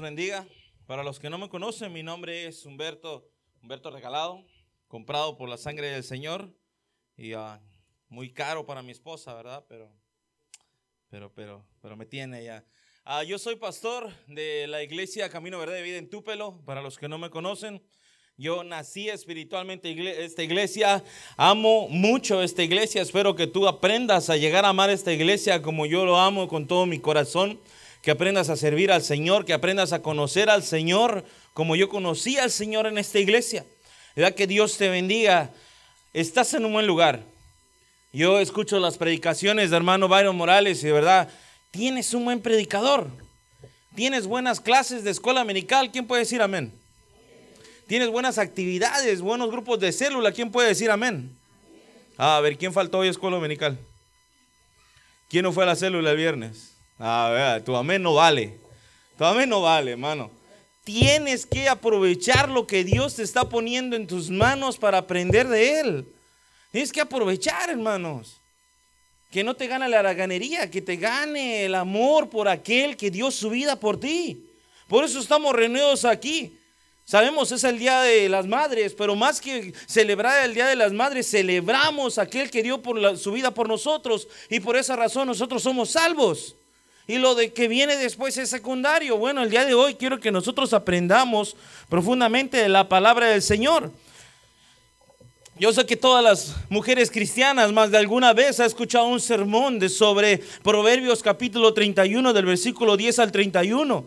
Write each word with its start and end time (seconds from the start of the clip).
bendiga. 0.00 0.46
Para 0.86 1.04
los 1.04 1.18
que 1.18 1.30
no 1.30 1.38
me 1.38 1.48
conocen, 1.48 1.92
mi 1.92 2.02
nombre 2.02 2.46
es 2.46 2.64
Humberto, 2.64 3.28
Humberto 3.62 3.90
Regalado, 3.90 4.44
comprado 4.88 5.36
por 5.36 5.48
la 5.48 5.56
sangre 5.56 5.88
del 5.90 6.02
Señor 6.02 6.52
y 7.16 7.34
ah, 7.34 7.60
muy 8.08 8.32
caro 8.32 8.66
para 8.66 8.82
mi 8.82 8.92
esposa, 8.92 9.34
¿verdad? 9.34 9.64
Pero, 9.68 9.92
pero, 11.10 11.32
pero, 11.34 11.66
pero 11.80 11.96
me 11.96 12.06
tiene 12.06 12.44
ya. 12.44 12.64
Ah, 13.04 13.22
yo 13.24 13.38
soy 13.38 13.56
pastor 13.56 14.12
de 14.26 14.66
la 14.66 14.82
iglesia 14.82 15.28
Camino 15.28 15.58
Verde 15.58 15.76
de 15.76 15.82
Vida 15.82 15.98
en 15.98 16.08
Túpelo. 16.08 16.62
Para 16.64 16.82
los 16.82 16.98
que 16.98 17.08
no 17.08 17.18
me 17.18 17.30
conocen, 17.30 17.82
yo 18.36 18.64
nací 18.64 19.08
espiritualmente 19.08 19.90
en 19.90 20.06
esta 20.06 20.42
iglesia, 20.42 21.04
amo 21.36 21.88
mucho 21.88 22.42
esta 22.42 22.62
iglesia, 22.62 23.02
espero 23.02 23.36
que 23.36 23.46
tú 23.46 23.68
aprendas 23.68 24.30
a 24.30 24.36
llegar 24.36 24.64
a 24.64 24.70
amar 24.70 24.88
esta 24.88 25.12
iglesia 25.12 25.60
como 25.60 25.84
yo 25.84 26.06
lo 26.06 26.18
amo 26.18 26.48
con 26.48 26.66
todo 26.66 26.86
mi 26.86 26.98
corazón 26.98 27.60
que 28.02 28.10
aprendas 28.10 28.48
a 28.48 28.56
servir 28.56 28.92
al 28.92 29.02
Señor, 29.02 29.44
que 29.44 29.52
aprendas 29.52 29.92
a 29.92 30.02
conocer 30.02 30.48
al 30.50 30.62
Señor 30.62 31.24
como 31.52 31.76
yo 31.76 31.88
conocí 31.88 32.38
al 32.38 32.50
Señor 32.50 32.86
en 32.86 32.98
esta 32.98 33.18
iglesia. 33.18 33.64
Que 34.36 34.46
Dios 34.46 34.76
te 34.76 34.88
bendiga. 34.88 35.50
Estás 36.12 36.54
en 36.54 36.64
un 36.64 36.72
buen 36.72 36.86
lugar. 36.86 37.22
Yo 38.12 38.40
escucho 38.40 38.80
las 38.80 38.98
predicaciones 38.98 39.70
de 39.70 39.76
hermano 39.76 40.08
Byron 40.08 40.36
Morales 40.36 40.82
y 40.82 40.86
de 40.86 40.92
verdad, 40.92 41.28
tienes 41.70 42.12
un 42.12 42.24
buen 42.24 42.40
predicador. 42.40 43.08
Tienes 43.94 44.26
buenas 44.26 44.60
clases 44.60 45.04
de 45.04 45.10
escuela 45.10 45.40
americal. 45.40 45.90
¿Quién 45.92 46.06
puede 46.06 46.22
decir 46.22 46.42
amén? 46.42 46.72
Tienes 47.86 48.08
buenas 48.08 48.38
actividades, 48.38 49.20
buenos 49.20 49.50
grupos 49.50 49.80
de 49.80 49.92
célula. 49.92 50.32
¿Quién 50.32 50.50
puede 50.50 50.68
decir 50.68 50.90
amén? 50.90 51.36
a 52.16 52.38
ver, 52.40 52.58
¿quién 52.58 52.72
faltó 52.72 52.98
hoy 52.98 53.08
a 53.08 53.10
escuela 53.10 53.36
dominical? 53.36 53.78
¿Quién 55.30 55.42
no 55.42 55.52
fue 55.52 55.62
a 55.64 55.68
la 55.68 55.76
célula 55.76 56.10
el 56.10 56.16
viernes? 56.16 56.69
A 57.02 57.30
ver, 57.30 57.64
tu 57.64 57.74
amén 57.74 58.02
no 58.02 58.12
vale. 58.12 58.58
Tu 59.16 59.24
amén 59.24 59.48
no 59.48 59.62
vale, 59.62 59.92
hermano. 59.92 60.30
Tienes 60.84 61.46
que 61.46 61.66
aprovechar 61.66 62.50
lo 62.50 62.66
que 62.66 62.84
Dios 62.84 63.16
te 63.16 63.22
está 63.22 63.48
poniendo 63.48 63.96
en 63.96 64.06
tus 64.06 64.28
manos 64.28 64.76
para 64.76 64.98
aprender 64.98 65.48
de 65.48 65.80
Él. 65.80 66.06
Tienes 66.70 66.92
que 66.92 67.00
aprovechar, 67.00 67.70
hermanos. 67.70 68.36
Que 69.30 69.42
no 69.42 69.54
te 69.54 69.66
gane 69.66 69.88
la 69.88 70.00
haraganería, 70.00 70.70
que 70.70 70.82
te 70.82 70.96
gane 70.96 71.64
el 71.64 71.74
amor 71.74 72.28
por 72.28 72.48
aquel 72.48 72.98
que 72.98 73.10
dio 73.10 73.30
su 73.30 73.48
vida 73.48 73.76
por 73.76 73.98
ti. 73.98 74.44
Por 74.86 75.02
eso 75.02 75.20
estamos 75.20 75.54
reunidos 75.54 76.04
aquí. 76.04 76.52
Sabemos, 77.06 77.50
es 77.50 77.64
el 77.64 77.78
Día 77.78 78.02
de 78.02 78.28
las 78.28 78.46
Madres, 78.46 78.94
pero 78.96 79.16
más 79.16 79.40
que 79.40 79.72
celebrar 79.86 80.44
el 80.44 80.52
Día 80.52 80.66
de 80.66 80.76
las 80.76 80.92
Madres, 80.92 81.30
celebramos 81.30 82.18
aquel 82.18 82.50
que 82.50 82.62
dio 82.62 82.82
su 83.16 83.32
vida 83.32 83.52
por 83.52 83.68
nosotros 83.68 84.28
y 84.50 84.60
por 84.60 84.76
esa 84.76 84.96
razón 84.96 85.26
nosotros 85.28 85.62
somos 85.62 85.90
salvos 85.90 86.56
y 87.10 87.18
lo 87.18 87.34
de 87.34 87.52
que 87.52 87.66
viene 87.66 87.96
después 87.96 88.38
es 88.38 88.50
secundario. 88.50 89.16
Bueno, 89.16 89.42
el 89.42 89.50
día 89.50 89.64
de 89.64 89.74
hoy 89.74 89.96
quiero 89.96 90.20
que 90.20 90.30
nosotros 90.30 90.72
aprendamos 90.72 91.56
profundamente 91.88 92.58
de 92.58 92.68
la 92.68 92.88
palabra 92.88 93.26
del 93.26 93.42
Señor. 93.42 93.90
Yo 95.58 95.72
sé 95.72 95.84
que 95.86 95.96
todas 95.96 96.22
las 96.22 96.54
mujeres 96.68 97.10
cristianas 97.10 97.72
más 97.72 97.90
de 97.90 97.98
alguna 97.98 98.32
vez 98.32 98.60
ha 98.60 98.64
escuchado 98.64 99.06
un 99.06 99.18
sermón 99.18 99.80
de 99.80 99.88
sobre 99.88 100.38
Proverbios 100.62 101.20
capítulo 101.20 101.74
31 101.74 102.32
del 102.32 102.46
versículo 102.46 102.96
10 102.96 103.18
al 103.18 103.32
31. 103.32 104.04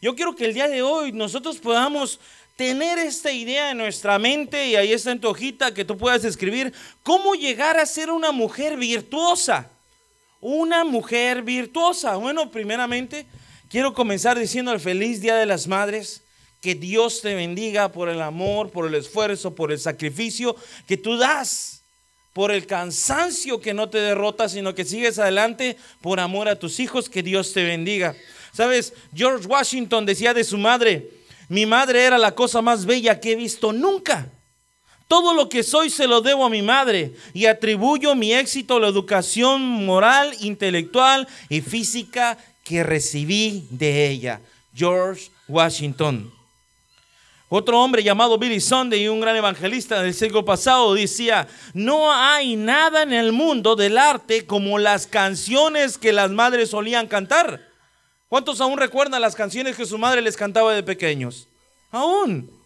Yo 0.00 0.14
quiero 0.14 0.36
que 0.36 0.44
el 0.44 0.54
día 0.54 0.68
de 0.68 0.82
hoy 0.82 1.10
nosotros 1.10 1.56
podamos 1.56 2.20
tener 2.54 3.00
esta 3.00 3.32
idea 3.32 3.72
en 3.72 3.78
nuestra 3.78 4.16
mente 4.20 4.68
y 4.68 4.76
ahí 4.76 4.92
está 4.92 5.10
en 5.10 5.20
tu 5.20 5.28
hojita 5.28 5.74
que 5.74 5.84
tú 5.84 5.98
puedas 5.98 6.24
escribir 6.24 6.72
cómo 7.02 7.34
llegar 7.34 7.80
a 7.80 7.84
ser 7.84 8.12
una 8.12 8.30
mujer 8.30 8.76
virtuosa 8.76 9.70
una 10.44 10.84
mujer 10.84 11.40
virtuosa. 11.40 12.16
Bueno, 12.16 12.50
primeramente, 12.50 13.24
quiero 13.70 13.94
comenzar 13.94 14.38
diciendo 14.38 14.72
el 14.72 14.80
feliz 14.80 15.22
Día 15.22 15.36
de 15.36 15.46
las 15.46 15.66
Madres. 15.66 16.20
Que 16.60 16.74
Dios 16.74 17.22
te 17.22 17.34
bendiga 17.34 17.90
por 17.90 18.10
el 18.10 18.20
amor, 18.20 18.70
por 18.70 18.86
el 18.86 18.94
esfuerzo, 18.94 19.54
por 19.54 19.72
el 19.72 19.78
sacrificio 19.78 20.54
que 20.86 20.98
tú 20.98 21.16
das, 21.16 21.82
por 22.34 22.50
el 22.50 22.66
cansancio 22.66 23.60
que 23.60 23.74
no 23.74 23.88
te 23.88 23.98
derrota, 23.98 24.48
sino 24.50 24.74
que 24.74 24.84
sigues 24.84 25.18
adelante 25.18 25.78
por 26.02 26.20
amor 26.20 26.48
a 26.48 26.58
tus 26.58 26.78
hijos. 26.78 27.08
Que 27.08 27.22
Dios 27.22 27.54
te 27.54 27.64
bendiga. 27.64 28.14
Sabes, 28.52 28.92
George 29.14 29.46
Washington 29.46 30.04
decía 30.04 30.34
de 30.34 30.44
su 30.44 30.58
madre, 30.58 31.10
mi 31.48 31.64
madre 31.64 32.04
era 32.04 32.18
la 32.18 32.34
cosa 32.34 32.60
más 32.60 32.84
bella 32.84 33.18
que 33.18 33.32
he 33.32 33.36
visto 33.36 33.72
nunca. 33.72 34.30
Todo 35.14 35.32
lo 35.32 35.48
que 35.48 35.62
soy 35.62 35.90
se 35.90 36.08
lo 36.08 36.22
debo 36.22 36.44
a 36.44 36.50
mi 36.50 36.60
madre 36.60 37.14
y 37.34 37.46
atribuyo 37.46 38.16
mi 38.16 38.34
éxito 38.34 38.78
a 38.78 38.80
la 38.80 38.88
educación 38.88 39.62
moral, 39.62 40.34
intelectual 40.40 41.28
y 41.48 41.60
física 41.60 42.36
que 42.64 42.82
recibí 42.82 43.64
de 43.70 44.08
ella. 44.08 44.40
George 44.74 45.30
Washington. 45.46 46.32
Otro 47.48 47.80
hombre 47.80 48.02
llamado 48.02 48.38
Billy 48.38 48.60
Sunday, 48.60 49.06
un 49.06 49.20
gran 49.20 49.36
evangelista 49.36 50.02
del 50.02 50.14
siglo 50.14 50.44
pasado, 50.44 50.94
decía, 50.94 51.46
no 51.74 52.12
hay 52.12 52.56
nada 52.56 53.04
en 53.04 53.12
el 53.12 53.30
mundo 53.30 53.76
del 53.76 53.96
arte 53.96 54.46
como 54.46 54.80
las 54.80 55.06
canciones 55.06 55.96
que 55.96 56.12
las 56.12 56.32
madres 56.32 56.70
solían 56.70 57.06
cantar. 57.06 57.60
¿Cuántos 58.28 58.60
aún 58.60 58.78
recuerdan 58.78 59.22
las 59.22 59.36
canciones 59.36 59.76
que 59.76 59.86
su 59.86 59.96
madre 59.96 60.22
les 60.22 60.36
cantaba 60.36 60.74
de 60.74 60.82
pequeños? 60.82 61.46
Aún. 61.92 62.63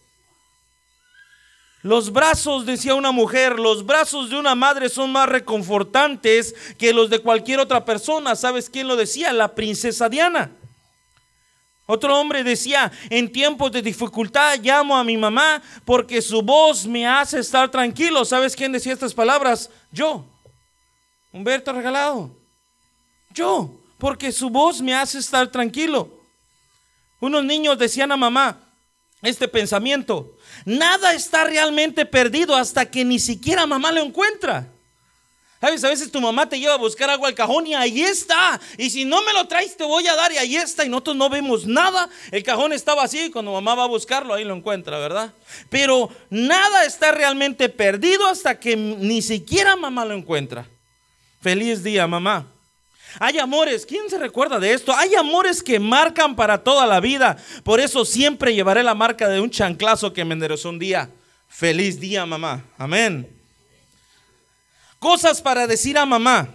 Los 1.81 2.11
brazos, 2.11 2.65
decía 2.65 2.93
una 2.93 3.11
mujer, 3.11 3.57
los 3.57 3.85
brazos 3.85 4.29
de 4.29 4.37
una 4.37 4.53
madre 4.53 4.89
son 4.89 5.11
más 5.11 5.29
reconfortantes 5.29 6.53
que 6.77 6.91
los 6.91 7.09
de 7.09 7.19
cualquier 7.19 7.59
otra 7.59 7.85
persona. 7.85 8.35
¿Sabes 8.35 8.69
quién 8.69 8.87
lo 8.87 8.97
decía? 8.97 9.31
La 9.31 9.55
princesa 9.55 10.09
Diana. 10.09 10.51
Otro 11.85 12.19
hombre 12.19 12.43
decía, 12.43 12.91
en 13.09 13.31
tiempos 13.31 13.71
de 13.71 13.81
dificultad 13.81 14.59
llamo 14.61 14.95
a 14.95 15.03
mi 15.03 15.17
mamá 15.17 15.61
porque 15.85 16.21
su 16.21 16.41
voz 16.41 16.85
me 16.85 17.07
hace 17.07 17.39
estar 17.39 17.71
tranquilo. 17.71 18.25
¿Sabes 18.25 18.55
quién 18.55 18.73
decía 18.73 18.93
estas 18.93 19.13
palabras? 19.13 19.71
Yo. 19.91 20.25
Humberto 21.31 21.71
Regalado. 21.71 22.29
Yo, 23.31 23.71
porque 23.97 24.31
su 24.31 24.49
voz 24.49 24.81
me 24.81 24.93
hace 24.93 25.17
estar 25.17 25.47
tranquilo. 25.47 26.09
Unos 27.21 27.43
niños 27.45 27.77
decían 27.77 28.11
a 28.11 28.17
mamá 28.17 28.68
este 29.21 29.47
pensamiento, 29.47 30.35
Nada 30.65 31.13
está 31.13 31.43
realmente 31.43 32.05
perdido 32.05 32.55
hasta 32.55 32.89
que 32.89 33.05
ni 33.05 33.19
siquiera 33.19 33.65
mamá 33.65 33.91
lo 33.91 34.01
encuentra. 34.01 34.67
¿Sabes? 35.61 35.83
A 35.83 35.89
veces 35.89 36.09
tu 36.09 36.21
mamá 36.21 36.47
te 36.47 36.57
lleva 36.57 36.75
a 36.75 36.77
buscar 36.77 37.09
algo 37.09 37.25
al 37.25 37.33
cajón 37.33 37.67
y 37.67 37.73
ahí 37.73 38.01
está. 38.01 38.61
Y 38.77 38.89
si 38.89 39.03
no 39.03 39.21
me 39.23 39.33
lo 39.33 39.45
traes, 39.45 39.75
te 39.75 39.83
voy 39.83 40.07
a 40.07 40.15
dar 40.15 40.31
y 40.31 40.37
ahí 40.37 40.55
está. 40.55 40.85
Y 40.85 40.89
nosotros 40.89 41.17
no 41.17 41.29
vemos 41.29 41.65
nada. 41.65 42.07
El 42.31 42.43
cajón 42.43 42.71
está 42.71 42.95
vacío 42.95 43.25
y 43.25 43.29
cuando 43.29 43.51
mamá 43.51 43.75
va 43.75 43.83
a 43.83 43.87
buscarlo, 43.87 44.33
ahí 44.33 44.45
lo 44.45 44.55
encuentra, 44.55 44.99
¿verdad? 44.99 45.33
Pero 45.69 46.09
nada 46.29 46.85
está 46.85 47.11
realmente 47.11 47.67
perdido 47.67 48.25
hasta 48.27 48.57
que 48.57 48.77
ni 48.77 49.21
siquiera 49.21 49.75
mamá 49.75 50.05
lo 50.05 50.13
encuentra. 50.13 50.65
Feliz 51.41 51.83
día, 51.83 52.07
mamá. 52.07 52.47
Hay 53.19 53.39
amores, 53.39 53.85
¿quién 53.85 54.09
se 54.09 54.17
recuerda 54.17 54.59
de 54.59 54.73
esto? 54.73 54.93
Hay 54.93 55.15
amores 55.15 55.63
que 55.63 55.79
marcan 55.79 56.35
para 56.35 56.63
toda 56.63 56.85
la 56.85 56.99
vida. 56.99 57.37
Por 57.63 57.79
eso 57.79 58.05
siempre 58.05 58.53
llevaré 58.53 58.83
la 58.83 58.93
marca 58.93 59.27
de 59.27 59.41
un 59.41 59.49
chanclazo 59.49 60.13
que 60.13 60.25
me 60.25 60.33
enderezó 60.33 60.69
un 60.69 60.79
día. 60.79 61.09
Feliz 61.47 61.99
día, 61.99 62.25
mamá. 62.25 62.63
Amén. 62.77 63.27
Cosas 64.99 65.41
para 65.41 65.65
decir 65.65 65.97
a 65.97 66.05
mamá. 66.05 66.49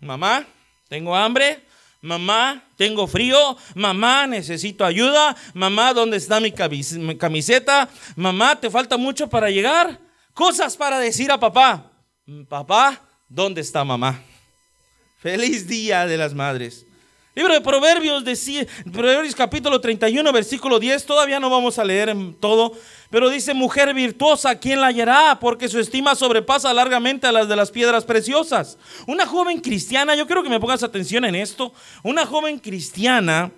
Mamá, 0.00 0.46
tengo 0.88 1.16
hambre. 1.16 1.64
Mamá, 2.00 2.62
tengo 2.76 3.06
frío. 3.06 3.56
Mamá, 3.74 4.26
necesito 4.26 4.84
ayuda. 4.84 5.34
Mamá, 5.54 5.92
¿dónde 5.94 6.16
está 6.16 6.38
mi 6.40 6.52
camiseta? 6.52 7.88
Mamá, 8.14 8.56
¿te 8.56 8.70
falta 8.70 8.96
mucho 8.96 9.28
para 9.28 9.50
llegar? 9.50 9.98
Cosas 10.34 10.76
para 10.76 11.00
decir 11.00 11.32
a 11.32 11.40
papá. 11.40 11.90
Papá, 12.48 13.00
¿dónde 13.28 13.62
está 13.62 13.82
mamá? 13.84 14.22
Feliz 15.20 15.66
día 15.66 16.06
de 16.06 16.16
las 16.16 16.32
madres. 16.32 16.86
Libro 17.34 17.52
de 17.52 17.60
Proverbios, 17.60 18.22
Proverbios 18.92 19.34
capítulo 19.34 19.80
31, 19.80 20.32
versículo 20.32 20.78
10, 20.78 21.06
todavía 21.06 21.40
no 21.40 21.50
vamos 21.50 21.76
a 21.80 21.84
leer 21.84 22.14
todo, 22.38 22.72
pero 23.10 23.28
dice, 23.28 23.52
mujer 23.52 23.92
virtuosa, 23.94 24.60
¿quién 24.60 24.80
la 24.80 24.86
hallará? 24.86 25.38
Porque 25.40 25.68
su 25.68 25.80
estima 25.80 26.14
sobrepasa 26.14 26.72
largamente 26.72 27.26
a 27.26 27.32
las 27.32 27.48
de 27.48 27.56
las 27.56 27.72
piedras 27.72 28.04
preciosas. 28.04 28.78
Una 29.08 29.26
joven 29.26 29.58
cristiana, 29.60 30.14
yo 30.14 30.24
quiero 30.26 30.44
que 30.44 30.50
me 30.50 30.60
pongas 30.60 30.84
atención 30.84 31.24
en 31.24 31.34
esto, 31.34 31.72
una 32.04 32.24
joven 32.24 32.60
cristiana 32.60 33.50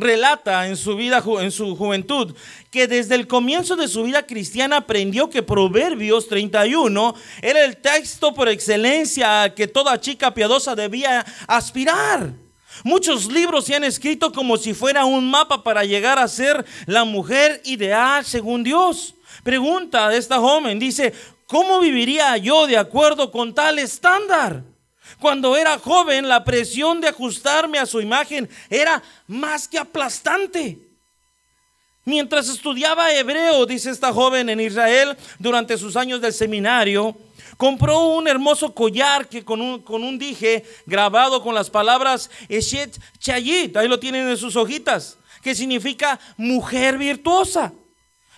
relata 0.00 0.66
en 0.66 0.76
su 0.76 0.96
vida, 0.96 1.22
en 1.40 1.50
su 1.50 1.76
juventud, 1.76 2.34
que 2.70 2.86
desde 2.86 3.14
el 3.14 3.26
comienzo 3.26 3.76
de 3.76 3.88
su 3.88 4.04
vida 4.04 4.26
cristiana 4.26 4.78
aprendió 4.78 5.30
que 5.30 5.42
Proverbios 5.42 6.28
31 6.28 7.14
era 7.42 7.64
el 7.64 7.76
texto 7.76 8.34
por 8.34 8.48
excelencia 8.48 9.54
que 9.54 9.66
toda 9.66 10.00
chica 10.00 10.34
piadosa 10.34 10.74
debía 10.74 11.24
aspirar. 11.46 12.32
Muchos 12.84 13.26
libros 13.26 13.64
se 13.64 13.74
han 13.74 13.84
escrito 13.84 14.32
como 14.32 14.56
si 14.56 14.74
fuera 14.74 15.04
un 15.04 15.28
mapa 15.30 15.62
para 15.62 15.84
llegar 15.84 16.18
a 16.18 16.28
ser 16.28 16.64
la 16.86 17.04
mujer 17.04 17.60
ideal 17.64 18.24
según 18.24 18.62
Dios. 18.62 19.14
Pregunta 19.42 20.08
de 20.08 20.18
esta 20.18 20.38
joven, 20.38 20.78
dice, 20.78 21.12
¿cómo 21.46 21.80
viviría 21.80 22.36
yo 22.36 22.66
de 22.66 22.76
acuerdo 22.76 23.30
con 23.30 23.54
tal 23.54 23.78
estándar? 23.78 24.62
Cuando 25.20 25.56
era 25.56 25.78
joven, 25.78 26.28
la 26.28 26.44
presión 26.44 27.00
de 27.00 27.08
ajustarme 27.08 27.78
a 27.78 27.86
su 27.86 28.00
imagen 28.00 28.48
era 28.70 29.02
más 29.26 29.66
que 29.66 29.78
aplastante. 29.78 30.78
Mientras 32.04 32.48
estudiaba 32.48 33.12
hebreo, 33.12 33.66
dice 33.66 33.90
esta 33.90 34.12
joven 34.12 34.48
en 34.48 34.60
Israel, 34.60 35.16
durante 35.38 35.76
sus 35.76 35.96
años 35.96 36.20
del 36.20 36.32
seminario, 36.32 37.14
compró 37.58 38.06
un 38.06 38.28
hermoso 38.28 38.72
collar 38.72 39.28
que 39.28 39.44
con 39.44 39.60
un, 39.60 39.82
con 39.82 40.02
un 40.02 40.18
dije 40.18 40.64
grabado 40.86 41.42
con 41.42 41.54
las 41.54 41.68
palabras 41.68 42.30
Eshet 42.48 42.98
Chayit, 43.18 43.76
ahí 43.76 43.88
lo 43.88 43.98
tienen 43.98 44.28
en 44.28 44.36
sus 44.36 44.56
hojitas, 44.56 45.18
que 45.42 45.54
significa 45.54 46.18
mujer 46.36 46.96
virtuosa. 46.96 47.72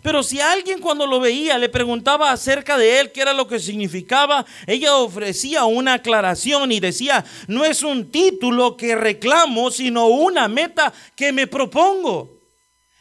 Pero 0.03 0.23
si 0.23 0.41
alguien 0.41 0.81
cuando 0.81 1.07
lo 1.07 1.21
veía 1.21 1.59
le 1.59 1.69
preguntaba 1.69 2.31
acerca 2.33 2.79
de 2.79 3.01
él 3.01 3.13
qué 3.13 3.21
era 3.21 3.33
lo 3.33 3.47
que 3.47 3.59
significaba, 3.59 4.47
ella 4.67 4.97
ofrecía 4.97 5.65
una 5.65 5.95
aclaración 5.95 6.73
y 6.73 6.81
decía, 6.81 7.25
no 7.49 7.65
es 7.65 7.83
un 7.83 8.11
título 8.11 8.77
que 8.77 8.95
reclamo, 8.95 9.71
sino 9.71 10.07
una 10.07 10.49
meta 10.49 10.93
que 11.15 11.33
me 11.33 11.47
propongo. 11.47 12.41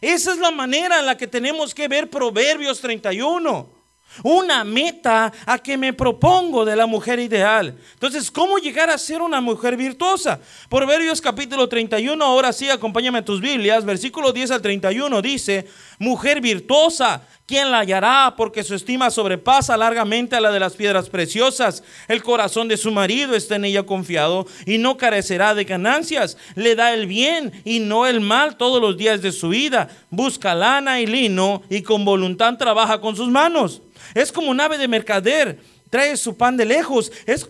Esa 0.01 0.31
es 0.31 0.37
la 0.37 0.51
manera 0.51 0.99
en 0.99 1.05
la 1.05 1.17
que 1.17 1.27
tenemos 1.27 1.73
que 1.73 1.87
ver 1.87 2.09
Proverbios 2.09 2.79
31. 2.79 3.78
Una 4.23 4.63
meta 4.63 5.31
a 5.45 5.57
que 5.59 5.77
me 5.77 5.93
propongo 5.93 6.65
de 6.65 6.75
la 6.75 6.85
mujer 6.85 7.19
ideal. 7.19 7.75
Entonces, 7.93 8.29
¿cómo 8.31 8.57
llegar 8.57 8.89
a 8.89 8.97
ser 8.97 9.21
una 9.21 9.41
mujer 9.41 9.77
virtuosa? 9.77 10.39
Proverbios 10.69 11.21
capítulo 11.21 11.69
31, 11.69 12.23
ahora 12.23 12.51
sí, 12.51 12.69
acompáñame 12.69 13.19
a 13.19 13.25
tus 13.25 13.41
Biblias, 13.41 13.85
versículo 13.85 14.33
10 14.33 14.51
al 14.51 14.61
31 14.61 15.21
dice, 15.21 15.67
mujer 15.99 16.41
virtuosa, 16.41 17.21
¿quién 17.49 17.71
la 17.71 17.79
hallará? 17.79 18.35
Porque 18.37 18.63
su 18.63 18.75
estima 18.75 19.09
sobrepasa 19.09 19.75
largamente 19.75 20.35
a 20.35 20.39
la 20.39 20.51
de 20.51 20.59
las 20.59 20.73
piedras 20.73 21.09
preciosas. 21.09 21.83
El 22.07 22.21
corazón 22.21 22.67
de 22.67 22.77
su 22.77 22.91
marido 22.91 23.35
está 23.35 23.55
en 23.55 23.65
ella 23.65 23.87
confiado 23.87 24.45
y 24.67 24.77
no 24.77 24.97
carecerá 24.97 25.55
de 25.55 25.63
ganancias. 25.63 26.37
Le 26.53 26.75
da 26.75 26.93
el 26.93 27.07
bien 27.07 27.51
y 27.65 27.79
no 27.79 28.05
el 28.05 28.21
mal 28.21 28.55
todos 28.55 28.79
los 28.79 28.97
días 28.97 29.23
de 29.23 29.31
su 29.31 29.49
vida. 29.49 29.89
Busca 30.11 30.53
lana 30.53 31.01
y 31.01 31.07
lino 31.07 31.63
y 31.71 31.81
con 31.81 32.05
voluntad 32.05 32.55
trabaja 32.55 33.01
con 33.01 33.15
sus 33.15 33.29
manos. 33.29 33.81
Es 34.13 34.31
como 34.31 34.51
un 34.51 34.61
ave 34.61 34.77
de 34.77 34.87
mercader, 34.87 35.59
trae 35.89 36.17
su 36.17 36.37
pan 36.37 36.55
de 36.55 36.65
lejos. 36.65 37.11
Es, 37.25 37.47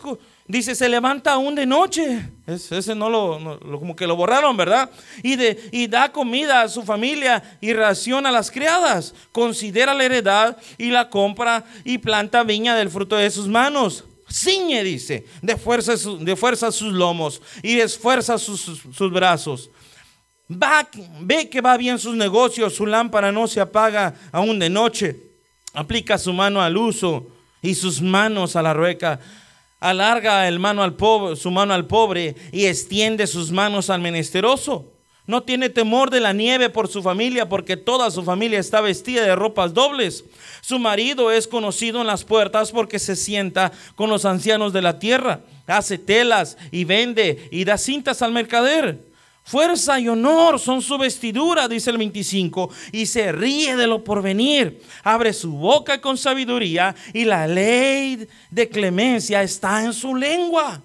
dice, 0.50 0.75
se 0.75 0.90
levanta 0.90 1.31
aún 1.31 1.56
de 1.56 1.66
noche. 1.66 2.30
ese 2.46 2.94
no 2.94 3.10
lo, 3.10 3.60
como 3.80 3.96
que 3.96 4.06
lo 4.06 4.18
borraron, 4.18 4.57
¿verdad? 4.57 4.90
Y, 5.24 5.38
de, 5.38 5.57
y 5.72 5.88
da 5.88 6.12
comida 6.12 6.63
a 6.63 6.68
su 6.68 6.84
familia 6.84 7.42
y 7.62 7.72
raciona 7.72 8.28
a 8.28 8.34
las 8.34 8.51
criadas. 8.51 9.16
Considera 9.31 9.94
la 9.94 10.04
heredad 10.04 10.57
y 10.78 10.90
la 10.90 11.10
compra 11.10 11.63
y 11.86 12.00
planta 12.00 12.44
viña 12.44 12.75
del 12.75 12.90
fruto 12.90 13.16
de 13.16 13.31
sus 13.31 13.48
manos. 13.48 14.04
Ciñe, 14.30 14.84
dice, 14.84 15.25
de 15.42 15.56
fuerza, 15.56 16.72
sus 16.72 16.94
lomos 16.94 17.42
y 17.63 17.80
esfuerza 17.80 18.38
sus, 18.38 18.81
sus 18.92 19.12
brazos. 19.13 19.69
Va, 20.52 20.86
ve 21.22 21.48
que 21.48 21.62
va 21.62 21.78
bien 21.78 21.98
sus 21.98 22.16
negocios, 22.16 22.75
su 22.75 22.86
lámpara 22.86 23.31
no 23.31 23.48
se 23.48 23.62
apaga 23.62 24.16
aún 24.31 24.60
de 24.60 24.69
noche 24.69 25.30
aplica 25.74 26.18
su 26.18 26.34
mano 26.34 26.62
al 26.62 26.78
uso 26.78 27.28
y 27.62 27.75
sus 27.75 28.02
manos 28.02 28.56
a 28.56 28.62
la 28.62 28.74
rueca. 28.74 29.19
Alarga 29.80 30.50
su 30.50 31.52
mano 31.52 31.74
al 31.74 31.88
pobre 31.88 32.36
y 32.52 32.66
extiende 32.66 33.28
sus 33.28 33.52
manos 33.52 33.90
al 33.90 34.02
menesteroso. 34.02 34.94
No 35.26 35.44
tiene 35.44 35.70
temor 35.70 36.10
de 36.10 36.20
la 36.20 36.34
nieve 36.34 36.72
por 36.72 36.88
su 36.88 37.04
familia, 37.04 37.48
porque 37.48 37.78
toda 37.78 38.10
su 38.10 38.24
familia 38.24 38.58
está 38.60 38.81
vestida 38.81 39.22
de 39.22 39.36
ropas 39.36 39.76
dobles. 39.76 40.26
Su 40.62 40.80
marido 40.80 41.31
es 41.31 41.48
conocido 41.48 42.02
en 42.02 42.08
las 42.08 42.24
puertas 42.24 42.72
porque 42.72 42.98
se 42.98 43.16
sienta 43.16 43.72
con 43.96 44.10
los 44.10 44.26
ancianos 44.26 44.74
de 44.74 44.81
la 44.81 44.98
tierra. 44.98 45.42
Hace 45.68 46.00
telas 46.00 46.58
y 46.72 46.84
vende 46.84 47.48
y 47.52 47.64
da 47.64 47.78
cintas 47.78 48.24
al 48.24 48.31
mercader. 48.31 49.09
Fuerza 49.50 50.00
y 50.00 50.07
honor 50.07 50.60
son 50.60 50.80
su 50.80 50.96
vestidura, 51.00 51.68
dice 51.68 51.90
el 51.90 51.98
25, 51.98 52.69
y 52.92 53.07
se 53.07 53.31
ríe 53.31 53.75
de 53.75 53.88
lo 53.88 54.04
porvenir. 54.04 54.80
Abre 55.04 55.34
su 55.34 55.54
boca 55.54 56.00
con 56.00 56.19
sabiduría 56.19 56.96
y 57.16 57.25
la 57.25 57.48
ley 57.48 58.28
de 58.51 58.69
clemencia 58.69 59.42
está 59.42 59.84
en 59.84 59.94
su 59.94 60.13
lengua. 60.13 60.84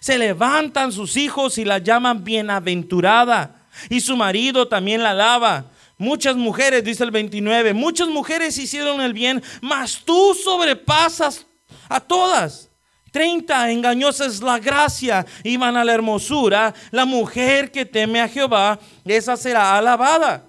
Se 0.00 0.16
levantan 0.16 0.90
sus 0.90 1.18
hijos 1.18 1.58
y 1.58 1.66
la 1.66 1.80
llaman 1.80 2.24
bienaventurada, 2.24 3.66
y 3.90 4.00
su 4.00 4.16
marido 4.16 4.66
también 4.68 5.02
la 5.02 5.10
alaba. 5.10 5.66
Muchas 5.98 6.34
mujeres, 6.34 6.82
dice 6.84 7.04
el 7.04 7.10
29, 7.10 7.74
muchas 7.74 8.08
mujeres 8.08 8.56
hicieron 8.56 9.02
el 9.02 9.12
bien, 9.12 9.42
mas 9.60 10.00
tú 10.02 10.34
sobrepasas 10.34 11.44
a 11.90 12.00
todas. 12.00 12.67
30, 13.10 13.70
engañosa 13.70 14.26
es 14.26 14.42
la 14.42 14.58
gracia 14.58 15.24
y 15.42 15.56
van 15.56 15.76
a 15.76 15.84
la 15.84 15.94
hermosura. 15.94 16.74
La 16.90 17.04
mujer 17.04 17.70
que 17.70 17.86
teme 17.86 18.20
a 18.20 18.28
Jehová, 18.28 18.78
esa 19.04 19.36
será 19.36 19.76
alabada. 19.76 20.44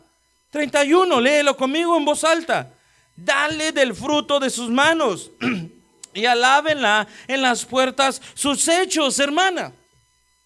31, 0.52 1.22
léelo 1.22 1.56
conmigo 1.56 1.96
en 1.98 2.06
voz 2.06 2.24
alta. 2.24 2.72
Dale 3.16 3.72
del 3.72 3.94
fruto 3.94 4.40
de 4.40 4.50
sus 4.50 4.70
manos 4.70 5.32
y 6.14 6.26
alábenla 6.26 7.08
en 7.28 7.42
las 7.42 7.66
puertas 7.66 8.22
sus 8.34 8.68
hechos, 8.68 9.20
hermana. 9.20 9.72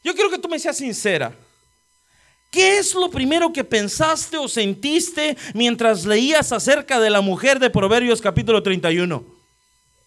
Yo 0.04 0.13
quiero 0.13 0.30
que 0.30 0.38
tú 0.38 0.50
me 0.50 0.59
seas 0.59 0.77
sincera. 0.77 1.33
¿Qué 2.51 2.77
es 2.77 2.94
lo 2.94 3.09
primero 3.09 3.51
que 3.51 3.63
pensaste 3.63 4.38
o 4.38 4.48
sentiste 4.48 5.36
mientras 5.56 6.06
leías 6.06 6.51
acerca 6.51 7.00
de 7.00 7.09
la 7.09 7.21
mujer 7.21 7.57
de 7.57 7.71
Proverbios 7.71 8.21
capítulo 8.21 8.62
31? 8.62 9.32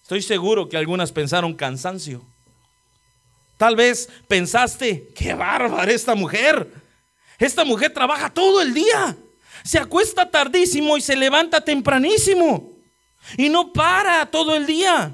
Estoy 0.06 0.22
seguro 0.22 0.68
que 0.68 0.76
algunas 0.76 1.10
pensaron 1.10 1.52
cansancio. 1.52 2.24
Tal 3.56 3.74
vez 3.74 4.08
pensaste, 4.28 5.08
qué 5.16 5.34
bárbara 5.34 5.90
esta 5.90 6.14
mujer. 6.14 6.72
Esta 7.40 7.64
mujer 7.64 7.92
trabaja 7.92 8.30
todo 8.30 8.62
el 8.62 8.72
día. 8.72 9.16
Se 9.64 9.80
acuesta 9.80 10.30
tardísimo 10.30 10.96
y 10.96 11.00
se 11.00 11.16
levanta 11.16 11.60
tempranísimo. 11.60 12.70
Y 13.36 13.48
no 13.48 13.72
para 13.72 14.24
todo 14.26 14.54
el 14.54 14.64
día. 14.64 15.12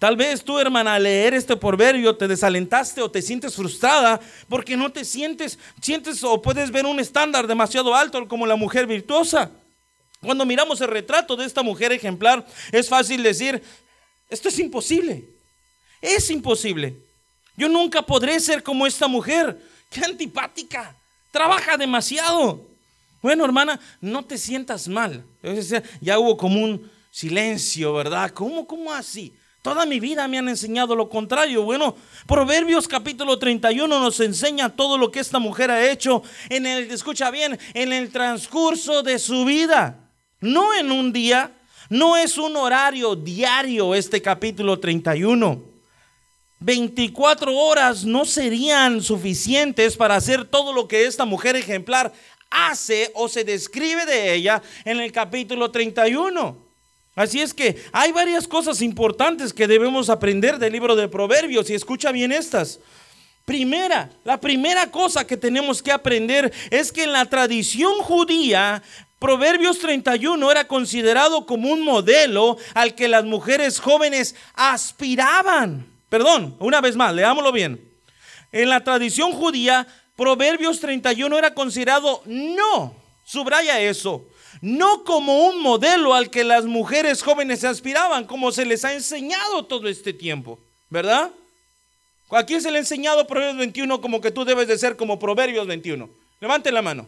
Tal 0.00 0.16
vez 0.16 0.42
tú, 0.42 0.58
hermana, 0.58 0.94
al 0.94 1.04
leer 1.04 1.34
este 1.34 1.56
proverbio 1.56 2.16
te 2.16 2.26
desalentaste 2.26 3.00
o 3.00 3.08
te 3.08 3.22
sientes 3.22 3.54
frustrada 3.54 4.18
porque 4.48 4.76
no 4.76 4.90
te 4.90 5.04
sientes, 5.04 5.60
sientes 5.80 6.24
o 6.24 6.42
puedes 6.42 6.72
ver 6.72 6.86
un 6.86 6.98
estándar 6.98 7.46
demasiado 7.46 7.94
alto 7.94 8.26
como 8.26 8.48
la 8.48 8.56
mujer 8.56 8.88
virtuosa. 8.88 9.52
Cuando 10.20 10.44
miramos 10.44 10.80
el 10.80 10.88
retrato 10.88 11.36
de 11.36 11.44
esta 11.44 11.62
mujer 11.62 11.92
ejemplar, 11.92 12.44
es 12.72 12.88
fácil 12.88 13.22
decir, 13.22 13.62
esto 14.28 14.48
es 14.48 14.58
imposible. 14.58 15.24
Es 16.00 16.30
imposible. 16.30 16.96
Yo 17.56 17.68
nunca 17.68 18.02
podré 18.02 18.38
ser 18.40 18.62
como 18.62 18.86
esta 18.86 19.08
mujer. 19.08 19.60
Qué 19.90 20.04
antipática. 20.04 20.94
Trabaja 21.32 21.76
demasiado. 21.76 22.66
Bueno, 23.20 23.44
hermana, 23.44 23.80
no 24.00 24.24
te 24.24 24.38
sientas 24.38 24.86
mal. 24.86 25.24
Ya 26.00 26.18
hubo 26.18 26.36
como 26.36 26.62
un 26.62 26.90
silencio, 27.10 27.92
¿verdad? 27.94 28.30
¿Cómo, 28.30 28.66
cómo 28.66 28.92
así? 28.92 29.32
Toda 29.62 29.84
mi 29.86 29.98
vida 29.98 30.28
me 30.28 30.38
han 30.38 30.48
enseñado 30.48 30.94
lo 30.94 31.08
contrario. 31.08 31.62
Bueno, 31.62 31.96
Proverbios 32.26 32.86
capítulo 32.86 33.38
31 33.38 33.86
nos 33.88 34.20
enseña 34.20 34.68
todo 34.68 34.96
lo 34.96 35.10
que 35.10 35.18
esta 35.18 35.40
mujer 35.40 35.70
ha 35.72 35.90
hecho 35.90 36.22
en 36.48 36.64
el, 36.64 36.90
escucha 36.90 37.30
bien, 37.30 37.58
en 37.74 37.92
el 37.92 38.10
transcurso 38.10 39.02
de 39.02 39.18
su 39.18 39.44
vida. 39.44 40.12
No 40.40 40.72
en 40.74 40.92
un 40.92 41.12
día, 41.12 41.57
no 41.88 42.16
es 42.16 42.36
un 42.38 42.56
horario 42.56 43.16
diario 43.16 43.94
este 43.94 44.20
capítulo 44.20 44.78
31. 44.78 45.62
24 46.60 47.56
horas 47.56 48.04
no 48.04 48.24
serían 48.24 49.00
suficientes 49.00 49.96
para 49.96 50.16
hacer 50.16 50.44
todo 50.44 50.72
lo 50.72 50.88
que 50.88 51.06
esta 51.06 51.24
mujer 51.24 51.56
ejemplar 51.56 52.12
hace 52.50 53.10
o 53.14 53.28
se 53.28 53.44
describe 53.44 54.04
de 54.06 54.34
ella 54.34 54.62
en 54.84 55.00
el 55.00 55.12
capítulo 55.12 55.70
31. 55.70 56.68
Así 57.14 57.40
es 57.40 57.54
que 57.54 57.76
hay 57.92 58.12
varias 58.12 58.46
cosas 58.46 58.80
importantes 58.80 59.52
que 59.52 59.66
debemos 59.66 60.08
aprender 60.08 60.58
del 60.58 60.72
libro 60.72 60.94
de 60.94 61.08
Proverbios 61.08 61.70
y 61.70 61.74
escucha 61.74 62.12
bien 62.12 62.32
estas. 62.32 62.80
Primera, 63.48 64.10
la 64.24 64.38
primera 64.38 64.90
cosa 64.90 65.26
que 65.26 65.38
tenemos 65.38 65.82
que 65.82 65.90
aprender 65.90 66.52
es 66.70 66.92
que 66.92 67.04
en 67.04 67.14
la 67.14 67.24
tradición 67.24 67.94
judía 68.02 68.82
Proverbios 69.18 69.78
31 69.78 70.50
era 70.50 70.68
considerado 70.68 71.46
como 71.46 71.70
un 71.70 71.80
modelo 71.80 72.58
al 72.74 72.94
que 72.94 73.08
las 73.08 73.24
mujeres 73.24 73.80
jóvenes 73.80 74.34
aspiraban. 74.52 75.86
Perdón, 76.10 76.56
una 76.58 76.82
vez 76.82 76.94
más, 76.94 77.14
leámoslo 77.14 77.50
bien. 77.50 77.80
En 78.52 78.68
la 78.68 78.84
tradición 78.84 79.32
judía, 79.32 79.86
Proverbios 80.14 80.80
31 80.80 81.38
era 81.38 81.54
considerado 81.54 82.20
no, 82.26 82.94
subraya 83.24 83.80
eso, 83.80 84.28
no 84.60 85.04
como 85.04 85.46
un 85.46 85.62
modelo 85.62 86.12
al 86.12 86.28
que 86.28 86.44
las 86.44 86.66
mujeres 86.66 87.22
jóvenes 87.22 87.64
aspiraban, 87.64 88.26
como 88.26 88.52
se 88.52 88.66
les 88.66 88.84
ha 88.84 88.92
enseñado 88.92 89.64
todo 89.64 89.88
este 89.88 90.12
tiempo, 90.12 90.58
¿verdad? 90.90 91.30
¿A 92.30 92.44
quién 92.44 92.60
se 92.60 92.70
le 92.70 92.76
ha 92.76 92.80
enseñado 92.80 93.26
Proverbios 93.26 93.56
21 93.56 94.00
como 94.00 94.20
que 94.20 94.30
tú 94.30 94.44
debes 94.44 94.68
de 94.68 94.78
ser 94.78 94.96
como 94.96 95.18
Proverbios 95.18 95.66
21? 95.66 96.08
Levanten 96.40 96.74
la 96.74 96.82
mano. 96.82 97.06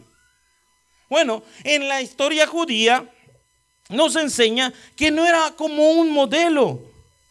Bueno, 1.09 1.43
en 1.63 1.87
la 1.87 2.01
historia 2.01 2.47
judía 2.47 3.05
nos 3.89 4.15
enseña 4.15 4.73
que 4.95 5.11
no 5.11 5.25
era 5.25 5.53
como 5.55 5.91
un 5.91 6.11
modelo 6.11 6.81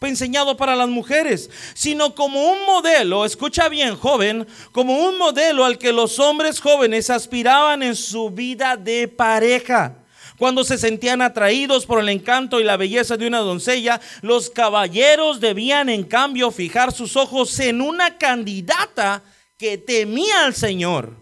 enseñado 0.01 0.57
para 0.57 0.77
las 0.77 0.89
mujeres, 0.89 1.51
sino 1.75 2.15
como 2.15 2.51
un 2.51 2.65
modelo, 2.65 3.25
escucha 3.25 3.69
bien 3.69 3.97
joven, 3.97 4.47
como 4.73 4.99
un 4.99 5.19
modelo 5.19 5.65
al 5.65 5.79
que 5.79 5.93
los 5.93 6.19
hombres 6.19 6.61
jóvenes 6.61 7.11
aspiraban 7.11 7.83
en 7.83 7.97
su 7.97 8.31
vida 8.31 8.77
de 8.77 9.09
pareja 9.09 10.00
Cuando 10.41 10.65
se 10.65 10.79
sentían 10.79 11.21
atraídos 11.21 11.85
por 11.85 12.01
el 12.01 12.09
encanto 12.09 12.61
y 12.61 12.65
la 12.65 12.79
belleza 12.79 13.19
de 13.19 13.27
una 13.27 13.41
doncella, 13.41 14.01
los 14.23 14.49
caballeros 14.49 15.39
debían 15.39 15.91
en 15.91 16.03
cambio 16.03 16.51
fijar 16.51 16.93
sus 16.93 17.15
ojos 17.15 17.61
en 17.61 17.83
una 17.83 18.17
candidata 18.17 19.23
que 19.59 19.77
temía 19.77 20.47
al 20.47 20.55
Señor, 20.55 21.15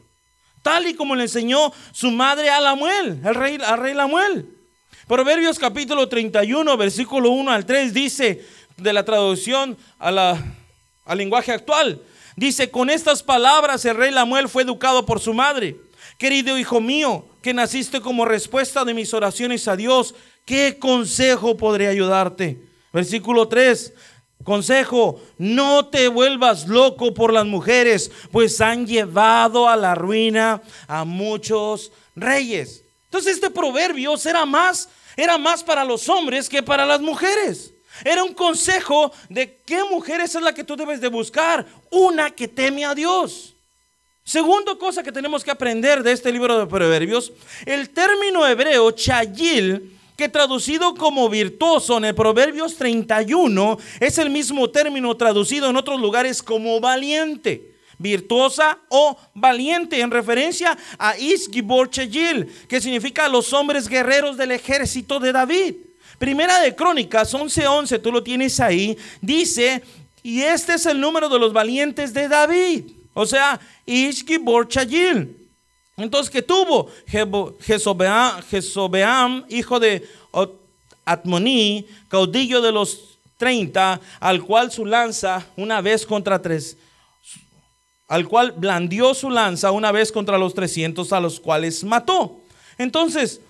tal 0.62 0.86
y 0.86 0.94
como 0.94 1.16
le 1.16 1.24
enseñó 1.24 1.72
su 1.90 2.12
madre 2.12 2.48
a 2.48 2.60
Lamuel, 2.60 3.20
el 3.24 3.34
rey, 3.34 3.58
al 3.60 3.80
rey 3.80 3.92
Lamuel. 3.92 4.50
Proverbios 5.08 5.58
capítulo 5.58 6.08
31, 6.08 6.76
versículo 6.76 7.30
1 7.30 7.50
al 7.50 7.66
3 7.66 7.92
dice, 7.92 8.46
de 8.76 8.92
la 8.92 9.04
traducción 9.04 9.76
a 9.98 10.12
la, 10.12 10.40
al 11.04 11.18
lenguaje 11.18 11.50
actual, 11.50 12.00
dice, 12.36 12.70
con 12.70 12.88
estas 12.88 13.24
palabras 13.24 13.84
el 13.84 13.96
rey 13.96 14.12
Lamuel 14.12 14.48
fue 14.48 14.62
educado 14.62 15.04
por 15.04 15.18
su 15.18 15.34
madre. 15.34 15.76
Querido 16.18 16.56
hijo 16.56 16.80
mío, 16.80 17.24
naciste 17.54 18.00
como 18.00 18.24
respuesta 18.24 18.84
de 18.84 18.94
mis 18.94 19.12
oraciones 19.14 19.68
a 19.68 19.76
Dios, 19.76 20.14
¿qué 20.44 20.78
consejo 20.78 21.56
podría 21.56 21.90
ayudarte? 21.90 22.60
Versículo 22.92 23.48
3. 23.48 23.92
Consejo, 24.44 25.20
no 25.36 25.86
te 25.86 26.08
vuelvas 26.08 26.68
loco 26.68 27.12
por 27.12 27.32
las 27.32 27.44
mujeres, 27.44 28.10
pues 28.30 28.60
han 28.60 28.86
llevado 28.86 29.68
a 29.68 29.76
la 29.76 29.94
ruina 29.94 30.62
a 30.86 31.04
muchos 31.04 31.92
reyes. 32.14 32.84
Entonces 33.04 33.34
este 33.34 33.50
proverbio 33.50 34.14
era 34.24 34.46
más, 34.46 34.88
era 35.16 35.38
más 35.38 35.64
para 35.64 35.84
los 35.84 36.08
hombres 36.08 36.48
que 36.48 36.62
para 36.62 36.86
las 36.86 37.00
mujeres. 37.00 37.72
Era 38.04 38.22
un 38.22 38.32
consejo 38.32 39.12
de 39.28 39.60
qué 39.66 39.82
mujeres 39.84 40.34
es 40.34 40.42
la 40.42 40.54
que 40.54 40.64
tú 40.64 40.76
debes 40.76 41.00
de 41.00 41.08
buscar. 41.08 41.66
Una 41.90 42.30
que 42.30 42.46
teme 42.46 42.84
a 42.84 42.94
Dios. 42.94 43.54
Segundo 44.28 44.78
cosa 44.78 45.02
que 45.02 45.10
tenemos 45.10 45.42
que 45.42 45.50
aprender 45.50 46.02
de 46.02 46.12
este 46.12 46.30
libro 46.30 46.58
de 46.58 46.66
Proverbios, 46.66 47.32
el 47.64 47.88
término 47.88 48.46
hebreo 48.46 48.90
chayil, 48.90 49.98
que 50.18 50.28
traducido 50.28 50.94
como 50.94 51.30
virtuoso 51.30 51.96
en 51.96 52.04
el 52.04 52.14
Proverbios 52.14 52.76
31, 52.76 53.78
es 54.00 54.18
el 54.18 54.28
mismo 54.28 54.68
término 54.68 55.16
traducido 55.16 55.70
en 55.70 55.76
otros 55.76 55.98
lugares 55.98 56.42
como 56.42 56.78
valiente 56.78 57.72
virtuosa 57.96 58.78
o 58.90 59.16
valiente, 59.32 59.98
en 59.98 60.10
referencia 60.10 60.76
a 60.98 61.16
Isgibor 61.16 61.88
Chayil, 61.88 62.52
que 62.68 62.82
significa 62.82 63.30
los 63.30 63.54
hombres 63.54 63.88
guerreros 63.88 64.36
del 64.36 64.52
ejército 64.52 65.18
de 65.20 65.32
David. 65.32 65.74
Primera 66.18 66.60
de 66.60 66.76
Crónicas 66.76 67.32
11:11, 67.32 67.98
tú 68.02 68.12
lo 68.12 68.22
tienes 68.22 68.60
ahí, 68.60 68.94
dice, 69.22 69.82
y 70.22 70.42
este 70.42 70.74
es 70.74 70.84
el 70.84 71.00
número 71.00 71.30
de 71.30 71.38
los 71.38 71.54
valientes 71.54 72.12
de 72.12 72.28
David. 72.28 72.97
O 73.18 73.26
sea, 73.26 73.58
Ishgibor 73.84 74.68
Chayil. 74.68 75.36
Entonces, 75.96 76.30
¿qué 76.30 76.40
tuvo? 76.40 76.88
Jesobeam, 78.46 79.44
hijo 79.48 79.80
de 79.80 80.08
Atmoní, 81.04 81.84
caudillo 82.06 82.62
de 82.62 82.70
los 82.70 83.18
30, 83.36 84.00
al 84.20 84.44
cual 84.44 84.70
su 84.70 84.86
lanza 84.86 85.44
una 85.56 85.80
vez 85.80 86.06
contra 86.06 86.40
tres, 86.40 86.76
al 88.06 88.28
cual 88.28 88.52
blandió 88.52 89.12
su 89.14 89.30
lanza 89.30 89.72
una 89.72 89.90
vez 89.90 90.12
contra 90.12 90.38
los 90.38 90.54
300 90.54 91.12
a 91.12 91.18
los 91.18 91.40
cuales 91.40 91.82
mató. 91.82 92.38
Entonces, 92.78 93.40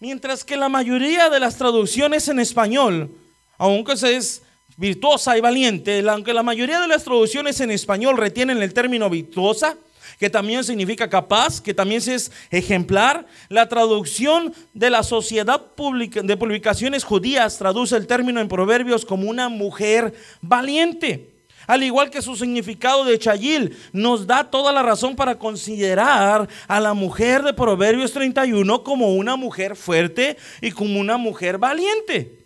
mientras 0.00 0.42
que 0.42 0.56
la 0.56 0.68
mayoría 0.68 1.30
de 1.30 1.38
las 1.38 1.56
traducciones 1.56 2.26
en 2.26 2.40
español, 2.40 3.08
aunque 3.56 3.96
se 3.96 4.16
es 4.16 4.42
virtuosa 4.76 5.36
y 5.36 5.40
valiente, 5.40 6.02
aunque 6.08 6.32
la 6.32 6.42
mayoría 6.42 6.80
de 6.80 6.88
las 6.88 7.04
traducciones 7.04 7.60
en 7.60 7.70
español 7.70 8.16
retienen 8.16 8.62
el 8.62 8.72
término 8.72 9.08
virtuosa, 9.10 9.76
que 10.18 10.30
también 10.30 10.62
significa 10.64 11.08
capaz, 11.08 11.60
que 11.60 11.74
también 11.74 12.00
es 12.06 12.30
ejemplar. 12.50 13.26
La 13.48 13.68
traducción 13.68 14.54
de 14.72 14.90
la 14.90 15.02
Sociedad 15.02 15.60
de 15.74 16.36
Publicaciones 16.36 17.04
Judías 17.04 17.58
traduce 17.58 17.96
el 17.96 18.06
término 18.06 18.40
en 18.40 18.48
Proverbios 18.48 19.04
como 19.04 19.28
una 19.28 19.48
mujer 19.48 20.14
valiente. 20.40 21.28
Al 21.66 21.82
igual 21.84 22.10
que 22.10 22.22
su 22.22 22.34
significado 22.36 23.04
de 23.04 23.18
Chayil, 23.18 23.76
nos 23.92 24.26
da 24.26 24.50
toda 24.50 24.72
la 24.72 24.82
razón 24.82 25.14
para 25.14 25.38
considerar 25.38 26.48
a 26.66 26.80
la 26.80 26.92
mujer 26.92 27.42
de 27.42 27.52
Proverbios 27.52 28.12
31 28.12 28.82
como 28.82 29.14
una 29.14 29.36
mujer 29.36 29.76
fuerte 29.76 30.36
y 30.60 30.72
como 30.72 30.98
una 30.98 31.16
mujer 31.16 31.58
valiente 31.58 32.41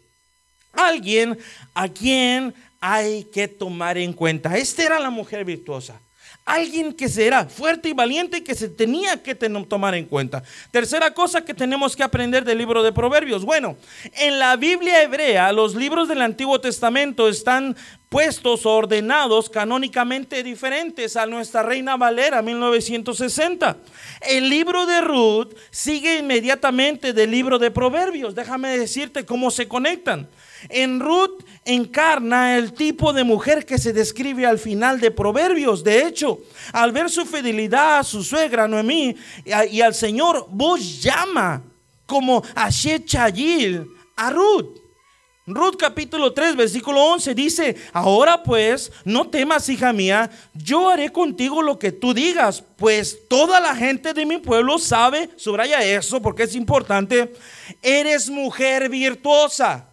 alguien 0.76 1.38
a 1.74 1.88
quien 1.88 2.54
hay 2.80 3.24
que 3.24 3.48
tomar 3.48 3.98
en 3.98 4.12
cuenta. 4.12 4.56
Esta 4.56 4.84
era 4.84 5.00
la 5.00 5.10
mujer 5.10 5.44
virtuosa. 5.44 6.00
Alguien 6.44 6.92
que 6.92 7.08
será 7.08 7.46
fuerte 7.46 7.88
y 7.88 7.92
valiente 7.92 8.36
y 8.36 8.40
que 8.42 8.54
se 8.54 8.68
tenía 8.68 9.20
que 9.20 9.34
tomar 9.34 9.96
en 9.96 10.04
cuenta. 10.04 10.44
Tercera 10.70 11.12
cosa 11.12 11.44
que 11.44 11.54
tenemos 11.54 11.96
que 11.96 12.04
aprender 12.04 12.44
del 12.44 12.58
libro 12.58 12.84
de 12.84 12.92
Proverbios. 12.92 13.44
Bueno, 13.44 13.76
en 14.12 14.38
la 14.38 14.54
Biblia 14.54 15.02
hebrea 15.02 15.50
los 15.50 15.74
libros 15.74 16.06
del 16.06 16.22
Antiguo 16.22 16.60
Testamento 16.60 17.28
están 17.28 17.76
puestos 18.08 18.64
ordenados 18.64 19.50
canónicamente 19.50 20.44
diferentes 20.44 21.16
a 21.16 21.26
nuestra 21.26 21.64
Reina 21.64 21.96
Valera 21.96 22.42
1960. 22.42 23.78
El 24.20 24.48
libro 24.48 24.86
de 24.86 25.00
Ruth 25.00 25.52
sigue 25.72 26.18
inmediatamente 26.18 27.12
del 27.12 27.32
libro 27.32 27.58
de 27.58 27.72
Proverbios. 27.72 28.36
Déjame 28.36 28.78
decirte 28.78 29.26
cómo 29.26 29.50
se 29.50 29.66
conectan. 29.66 30.28
En 30.68 31.00
Ruth 31.00 31.44
encarna 31.64 32.56
el 32.56 32.72
tipo 32.72 33.12
de 33.12 33.24
mujer 33.24 33.66
que 33.66 33.78
se 33.78 33.92
describe 33.92 34.46
al 34.46 34.58
final 34.58 35.00
de 35.00 35.10
Proverbios. 35.10 35.82
De 35.84 36.06
hecho, 36.06 36.40
al 36.72 36.92
ver 36.92 37.10
su 37.10 37.26
fidelidad 37.26 37.98
a 37.98 38.04
su 38.04 38.22
suegra 38.22 38.68
Noemí 38.68 39.16
y, 39.70 39.80
al 39.80 39.94
Señor, 39.94 40.46
vos 40.50 41.02
llama 41.02 41.62
como 42.06 42.42
a 42.54 42.70
Chayil 42.70 43.86
a 44.16 44.30
Ruth. 44.30 44.86
Ruth 45.48 45.76
capítulo 45.78 46.32
3, 46.32 46.56
versículo 46.56 47.00
11 47.04 47.32
dice, 47.32 47.76
ahora 47.92 48.42
pues, 48.42 48.90
no 49.04 49.28
temas, 49.28 49.68
hija 49.68 49.92
mía, 49.92 50.28
yo 50.54 50.90
haré 50.90 51.12
contigo 51.12 51.62
lo 51.62 51.78
que 51.78 51.92
tú 51.92 52.12
digas, 52.12 52.64
pues 52.76 53.28
toda 53.28 53.60
la 53.60 53.76
gente 53.76 54.12
de 54.12 54.26
mi 54.26 54.38
pueblo 54.38 54.76
sabe, 54.80 55.30
subraya 55.36 55.84
eso 55.84 56.20
porque 56.20 56.42
es 56.42 56.56
importante, 56.56 57.32
eres 57.80 58.28
mujer 58.28 58.88
virtuosa. 58.88 59.86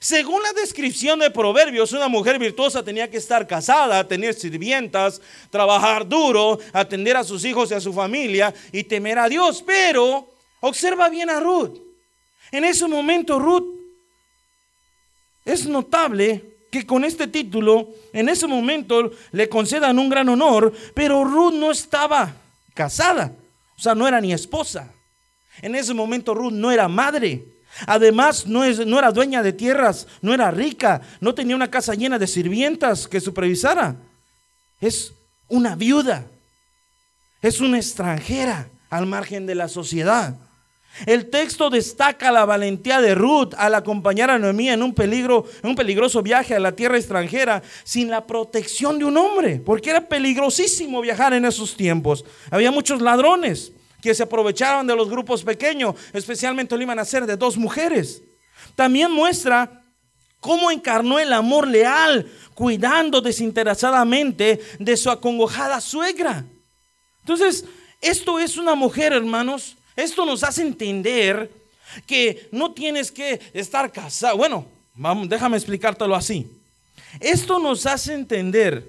Según 0.00 0.42
la 0.42 0.52
descripción 0.52 1.18
de 1.18 1.30
Proverbios, 1.30 1.92
una 1.92 2.08
mujer 2.08 2.38
virtuosa 2.38 2.82
tenía 2.82 3.10
que 3.10 3.16
estar 3.16 3.46
casada, 3.46 4.06
tener 4.06 4.34
sirvientas, 4.34 5.20
trabajar 5.50 6.06
duro, 6.06 6.58
atender 6.72 7.16
a 7.16 7.24
sus 7.24 7.44
hijos 7.44 7.70
y 7.70 7.74
a 7.74 7.80
su 7.80 7.92
familia 7.92 8.54
y 8.72 8.84
temer 8.84 9.18
a 9.18 9.28
Dios. 9.28 9.62
Pero 9.66 10.28
observa 10.60 11.08
bien 11.08 11.30
a 11.30 11.40
Ruth. 11.40 11.78
En 12.52 12.64
ese 12.64 12.86
momento 12.86 13.38
Ruth 13.38 13.74
es 15.44 15.66
notable 15.66 16.56
que 16.70 16.84
con 16.84 17.04
este 17.04 17.26
título, 17.28 17.88
en 18.12 18.28
ese 18.28 18.46
momento 18.46 19.10
le 19.32 19.48
concedan 19.48 19.98
un 19.98 20.08
gran 20.08 20.28
honor, 20.28 20.72
pero 20.94 21.24
Ruth 21.24 21.54
no 21.54 21.70
estaba 21.70 22.34
casada, 22.74 23.32
o 23.76 23.80
sea, 23.80 23.94
no 23.94 24.06
era 24.06 24.20
ni 24.20 24.32
esposa. 24.32 24.92
En 25.62 25.74
ese 25.74 25.94
momento 25.94 26.34
Ruth 26.34 26.52
no 26.52 26.70
era 26.70 26.86
madre. 26.88 27.55
Además, 27.86 28.46
no, 28.46 28.64
es, 28.64 28.86
no 28.86 28.98
era 28.98 29.12
dueña 29.12 29.42
de 29.42 29.52
tierras, 29.52 30.06
no 30.22 30.32
era 30.32 30.50
rica, 30.50 31.02
no 31.20 31.34
tenía 31.34 31.56
una 31.56 31.70
casa 31.70 31.94
llena 31.94 32.18
de 32.18 32.26
sirvientas 32.26 33.06
que 33.06 33.20
supervisara. 33.20 33.96
Es 34.80 35.12
una 35.48 35.76
viuda, 35.76 36.24
es 37.42 37.60
una 37.60 37.76
extranjera 37.76 38.68
al 38.88 39.06
margen 39.06 39.46
de 39.46 39.54
la 39.54 39.68
sociedad. 39.68 40.36
El 41.04 41.28
texto 41.28 41.68
destaca 41.68 42.32
la 42.32 42.46
valentía 42.46 43.02
de 43.02 43.14
Ruth 43.14 43.52
al 43.58 43.74
acompañar 43.74 44.30
a 44.30 44.38
Noemí 44.38 44.70
en 44.70 44.82
un, 44.82 44.94
peligro, 44.94 45.44
en 45.62 45.70
un 45.70 45.76
peligroso 45.76 46.22
viaje 46.22 46.54
a 46.54 46.60
la 46.60 46.72
tierra 46.72 46.96
extranjera 46.96 47.62
sin 47.84 48.08
la 48.08 48.26
protección 48.26 48.98
de 48.98 49.04
un 49.04 49.18
hombre, 49.18 49.60
porque 49.64 49.90
era 49.90 50.08
peligrosísimo 50.08 51.02
viajar 51.02 51.34
en 51.34 51.44
esos 51.44 51.76
tiempos. 51.76 52.24
Había 52.50 52.70
muchos 52.70 53.02
ladrones, 53.02 53.72
que 54.00 54.14
se 54.14 54.22
aprovecharon 54.22 54.86
de 54.86 54.96
los 54.96 55.08
grupos 55.08 55.42
pequeños, 55.42 55.94
especialmente 56.12 56.76
lo 56.76 56.82
iban 56.82 56.98
a 56.98 57.02
hacer 57.02 57.26
de 57.26 57.36
dos 57.36 57.56
mujeres. 57.56 58.22
También 58.74 59.10
muestra 59.10 59.82
cómo 60.40 60.70
encarnó 60.70 61.18
el 61.18 61.32
amor 61.32 61.66
leal, 61.66 62.30
cuidando 62.54 63.20
desinteresadamente 63.20 64.60
de 64.78 64.96
su 64.96 65.10
acongojada 65.10 65.80
suegra. 65.80 66.44
Entonces, 67.20 67.64
esto 68.00 68.38
es 68.38 68.56
una 68.56 68.74
mujer, 68.74 69.12
hermanos. 69.12 69.76
Esto 69.96 70.24
nos 70.24 70.44
hace 70.44 70.62
entender 70.62 71.50
que 72.06 72.48
no 72.52 72.72
tienes 72.72 73.10
que 73.10 73.40
estar 73.52 73.90
casado. 73.90 74.36
Bueno, 74.36 74.66
déjame 75.26 75.56
explicártelo 75.56 76.14
así. 76.14 76.46
Esto 77.20 77.58
nos 77.58 77.86
hace 77.86 78.14
entender 78.14 78.86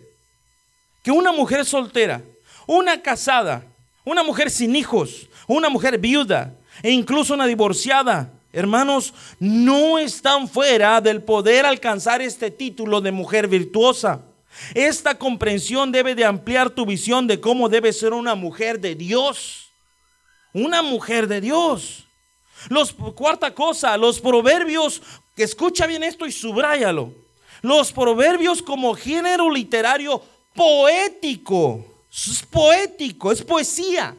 que 1.03 1.11
una 1.11 1.31
mujer 1.31 1.65
soltera, 1.65 2.21
una 2.65 3.01
casada, 3.01 3.65
una 4.07 4.23
mujer 4.23 4.49
sin 4.49 4.73
hijos, 4.73 5.27
una 5.47 5.67
mujer 5.67 5.97
viuda 5.97 6.55
e 6.81 6.91
incluso 6.91 7.33
una 7.33 7.45
divorciada, 7.45 8.31
hermanos, 8.53 9.13
no 9.37 9.99
están 9.99 10.47
fuera 10.47 11.01
del 11.01 11.21
poder 11.21 11.65
alcanzar 11.65 12.21
este 12.21 12.49
título 12.49 13.01
de 13.01 13.11
mujer 13.11 13.49
virtuosa. 13.49 14.21
Esta 14.73 15.17
comprensión 15.17 15.91
debe 15.91 16.15
de 16.15 16.23
ampliar 16.23 16.69
tu 16.69 16.85
visión 16.85 17.27
de 17.27 17.41
cómo 17.41 17.67
debe 17.67 17.91
ser 17.91 18.13
una 18.13 18.33
mujer 18.33 18.79
de 18.79 18.95
Dios. 18.95 19.73
Una 20.53 20.81
mujer 20.81 21.27
de 21.27 21.41
Dios. 21.41 22.05
Los, 22.69 22.93
cuarta 22.93 23.53
cosa, 23.53 23.97
los 23.97 24.21
proverbios, 24.21 25.01
escucha 25.35 25.85
bien 25.85 26.03
esto 26.03 26.25
y 26.25 26.31
subráyalo. 26.31 27.11
Los 27.61 27.91
proverbios 27.91 28.61
como 28.61 28.95
género 28.95 29.51
literario 29.51 30.23
poético. 30.55 31.96
Es 32.25 32.41
poético, 32.41 33.31
es 33.31 33.43
poesía. 33.43 34.15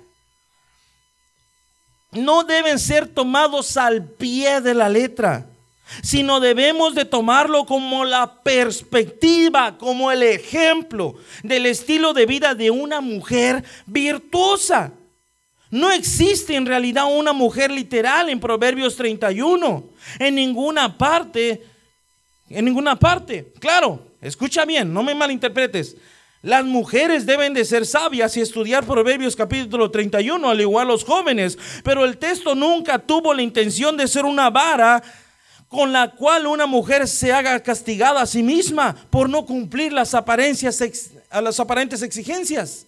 No 2.12 2.44
deben 2.44 2.78
ser 2.78 3.06
tomados 3.08 3.76
al 3.76 4.04
pie 4.04 4.60
de 4.60 4.72
la 4.72 4.88
letra, 4.88 5.46
sino 6.02 6.38
debemos 6.38 6.94
de 6.94 7.04
tomarlo 7.04 7.66
como 7.66 8.04
la 8.04 8.40
perspectiva, 8.42 9.76
como 9.76 10.12
el 10.12 10.22
ejemplo 10.22 11.16
del 11.42 11.66
estilo 11.66 12.14
de 12.14 12.26
vida 12.26 12.54
de 12.54 12.70
una 12.70 13.00
mujer 13.00 13.64
virtuosa. 13.86 14.92
No 15.70 15.90
existe 15.90 16.54
en 16.54 16.66
realidad 16.66 17.04
una 17.12 17.32
mujer 17.32 17.70
literal 17.70 18.30
en 18.30 18.40
Proverbios 18.40 18.96
31. 18.96 19.84
En 20.18 20.34
ninguna 20.36 20.96
parte, 20.96 21.62
en 22.48 22.64
ninguna 22.64 22.96
parte. 22.96 23.52
Claro, 23.58 24.00
escucha 24.22 24.64
bien, 24.64 24.94
no 24.94 25.02
me 25.02 25.14
malinterpretes. 25.14 25.96
Las 26.48 26.64
mujeres 26.64 27.26
deben 27.26 27.52
de 27.52 27.62
ser 27.62 27.84
sabias 27.84 28.34
y 28.34 28.40
estudiar 28.40 28.82
Proverbios 28.86 29.36
capítulo 29.36 29.90
31, 29.90 30.48
al 30.48 30.58
igual 30.58 30.88
los 30.88 31.04
jóvenes. 31.04 31.58
Pero 31.84 32.06
el 32.06 32.16
texto 32.16 32.54
nunca 32.54 32.98
tuvo 32.98 33.34
la 33.34 33.42
intención 33.42 33.98
de 33.98 34.08
ser 34.08 34.24
una 34.24 34.48
vara 34.48 35.02
con 35.68 35.92
la 35.92 36.10
cual 36.10 36.46
una 36.46 36.64
mujer 36.64 37.06
se 37.06 37.34
haga 37.34 37.62
castigada 37.62 38.22
a 38.22 38.26
sí 38.26 38.42
misma 38.42 38.96
por 39.10 39.28
no 39.28 39.44
cumplir 39.44 39.92
las, 39.92 40.14
apariencias, 40.14 40.82
las 41.30 41.60
aparentes 41.60 42.00
exigencias. 42.00 42.86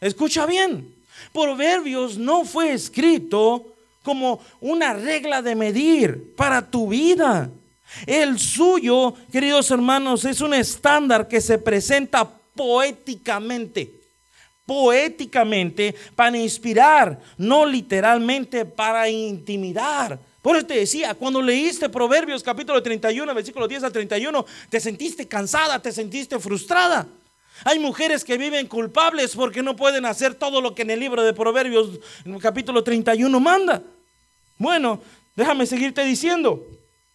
Escucha 0.00 0.44
bien. 0.44 0.92
Proverbios 1.32 2.18
no 2.18 2.44
fue 2.44 2.72
escrito 2.72 3.66
como 4.02 4.40
una 4.60 4.94
regla 4.94 5.42
de 5.42 5.54
medir 5.54 6.34
para 6.34 6.60
tu 6.60 6.88
vida. 6.88 7.50
El 8.04 8.40
suyo, 8.40 9.14
queridos 9.30 9.70
hermanos, 9.70 10.24
es 10.24 10.40
un 10.40 10.54
estándar 10.54 11.28
que 11.28 11.40
se 11.40 11.56
presenta 11.58 12.28
poéticamente. 12.56 13.92
Poéticamente 14.64 15.94
para 16.16 16.36
inspirar, 16.36 17.20
no 17.38 17.64
literalmente 17.64 18.64
para 18.64 19.08
intimidar. 19.08 20.18
Por 20.42 20.56
eso 20.56 20.66
te 20.66 20.74
decía, 20.74 21.14
cuando 21.14 21.40
leíste 21.42 21.88
Proverbios 21.88 22.42
capítulo 22.42 22.82
31, 22.82 23.32
versículo 23.34 23.68
10 23.68 23.84
al 23.84 23.92
31, 23.92 24.44
te 24.68 24.80
sentiste 24.80 25.28
cansada, 25.28 25.80
te 25.80 25.92
sentiste 25.92 26.38
frustrada. 26.40 27.06
Hay 27.64 27.78
mujeres 27.78 28.24
que 28.24 28.36
viven 28.36 28.66
culpables 28.66 29.34
porque 29.34 29.62
no 29.62 29.76
pueden 29.76 30.04
hacer 30.04 30.34
todo 30.34 30.60
lo 30.60 30.74
que 30.74 30.82
en 30.82 30.90
el 30.90 31.00
libro 31.00 31.22
de 31.22 31.32
Proverbios, 31.32 31.98
capítulo 32.40 32.84
31, 32.84 33.40
manda. 33.40 33.82
Bueno, 34.58 35.00
déjame 35.34 35.66
seguirte 35.66 36.04
diciendo. 36.04 36.64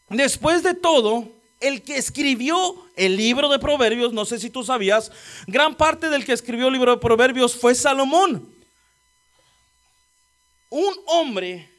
Después 0.10 0.64
de 0.64 0.74
todo, 0.74 1.30
el 1.62 1.84
que 1.84 1.98
escribió 1.98 2.86
el 2.96 3.16
libro 3.16 3.50
de 3.50 3.60
Proverbios, 3.60 4.12
no 4.12 4.26
sé 4.26 4.40
si 4.40 4.50
tú 4.50 4.64
sabías, 4.64 5.12
gran 5.48 5.76
parte 5.76 6.10
del 6.10 6.26
que 6.26 6.34
escribió 6.34 6.68
el 6.68 6.74
libro 6.74 6.92
de 6.92 6.98
Proverbios 6.98 7.56
fue 7.56 7.74
Salomón. 7.76 8.54
Un 10.70 10.94
hombre 11.06 11.72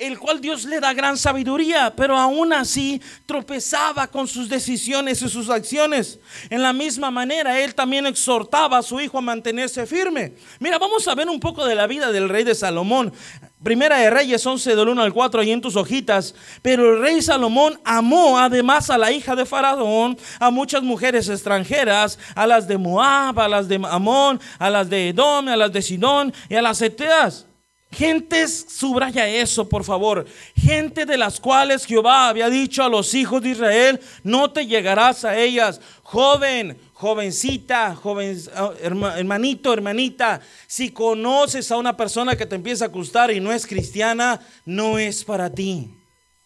el 0.00 0.18
cual 0.18 0.40
Dios 0.40 0.64
le 0.64 0.80
da 0.80 0.94
gran 0.94 1.16
sabiduría, 1.16 1.94
pero 1.94 2.16
aún 2.16 2.52
así 2.52 3.00
tropezaba 3.26 4.06
con 4.06 4.26
sus 4.26 4.48
decisiones 4.48 5.20
y 5.20 5.28
sus 5.28 5.50
acciones. 5.50 6.18
En 6.48 6.62
la 6.62 6.72
misma 6.72 7.10
manera, 7.10 7.60
él 7.60 7.74
también 7.74 8.06
exhortaba 8.06 8.78
a 8.78 8.82
su 8.82 8.98
hijo 8.98 9.18
a 9.18 9.20
mantenerse 9.20 9.86
firme. 9.86 10.32
Mira, 10.58 10.78
vamos 10.78 11.06
a 11.06 11.14
ver 11.14 11.28
un 11.28 11.38
poco 11.38 11.66
de 11.66 11.74
la 11.74 11.86
vida 11.86 12.10
del 12.10 12.30
rey 12.30 12.44
de 12.44 12.54
Salomón. 12.54 13.12
Primera 13.62 13.98
de 13.98 14.08
Reyes 14.08 14.46
11 14.46 14.74
del 14.74 14.88
1 14.88 15.02
al 15.02 15.12
4 15.12 15.42
ahí 15.42 15.52
en 15.52 15.60
tus 15.60 15.76
hojitas. 15.76 16.34
Pero 16.62 16.94
el 16.94 17.02
rey 17.02 17.20
Salomón 17.20 17.78
amó 17.84 18.38
además 18.38 18.88
a 18.88 18.96
la 18.96 19.12
hija 19.12 19.36
de 19.36 19.44
Faraón, 19.44 20.16
a 20.38 20.50
muchas 20.50 20.82
mujeres 20.82 21.28
extranjeras, 21.28 22.18
a 22.34 22.46
las 22.46 22.66
de 22.66 22.78
Moab, 22.78 23.38
a 23.38 23.48
las 23.48 23.68
de 23.68 23.80
Amón, 23.90 24.40
a 24.58 24.70
las 24.70 24.88
de 24.88 25.10
Edom, 25.10 25.48
a 25.48 25.56
las 25.56 25.72
de 25.72 25.82
Sidón 25.82 26.32
y 26.48 26.54
a 26.54 26.62
las 26.62 26.80
Eteas 26.80 27.49
Gentes, 27.92 28.66
subraya 28.68 29.26
eso, 29.28 29.68
por 29.68 29.82
favor. 29.82 30.24
Gente 30.54 31.04
de 31.04 31.18
las 31.18 31.40
cuales 31.40 31.84
Jehová 31.84 32.28
había 32.28 32.48
dicho 32.48 32.84
a 32.84 32.88
los 32.88 33.14
hijos 33.14 33.42
de 33.42 33.50
Israel, 33.50 34.00
no 34.22 34.52
te 34.52 34.66
llegarás 34.66 35.24
a 35.24 35.36
ellas. 35.36 35.80
Joven, 36.04 36.78
jovencita, 36.92 37.96
joven, 37.96 38.40
ah, 38.54 38.72
hermanito, 38.80 39.72
hermanita, 39.72 40.40
si 40.68 40.90
conoces 40.90 41.70
a 41.72 41.78
una 41.78 41.96
persona 41.96 42.36
que 42.36 42.46
te 42.46 42.54
empieza 42.54 42.84
a 42.84 42.88
gustar 42.88 43.32
y 43.32 43.40
no 43.40 43.52
es 43.52 43.66
cristiana, 43.66 44.40
no 44.64 44.98
es 44.98 45.24
para 45.24 45.52
ti. 45.52 45.90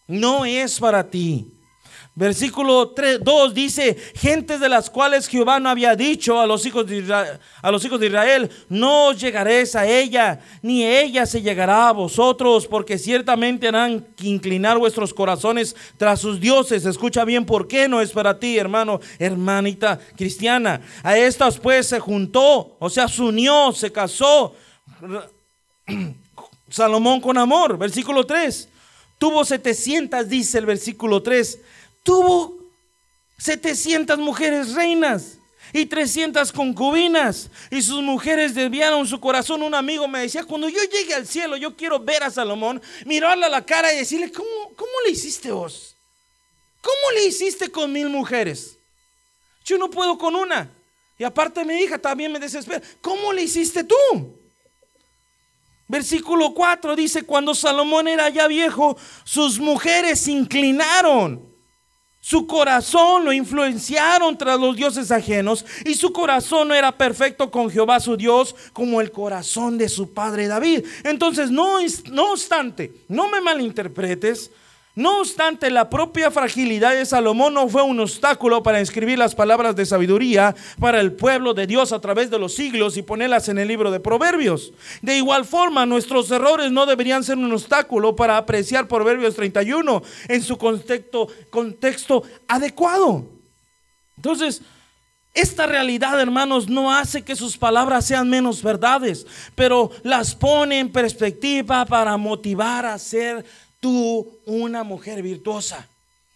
No 0.07 0.45
es 0.45 0.79
para 0.79 1.09
ti. 1.09 1.54
Versículo 2.17 2.91
3, 2.91 3.19
2 3.21 3.53
dice, 3.53 3.97
gentes 4.15 4.61
de 4.61 4.69
las 4.69 4.89
cuales 4.89 5.27
Jehová 5.27 5.59
no 5.59 5.67
había 5.67 5.97
dicho 5.97 6.39
a 6.39 6.45
los, 6.47 6.65
hijos 6.65 6.87
de 6.87 6.99
Israel, 6.99 7.39
a 7.61 7.71
los 7.71 7.83
hijos 7.83 7.99
de 7.99 8.07
Israel, 8.07 8.49
no 8.69 9.11
llegaréis 9.11 9.75
a 9.75 9.85
ella, 9.85 10.39
ni 10.61 10.85
ella 10.85 11.25
se 11.25 11.41
llegará 11.41 11.89
a 11.89 11.91
vosotros, 11.91 12.67
porque 12.67 12.97
ciertamente 12.97 13.67
harán 13.67 14.07
que 14.15 14.27
inclinar 14.27 14.77
vuestros 14.77 15.13
corazones 15.13 15.75
tras 15.97 16.21
sus 16.21 16.39
dioses. 16.39 16.85
Escucha 16.85 17.25
bien, 17.25 17.45
¿por 17.45 17.67
qué 17.67 17.89
no 17.89 17.99
es 17.99 18.11
para 18.11 18.39
ti, 18.39 18.57
hermano, 18.57 19.01
hermanita 19.19 19.99
cristiana? 20.15 20.79
A 21.03 21.17
estas 21.17 21.59
pues 21.59 21.87
se 21.87 21.99
juntó, 21.99 22.77
o 22.79 22.89
sea, 22.89 23.09
se 23.09 23.23
unió, 23.23 23.73
se 23.73 23.91
casó 23.91 24.55
Salomón 26.69 27.19
con 27.19 27.37
amor. 27.37 27.77
Versículo 27.77 28.25
3. 28.25 28.69
Tuvo 29.17 29.43
700, 29.43 30.29
dice 30.29 30.59
el 30.59 30.65
versículo 30.65 31.21
3 31.21 31.59
tuvo 32.05 32.55
700 33.39 34.17
mujeres 34.19 34.73
reinas 34.73 35.39
y 35.73 35.87
300 35.87 36.53
concubinas. 36.53 37.49
Y 37.69 37.81
sus 37.81 38.01
mujeres 38.01 38.55
desviaron 38.55 39.05
su 39.05 39.19
corazón. 39.19 39.63
Un 39.63 39.75
amigo 39.75 40.07
me 40.07 40.21
decía, 40.21 40.45
cuando 40.45 40.69
yo 40.69 40.79
llegue 40.83 41.13
al 41.13 41.27
cielo, 41.27 41.57
yo 41.57 41.75
quiero 41.75 41.99
ver 41.99 42.23
a 42.23 42.31
Salomón, 42.31 42.81
mirarle 43.05 43.45
a 43.45 43.49
la 43.49 43.65
cara 43.65 43.91
y 43.91 43.97
decirle, 43.97 44.31
¿cómo, 44.31 44.47
cómo 44.77 44.91
le 45.05 45.11
hiciste 45.11 45.51
vos? 45.51 45.97
¿Cómo 46.81 47.11
le 47.15 47.25
hiciste 47.25 47.69
con 47.69 47.91
mil 47.91 48.07
mujeres? 48.07 48.77
Yo 49.65 49.77
no 49.77 49.89
puedo 49.89 50.17
con 50.17 50.35
una. 50.35 50.69
Y 51.17 51.23
aparte 51.23 51.65
mi 51.65 51.73
hija 51.73 51.97
también 51.97 52.31
me 52.31 52.39
desespera. 52.39 52.81
¿Cómo 53.01 53.33
le 53.33 53.41
hiciste 53.41 53.83
tú? 53.83 53.95
Versículo 55.87 56.53
4 56.53 56.95
dice, 56.95 57.23
cuando 57.23 57.55
Salomón 57.55 58.07
era 58.07 58.29
ya 58.29 58.47
viejo, 58.47 58.95
sus 59.23 59.59
mujeres 59.59 60.19
se 60.19 60.31
inclinaron 60.31 61.54
su 62.25 62.47
corazón 62.47 63.23
lo 63.23 63.31
influenciaron 63.31 64.35
tras 64.35 64.59
los 64.59 64.75
dioses 64.75 65.11
ajenos 65.11 65.63
y 65.85 65.93
su 65.93 66.11
corazón 66.11 66.69
no 66.69 66.73
era 66.73 66.91
perfecto 66.91 67.51
con 67.51 67.69
Jehová 67.69 67.99
su 67.99 68.17
Dios 68.17 68.55
como 68.73 68.99
el 68.99 69.11
corazón 69.11 69.77
de 69.77 69.87
su 69.87 70.11
padre 70.11 70.47
David. 70.47 70.85
Entonces, 71.03 71.51
no, 71.51 71.77
no 72.09 72.31
obstante, 72.31 72.91
no 73.09 73.29
me 73.29 73.41
malinterpretes, 73.41 74.49
no 74.95 75.19
obstante, 75.19 75.69
la 75.69 75.89
propia 75.89 76.31
fragilidad 76.31 76.93
de 76.93 77.05
Salomón 77.05 77.53
no 77.53 77.67
fue 77.67 77.83
un 77.83 77.99
obstáculo 77.99 78.63
para 78.63 78.79
escribir 78.79 79.19
las 79.19 79.35
palabras 79.35 79.75
de 79.75 79.85
sabiduría 79.85 80.55
para 80.79 81.01
el 81.01 81.11
pueblo 81.11 81.53
de 81.53 81.67
Dios 81.67 81.91
a 81.91 81.99
través 81.99 82.29
de 82.31 82.39
los 82.39 82.53
siglos 82.53 82.95
y 82.95 83.01
ponerlas 83.01 83.49
en 83.49 83.57
el 83.57 83.67
libro 83.67 83.91
de 83.91 83.99
Proverbios. 83.99 84.71
De 85.01 85.17
igual 85.17 85.43
forma, 85.43 85.85
nuestros 85.85 86.31
errores 86.31 86.71
no 86.71 86.85
deberían 86.85 87.25
ser 87.25 87.37
un 87.37 87.51
obstáculo 87.51 88.15
para 88.15 88.37
apreciar 88.37 88.87
Proverbios 88.87 89.35
31 89.35 90.01
en 90.29 90.41
su 90.41 90.57
contexto, 90.57 92.23
adecuado. 92.47 93.25
Entonces, 94.15 94.61
esta 95.33 95.67
realidad, 95.67 96.17
hermanos, 96.21 96.69
no 96.69 96.93
hace 96.93 97.21
que 97.21 97.35
sus 97.35 97.57
palabras 97.57 98.05
sean 98.05 98.29
menos 98.29 98.63
verdades, 98.63 99.27
pero 99.53 99.91
las 100.03 100.33
pone 100.33 100.79
en 100.79 100.89
perspectiva 100.89 101.85
para 101.85 102.15
motivar 102.15 102.85
a 102.85 102.97
ser 102.97 103.43
tú 103.85 104.39
una 104.47 104.83
mujer 104.83 105.21
virtuosa. 105.21 105.87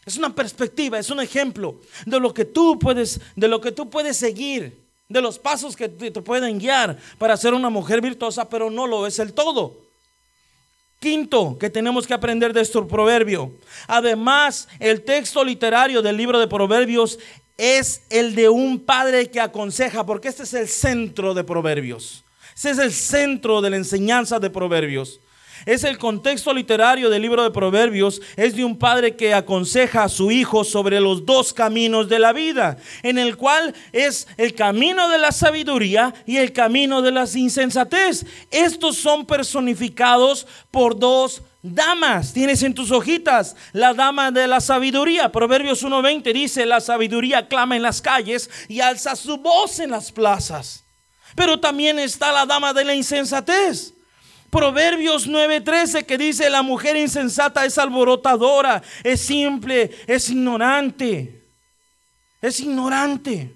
Es 0.05 0.17
una 0.17 0.35
perspectiva, 0.35 0.99
es 0.99 1.09
un 1.09 1.19
ejemplo 1.19 1.77
de 2.05 2.19
lo 2.19 2.31
que 2.31 2.45
tú 2.45 2.77
puedes, 2.77 3.19
de 3.35 3.47
lo 3.47 3.59
que 3.59 3.71
tú 3.71 3.89
puedes 3.89 4.17
seguir, 4.17 4.77
de 5.07 5.19
los 5.19 5.39
pasos 5.39 5.75
que 5.75 5.89
te, 5.89 6.11
pueden 6.11 6.59
guiar 6.59 6.95
para 7.17 7.35
ser 7.35 7.55
una 7.55 7.71
mujer 7.71 8.01
virtuosa, 8.01 8.47
pero 8.47 8.69
no 8.69 8.85
lo 8.85 9.07
es 9.07 9.17
el 9.17 9.33
todo. 9.33 9.75
Quinto, 10.99 11.57
que 11.57 11.71
tenemos 11.71 12.05
que 12.05 12.13
aprender 12.13 12.53
de 12.53 12.61
este 12.61 12.79
proverbio. 12.83 13.51
Además, 13.87 14.67
el 14.79 15.01
texto 15.01 15.43
literario 15.43 16.03
del 16.03 16.17
libro 16.17 16.37
de 16.37 16.47
Proverbios 16.47 17.17
es 17.57 18.03
el 18.11 18.35
de 18.35 18.47
un 18.47 18.79
padre 18.79 19.31
que 19.31 19.39
aconseja, 19.39 20.05
porque 20.05 20.27
este 20.27 20.43
es 20.43 20.53
el 20.53 20.67
centro 20.67 21.33
de 21.33 21.43
Proverbios. 21.43 22.23
Este 22.55 22.69
es 22.69 22.77
el 22.77 22.93
centro 22.93 23.59
de 23.59 23.71
la 23.71 23.77
enseñanza 23.77 24.37
de 24.37 24.51
Proverbios. 24.51 25.19
Es 25.65 25.83
el 25.83 25.97
contexto 25.97 26.53
literario 26.53 27.09
del 27.09 27.21
libro 27.21 27.43
de 27.43 27.51
Proverbios, 27.51 28.21
es 28.35 28.55
de 28.55 28.63
un 28.63 28.77
padre 28.77 29.15
que 29.15 29.33
aconseja 29.33 30.03
a 30.03 30.09
su 30.09 30.31
hijo 30.31 30.63
sobre 30.63 30.99
los 30.99 31.25
dos 31.25 31.53
caminos 31.53 32.09
de 32.09 32.19
la 32.19 32.33
vida, 32.33 32.77
en 33.03 33.17
el 33.17 33.37
cual 33.37 33.73
es 33.91 34.27
el 34.37 34.55
camino 34.55 35.09
de 35.09 35.17
la 35.17 35.31
sabiduría 35.31 36.13
y 36.25 36.37
el 36.37 36.53
camino 36.53 37.01
de 37.01 37.11
la 37.11 37.25
insensatez. 37.33 38.25
Estos 38.51 38.97
son 38.97 39.25
personificados 39.25 40.47
por 40.71 40.97
dos 40.97 41.41
damas. 41.61 42.33
Tienes 42.33 42.63
en 42.63 42.73
tus 42.73 42.91
hojitas 42.91 43.55
la 43.73 43.93
dama 43.93 44.31
de 44.31 44.47
la 44.47 44.61
sabiduría. 44.61 45.31
Proverbios 45.31 45.83
1:20 45.83 46.33
dice, 46.33 46.65
la 46.65 46.79
sabiduría 46.79 47.47
clama 47.47 47.75
en 47.75 47.81
las 47.81 48.01
calles 48.01 48.49
y 48.67 48.79
alza 48.79 49.15
su 49.15 49.37
voz 49.37 49.79
en 49.79 49.91
las 49.91 50.11
plazas. 50.11 50.83
Pero 51.35 51.59
también 51.59 51.99
está 51.99 52.31
la 52.31 52.45
dama 52.45 52.73
de 52.73 52.85
la 52.85 52.95
insensatez. 52.95 53.93
Proverbios 54.49 55.27
9:13 55.27 56.05
que 56.05 56.17
dice, 56.17 56.49
la 56.49 56.61
mujer 56.61 56.97
insensata 56.97 57.65
es 57.65 57.77
alborotadora, 57.77 58.81
es 59.03 59.21
simple, 59.21 59.91
es 60.07 60.29
ignorante. 60.29 61.43
Es 62.41 62.59
ignorante. 62.59 63.53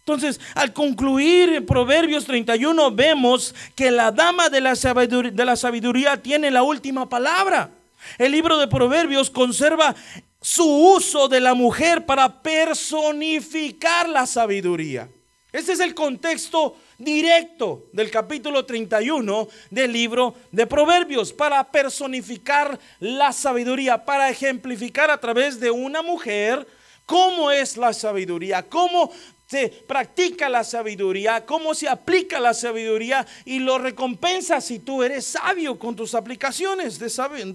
Entonces, 0.00 0.40
al 0.54 0.72
concluir 0.72 1.64
Proverbios 1.66 2.24
31, 2.24 2.90
vemos 2.90 3.54
que 3.74 3.90
la 3.90 4.10
dama 4.10 4.48
de 4.48 4.60
la, 4.60 4.74
sabiduría, 4.74 5.30
de 5.30 5.44
la 5.44 5.56
sabiduría 5.56 6.20
tiene 6.20 6.50
la 6.50 6.62
última 6.62 7.08
palabra. 7.08 7.70
El 8.18 8.32
libro 8.32 8.58
de 8.58 8.66
Proverbios 8.66 9.30
conserva 9.30 9.94
su 10.40 10.64
uso 10.64 11.28
de 11.28 11.40
la 11.40 11.54
mujer 11.54 12.06
para 12.06 12.42
personificar 12.42 14.08
la 14.08 14.26
sabiduría. 14.26 15.08
Ese 15.52 15.72
es 15.72 15.80
el 15.80 15.94
contexto 15.94 16.76
directo 16.96 17.88
del 17.92 18.10
capítulo 18.10 18.64
31 18.64 19.48
del 19.70 19.92
libro 19.92 20.34
de 20.52 20.66
Proverbios 20.66 21.32
para 21.32 21.68
personificar 21.70 22.78
la 23.00 23.32
sabiduría, 23.32 24.04
para 24.04 24.30
ejemplificar 24.30 25.10
a 25.10 25.18
través 25.18 25.58
de 25.58 25.70
una 25.70 26.02
mujer 26.02 26.66
cómo 27.04 27.50
es 27.50 27.76
la 27.76 27.92
sabiduría, 27.92 28.62
cómo 28.62 29.10
se 29.50 29.68
practica 29.88 30.48
la 30.48 30.62
sabiduría, 30.62 31.44
cómo 31.44 31.74
se 31.74 31.88
aplica 31.88 32.38
la 32.38 32.54
sabiduría 32.54 33.26
y 33.44 33.58
lo 33.58 33.78
recompensa 33.78 34.60
si 34.60 34.78
tú 34.78 35.02
eres 35.02 35.24
sabio 35.24 35.76
con 35.76 35.96
tus 35.96 36.14
aplicaciones 36.14 37.00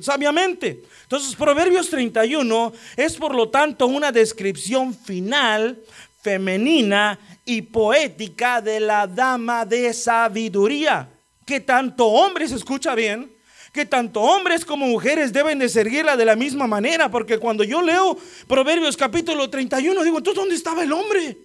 sabiamente. 0.02 0.84
Entonces, 1.04 1.34
Proverbios 1.36 1.90
31 1.90 2.74
es 2.98 3.16
por 3.16 3.34
lo 3.34 3.48
tanto 3.48 3.88
una 3.88 4.12
descripción 4.12 4.94
final 4.94 5.82
femenina 6.22 7.18
y 7.46 7.62
poética 7.62 8.60
de 8.60 8.80
la 8.80 9.06
dama 9.06 9.66
de 9.66 9.94
sabiduría, 9.94 11.10
que 11.46 11.60
tanto 11.60 12.08
hombres, 12.08 12.52
escucha 12.52 12.96
bien, 12.96 13.32
que 13.72 13.86
tanto 13.86 14.22
hombres 14.22 14.66
como 14.66 14.88
mujeres 14.88 15.32
deben 15.32 15.60
de 15.60 15.70
seguirla 15.70 16.18
de 16.18 16.26
la 16.26 16.36
misma 16.36 16.66
manera, 16.66 17.12
porque 17.12 17.38
cuando 17.38 17.64
yo 17.64 17.82
leo 17.82 18.18
Proverbios 18.48 18.98
capítulo 18.98 19.50
31, 19.50 20.04
digo, 20.04 20.18
entonces, 20.18 20.42
¿dónde 20.42 20.56
estaba 20.56 20.84
el 20.84 20.92
hombre? 20.92 21.38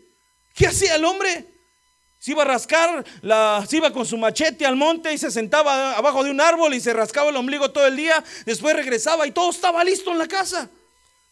¿Qué 0.54 0.66
hacía 0.66 0.94
el 0.94 1.04
hombre? 1.04 1.46
Se 2.18 2.30
iba 2.30 2.42
a 2.42 2.46
rascar, 2.46 3.04
la, 3.22 3.64
se 3.68 3.78
iba 3.78 3.92
con 3.92 4.06
su 4.06 4.16
machete 4.16 4.64
al 4.64 4.76
monte 4.76 5.12
y 5.12 5.18
se 5.18 5.30
sentaba 5.30 5.96
abajo 5.96 6.22
de 6.22 6.30
un 6.30 6.40
árbol 6.40 6.72
y 6.74 6.80
se 6.80 6.92
rascaba 6.92 7.30
el 7.30 7.36
ombligo 7.36 7.70
todo 7.72 7.86
el 7.86 7.96
día, 7.96 8.22
después 8.46 8.76
regresaba 8.76 9.26
y 9.26 9.32
todo 9.32 9.50
estaba 9.50 9.82
listo 9.82 10.10
en 10.10 10.18
la 10.18 10.28
casa. 10.28 10.70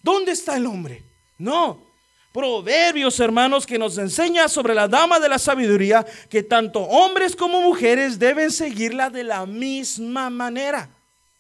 ¿Dónde 0.03 0.33
está 0.33 0.57
el 0.57 0.67
hombre? 0.67 1.05
No, 1.39 1.88
Proverbios, 2.33 3.19
hermanos, 3.21 3.67
que 3.67 3.79
nos 3.79 3.97
enseña 3.97 4.49
sobre 4.49 4.75
la 4.75 4.87
dama 4.87 5.19
de 5.19 5.31
la 5.31 5.39
sabiduría, 5.39 6.05
que 6.29 6.43
tanto 6.43 6.81
hombres 6.81 7.35
como 7.35 7.63
mujeres 7.63 8.19
deben 8.19 8.51
seguirla 8.51 9.09
de 9.09 9.25
la 9.25 9.47
misma 9.47 10.29
manera. 10.29 10.91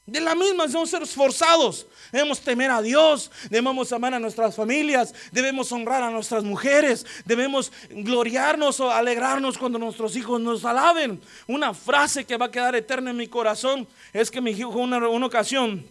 De 0.06 0.22
la 0.22 0.34
misma, 0.34 0.66
debemos 0.66 0.88
ser 0.88 1.02
esforzados, 1.02 1.86
debemos 2.10 2.40
temer 2.40 2.70
a 2.70 2.80
Dios, 2.80 3.30
debemos 3.50 3.92
amar 3.92 4.14
a 4.14 4.18
nuestras 4.18 4.56
familias, 4.56 5.14
debemos 5.30 5.70
honrar 5.70 6.02
a 6.02 6.10
nuestras 6.10 6.44
mujeres, 6.44 7.04
debemos 7.26 7.70
gloriarnos 7.90 8.80
o 8.80 8.90
alegrarnos 8.90 9.58
cuando 9.58 9.78
nuestros 9.78 10.16
hijos 10.16 10.40
nos 10.40 10.64
alaben. 10.64 11.20
Una 11.46 11.74
frase 11.74 12.24
que 12.24 12.38
va 12.38 12.46
a 12.46 12.50
quedar 12.50 12.74
eterna 12.74 13.10
en 13.10 13.18
mi 13.18 13.28
corazón 13.28 13.86
es 14.14 14.30
que 14.30 14.40
mi 14.40 14.52
hijo 14.52 14.70
una, 14.70 15.06
una 15.06 15.26
ocasión 15.26 15.84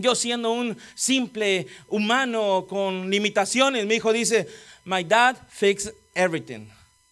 yo 0.00 0.14
siendo 0.14 0.50
un 0.50 0.76
simple 0.94 1.66
humano 1.88 2.66
con 2.68 3.10
limitaciones, 3.10 3.86
mi 3.86 3.96
hijo 3.96 4.12
dice, 4.12 4.48
my 4.84 5.04
dad 5.04 5.36
fix 5.48 5.92
everything. 6.14 6.66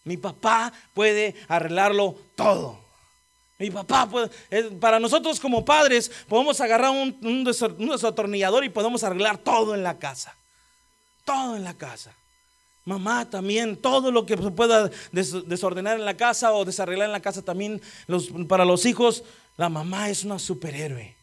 Mi 0.04 0.16
papá 0.16 0.72
puede 0.94 1.34
arreglarlo 1.48 2.16
todo. 2.36 2.78
Mi 3.58 3.70
papá 3.70 4.08
puede, 4.08 4.30
para 4.80 5.00
nosotros 5.00 5.40
como 5.40 5.64
padres 5.64 6.10
podemos 6.28 6.60
agarrar 6.60 6.90
un, 6.90 7.16
un 7.22 7.44
desatornillador 7.88 8.64
y 8.64 8.68
podemos 8.68 9.02
arreglar 9.02 9.38
todo 9.38 9.74
en 9.74 9.82
la 9.82 9.98
casa. 9.98 10.36
Todo 11.24 11.56
en 11.56 11.64
la 11.64 11.74
casa. 11.74 12.14
Mamá 12.84 13.28
también, 13.28 13.76
todo 13.76 14.12
lo 14.12 14.26
que 14.26 14.36
se 14.36 14.50
pueda 14.52 14.90
desordenar 15.10 15.98
en 15.98 16.04
la 16.04 16.16
casa 16.16 16.52
o 16.52 16.64
desarreglar 16.64 17.06
en 17.06 17.12
la 17.12 17.20
casa 17.20 17.42
también 17.42 17.82
para 18.46 18.64
los 18.64 18.86
hijos, 18.86 19.24
la 19.56 19.68
mamá 19.68 20.08
es 20.08 20.22
una 20.22 20.38
superhéroe 20.38 21.15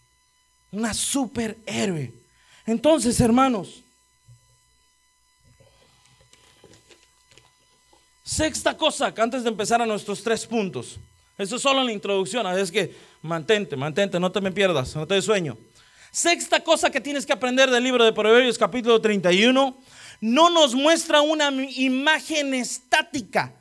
una 0.73 0.93
superhéroe. 0.93 2.11
Entonces, 2.65 3.19
hermanos, 3.21 3.81
sexta 8.23 8.75
cosa, 8.75 9.13
antes 9.17 9.43
de 9.43 9.49
empezar 9.49 9.81
a 9.81 9.85
nuestros 9.85 10.23
tres 10.23 10.45
puntos, 10.45 10.97
eso 11.37 11.55
es 11.55 11.61
solo 11.61 11.83
la 11.83 11.91
introducción, 11.91 12.45
es 12.57 12.71
que 12.71 12.95
mantente, 13.21 13.75
mantente, 13.75 14.19
no 14.19 14.31
te 14.31 14.41
me 14.41 14.51
pierdas, 14.51 14.95
no 14.95 15.05
te 15.07 15.21
sueño. 15.21 15.57
Sexta 16.11 16.63
cosa 16.63 16.89
que 16.89 17.01
tienes 17.01 17.25
que 17.25 17.33
aprender 17.33 17.69
del 17.69 17.83
libro 17.83 18.03
de 18.03 18.13
Proverbios 18.13 18.57
capítulo 18.57 18.99
31, 18.99 19.77
no 20.21 20.49
nos 20.49 20.73
muestra 20.73 21.21
una 21.21 21.51
imagen 21.51 22.53
estática 22.53 23.53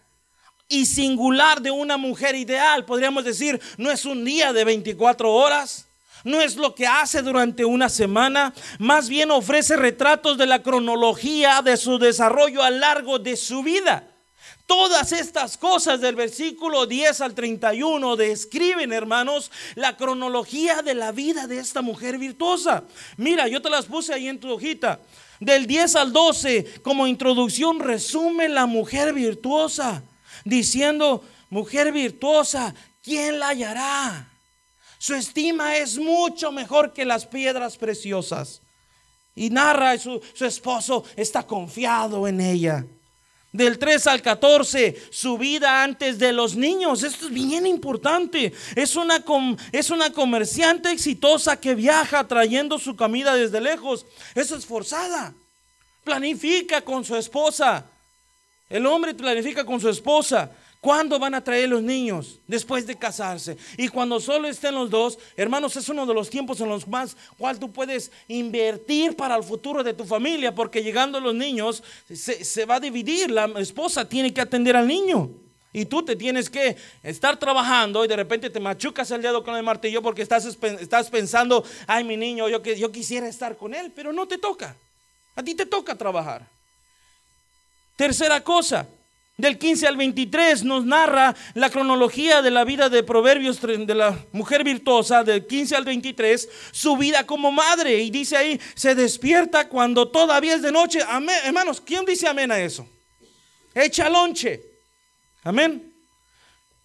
y 0.68 0.86
singular 0.86 1.60
de 1.60 1.70
una 1.70 1.98
mujer 1.98 2.34
ideal. 2.36 2.84
Podríamos 2.86 3.24
decir, 3.24 3.60
no 3.76 3.90
es 3.90 4.04
un 4.06 4.24
día 4.24 4.52
de 4.52 4.64
24 4.64 5.30
horas, 5.30 5.86
no 6.24 6.40
es 6.40 6.56
lo 6.56 6.74
que 6.74 6.86
hace 6.86 7.22
durante 7.22 7.64
una 7.64 7.88
semana, 7.88 8.52
más 8.78 9.08
bien 9.08 9.30
ofrece 9.30 9.76
retratos 9.76 10.38
de 10.38 10.46
la 10.46 10.62
cronología 10.62 11.62
de 11.62 11.76
su 11.76 11.98
desarrollo 11.98 12.62
a 12.62 12.70
lo 12.70 12.78
largo 12.78 13.18
de 13.18 13.36
su 13.36 13.62
vida. 13.62 14.08
Todas 14.66 15.12
estas 15.12 15.58
cosas 15.58 16.00
del 16.00 16.14
versículo 16.14 16.86
10 16.86 17.20
al 17.20 17.34
31 17.34 18.16
describen, 18.16 18.92
hermanos, 18.92 19.50
la 19.74 19.96
cronología 19.96 20.82
de 20.82 20.94
la 20.94 21.12
vida 21.12 21.46
de 21.46 21.58
esta 21.58 21.82
mujer 21.82 22.16
virtuosa. 22.16 22.84
Mira, 23.16 23.48
yo 23.48 23.60
te 23.60 23.68
las 23.68 23.86
puse 23.86 24.14
ahí 24.14 24.28
en 24.28 24.40
tu 24.40 24.50
hojita. 24.50 25.00
Del 25.40 25.66
10 25.66 25.96
al 25.96 26.12
12, 26.12 26.80
como 26.82 27.06
introducción, 27.06 27.80
resume 27.80 28.48
la 28.48 28.66
mujer 28.66 29.12
virtuosa, 29.12 30.04
diciendo, 30.44 31.22
mujer 31.50 31.92
virtuosa, 31.92 32.74
¿quién 33.02 33.40
la 33.40 33.48
hallará? 33.48 34.31
Su 35.02 35.16
estima 35.16 35.78
es 35.78 35.98
mucho 35.98 36.52
mejor 36.52 36.92
que 36.92 37.04
las 37.04 37.26
piedras 37.26 37.76
preciosas. 37.76 38.62
Y 39.34 39.50
narra, 39.50 39.98
su, 39.98 40.22
su 40.32 40.44
esposo 40.44 41.04
está 41.16 41.44
confiado 41.44 42.28
en 42.28 42.40
ella. 42.40 42.86
Del 43.50 43.80
3 43.80 44.06
al 44.06 44.22
14, 44.22 45.08
su 45.10 45.36
vida 45.38 45.82
antes 45.82 46.20
de 46.20 46.32
los 46.32 46.54
niños. 46.54 47.02
Esto 47.02 47.26
es 47.26 47.32
bien 47.32 47.66
importante. 47.66 48.52
Es 48.76 48.94
una, 48.94 49.24
es 49.72 49.90
una 49.90 50.12
comerciante 50.12 50.92
exitosa 50.92 51.58
que 51.58 51.74
viaja 51.74 52.28
trayendo 52.28 52.78
su 52.78 52.94
comida 52.94 53.34
desde 53.34 53.60
lejos. 53.60 54.06
Es 54.36 54.52
esforzada. 54.52 55.34
Planifica 56.04 56.80
con 56.80 57.04
su 57.04 57.16
esposa. 57.16 57.86
El 58.70 58.86
hombre 58.86 59.14
planifica 59.14 59.64
con 59.64 59.80
su 59.80 59.88
esposa. 59.88 60.48
¿Cuándo 60.82 61.16
van 61.20 61.32
a 61.32 61.44
traer 61.44 61.68
los 61.68 61.80
niños? 61.80 62.40
Después 62.48 62.84
de 62.88 62.96
casarse. 62.96 63.56
Y 63.76 63.86
cuando 63.86 64.18
solo 64.18 64.48
estén 64.48 64.74
los 64.74 64.90
dos, 64.90 65.16
hermanos, 65.36 65.76
es 65.76 65.88
uno 65.88 66.04
de 66.04 66.12
los 66.12 66.28
tiempos 66.28 66.60
en 66.60 66.68
los 66.68 66.88
más 66.88 67.16
cual 67.38 67.56
tú 67.60 67.70
puedes 67.70 68.10
invertir 68.26 69.14
para 69.14 69.36
el 69.36 69.44
futuro 69.44 69.84
de 69.84 69.94
tu 69.94 70.04
familia, 70.04 70.52
porque 70.52 70.82
llegando 70.82 71.20
los 71.20 71.36
niños 71.36 71.84
se, 72.12 72.44
se 72.44 72.64
va 72.64 72.74
a 72.74 72.80
dividir. 72.80 73.30
La 73.30 73.44
esposa 73.60 74.08
tiene 74.08 74.34
que 74.34 74.40
atender 74.40 74.74
al 74.74 74.88
niño. 74.88 75.30
Y 75.72 75.84
tú 75.84 76.02
te 76.02 76.16
tienes 76.16 76.50
que 76.50 76.76
estar 77.04 77.36
trabajando 77.36 78.04
y 78.04 78.08
de 78.08 78.16
repente 78.16 78.50
te 78.50 78.58
machucas 78.58 79.08
el 79.12 79.22
dedo 79.22 79.44
con 79.44 79.54
el 79.54 79.62
martillo 79.62 80.02
porque 80.02 80.22
estás, 80.22 80.44
estás 80.44 81.10
pensando, 81.10 81.62
ay 81.86 82.02
mi 82.02 82.16
niño, 82.16 82.48
yo, 82.48 82.60
yo 82.60 82.90
quisiera 82.90 83.28
estar 83.28 83.56
con 83.56 83.72
él, 83.72 83.92
pero 83.94 84.12
no 84.12 84.26
te 84.26 84.36
toca. 84.36 84.74
A 85.36 85.44
ti 85.44 85.54
te 85.54 85.64
toca 85.64 85.94
trabajar. 85.94 86.44
Tercera 87.94 88.42
cosa, 88.42 88.84
del 89.42 89.58
15 89.58 89.88
al 89.88 89.96
23 89.96 90.62
nos 90.62 90.84
narra 90.84 91.34
la 91.54 91.68
cronología 91.68 92.42
de 92.42 92.52
la 92.52 92.62
vida 92.62 92.88
de 92.88 93.02
Proverbios 93.02 93.60
de 93.60 93.92
la 93.92 94.16
mujer 94.30 94.62
virtuosa, 94.62 95.24
del 95.24 95.48
15 95.48 95.74
al 95.74 95.84
23, 95.84 96.48
su 96.70 96.96
vida 96.96 97.26
como 97.26 97.50
madre. 97.50 97.98
Y 97.98 98.10
dice 98.10 98.36
ahí, 98.36 98.60
se 98.76 98.94
despierta 98.94 99.68
cuando 99.68 100.06
todavía 100.06 100.54
es 100.54 100.62
de 100.62 100.70
noche. 100.70 101.00
Amén. 101.08 101.34
Hermanos, 101.44 101.80
¿quién 101.80 102.04
dice 102.04 102.28
amén 102.28 102.52
a 102.52 102.60
eso? 102.60 102.86
Echa 103.74 104.08
lonche. 104.08 104.62
Amén. 105.42 105.92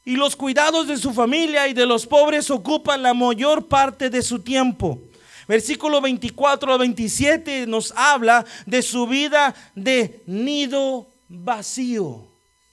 y 0.03 0.15
los 0.15 0.35
cuidados 0.35 0.87
de 0.87 0.97
su 0.97 1.13
familia 1.13 1.67
y 1.67 1.73
de 1.73 1.85
los 1.85 2.07
pobres 2.07 2.49
ocupan 2.49 3.03
la 3.03 3.13
mayor 3.13 3.67
parte 3.67 4.09
de 4.09 4.23
su 4.23 4.39
tiempo. 4.39 4.99
Versículo 5.47 6.01
24 6.01 6.73
a 6.73 6.77
27 6.77 7.67
nos 7.67 7.91
habla 7.95 8.43
de 8.65 8.81
su 8.81 9.05
vida 9.05 9.53
de 9.75 10.23
nido 10.25 11.07
vacío 11.29 12.26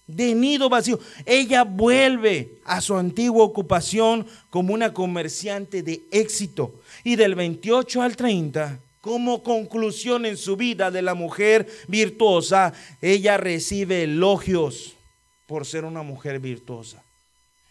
de 0.06 0.34
nido 0.34 0.68
vacío. 0.68 0.98
Ella 1.24 1.64
vuelve 1.64 2.58
a 2.64 2.80
su 2.80 2.96
antigua 2.96 3.44
ocupación 3.44 4.26
como 4.50 4.74
una 4.74 4.92
comerciante 4.92 5.82
de 5.82 6.02
éxito. 6.10 6.74
Y 7.02 7.16
del 7.16 7.34
28 7.34 8.02
al 8.02 8.16
30, 8.16 8.80
como 9.00 9.42
conclusión 9.42 10.26
en 10.26 10.36
su 10.36 10.56
vida 10.56 10.90
de 10.90 11.02
la 11.02 11.14
mujer 11.14 11.66
virtuosa, 11.88 12.72
ella 13.00 13.36
recibe 13.36 14.04
elogios 14.04 14.94
por 15.46 15.66
ser 15.66 15.84
una 15.84 16.02
mujer 16.02 16.38
virtuosa. 16.40 17.02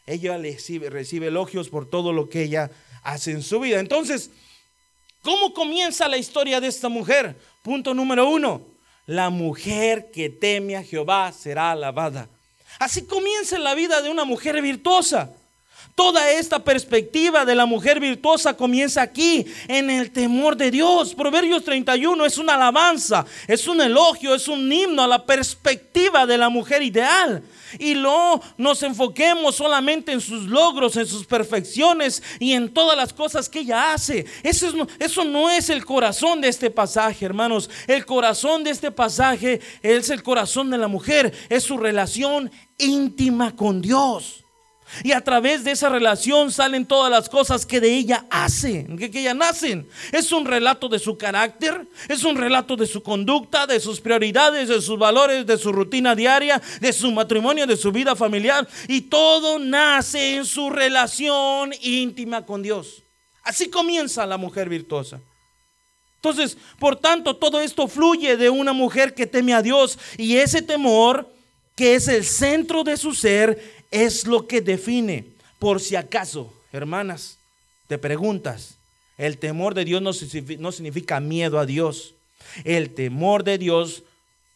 Ella 0.05 0.37
recibe, 0.37 1.27
elogios 1.27 1.69
por 1.69 1.89
todo 1.89 2.11
lo 2.11 2.29
que 2.29 2.43
ella 2.43 2.69
hace 3.03 3.31
en 3.31 3.41
su 3.41 3.59
vida. 3.59 3.79
Entonces, 3.79 4.31
¿cómo 5.21 5.53
comienza 5.53 6.07
la 6.09 6.17
historia 6.17 6.59
de 6.59 6.67
esta 6.67 6.89
mujer? 6.89 7.37
Punto 7.63 7.93
número 7.93 8.27
uno 8.27 8.72
la 9.05 9.29
mujer 9.29 10.11
que 10.11 10.29
teme 10.29 10.75
a 10.75 10.83
Jehová 10.83 11.31
será 11.31 11.71
alabada. 11.71 12.29
Así 12.79 13.05
comienza 13.05 13.59
la 13.59 13.75
vida 13.75 14.01
de 14.01 14.09
una 14.09 14.25
mujer 14.25 14.61
virtuosa. 14.61 15.31
Toda 15.95 16.32
esta 16.32 16.63
perspectiva 16.63 17.45
de 17.45 17.53
la 17.53 17.67
mujer 17.67 17.99
virtuosa 17.99 18.56
comienza 18.56 19.03
aquí, 19.03 19.45
en 19.67 19.91
el 19.91 20.12
temor 20.12 20.58
de 20.58 20.71
Dios. 20.71 21.13
Proverbios 21.13 21.63
31 21.63 22.25
es 22.25 22.39
una 22.39 22.56
alabanza, 22.56 23.25
es 23.47 23.67
un 23.67 23.79
elogio, 23.79 24.34
es 24.34 24.47
un 24.47 24.71
himno 24.71 25.03
a 25.03 25.08
la 25.08 25.23
perspectiva 25.23 26.25
de 26.25 26.38
la 26.38 26.49
mujer 26.49 26.82
ideal 26.82 27.43
y 27.77 27.93
no 27.93 28.41
nos 28.58 28.82
enfoquemos 28.82 29.56
solamente 29.56 30.12
en 30.12 30.21
sus 30.21 30.45
logros, 30.45 30.97
en 30.97 31.06
sus 31.06 31.25
perfecciones 31.25 32.23
y 32.39 32.53
en 32.53 32.73
todas 32.73 32.97
las 32.97 33.13
cosas 33.13 33.47
que 33.47 33.60
ella 33.60 33.93
hace. 33.93 34.25
Eso, 34.41 34.88
eso 34.97 35.23
no 35.23 35.49
es 35.49 35.69
el 35.69 35.86
corazón 35.86 36.41
de 36.41 36.47
este 36.47 36.71
pasaje, 36.71 37.25
hermanos. 37.25 37.69
El 37.88 38.06
corazón 38.06 38.63
de 38.63 38.71
este 38.71 38.91
pasaje 38.91 39.62
es 39.84 40.10
el 40.10 40.23
corazón 40.23 40.71
de 40.71 40.77
la 40.77 40.88
mujer, 40.88 41.34
es 41.49 41.63
su 41.63 41.77
relación 41.77 42.51
íntima 42.79 43.56
con 43.56 43.82
Dios. 43.82 44.42
Y 45.03 45.12
a 45.12 45.21
través 45.21 45.63
de 45.63 45.71
esa 45.71 45.89
relación 45.89 46.51
salen 46.51 46.86
todas 46.86 47.10
las 47.10 47.29
cosas 47.29 47.65
que 47.65 47.79
de 47.79 47.95
ella 47.95 48.25
hace, 48.29 48.86
que, 48.97 49.10
que 49.10 49.21
ella 49.21 49.34
nacen. 49.34 49.88
Es 50.12 50.32
un 50.32 50.45
relato 50.45 50.89
de 50.89 50.99
su 50.99 51.17
carácter, 51.17 51.88
es 52.08 52.23
un 52.23 52.36
relato 52.36 52.75
de 52.75 52.86
su 52.86 53.01
conducta, 53.01 53.65
de 53.65 53.79
sus 53.79 53.99
prioridades, 53.99 54.69
de 54.69 54.82
sus 54.82 54.99
valores, 54.99 55.45
de 55.45 55.58
su 55.58 55.71
rutina 55.71 56.15
diaria, 56.15 56.62
de 56.79 56.93
su 56.93 57.12
matrimonio, 57.12 57.65
de 57.65 57.77
su 57.77 57.91
vida 57.91 58.15
familiar. 58.15 58.67
Y 58.88 59.01
todo 59.01 59.58
nace 59.58 60.36
en 60.36 60.45
su 60.45 60.69
relación 60.69 61.71
íntima 61.82 62.45
con 62.45 62.62
Dios. 62.62 63.03
Así 63.43 63.69
comienza 63.69 64.25
la 64.25 64.38
mujer 64.38 64.69
virtuosa. 64.69 65.19
Entonces, 66.15 66.58
por 66.79 66.95
tanto, 66.95 67.36
todo 67.36 67.60
esto 67.60 67.88
fluye 67.88 68.38
de 68.38 68.49
una 68.49 68.71
mujer 68.71 69.13
que 69.13 69.27
teme 69.27 69.53
a 69.53 69.62
Dios 69.62 69.99
y 70.17 70.38
ese 70.38 70.62
temor 70.62 71.29
que 71.75 71.95
es 71.95 72.08
el 72.08 72.23
centro 72.23 72.84
de 72.84 72.97
su 72.97 73.13
ser 73.13 73.72
es 73.93 74.25
lo 74.25 74.47
que 74.47 74.60
define. 74.60 75.25
Por 75.60 75.79
si 75.79 75.95
acaso, 75.95 76.51
hermanas, 76.73 77.38
te 77.88 77.97
preguntas, 77.97 78.75
el 79.17 79.38
temor 79.38 79.75
de 79.75 79.86
Dios 79.86 80.01
no, 80.01 80.71
significa 80.71 81.19
miedo 81.21 81.60
a 81.60 81.65
Dios. 81.65 82.15
El 82.65 82.93
temor 82.93 83.43
de 83.43 83.58
Dios 83.58 84.03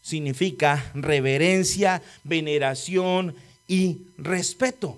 significa 0.02 0.92
reverencia, 0.96 2.02
veneración 2.24 3.36
y 3.68 4.00
respeto. 4.18 4.98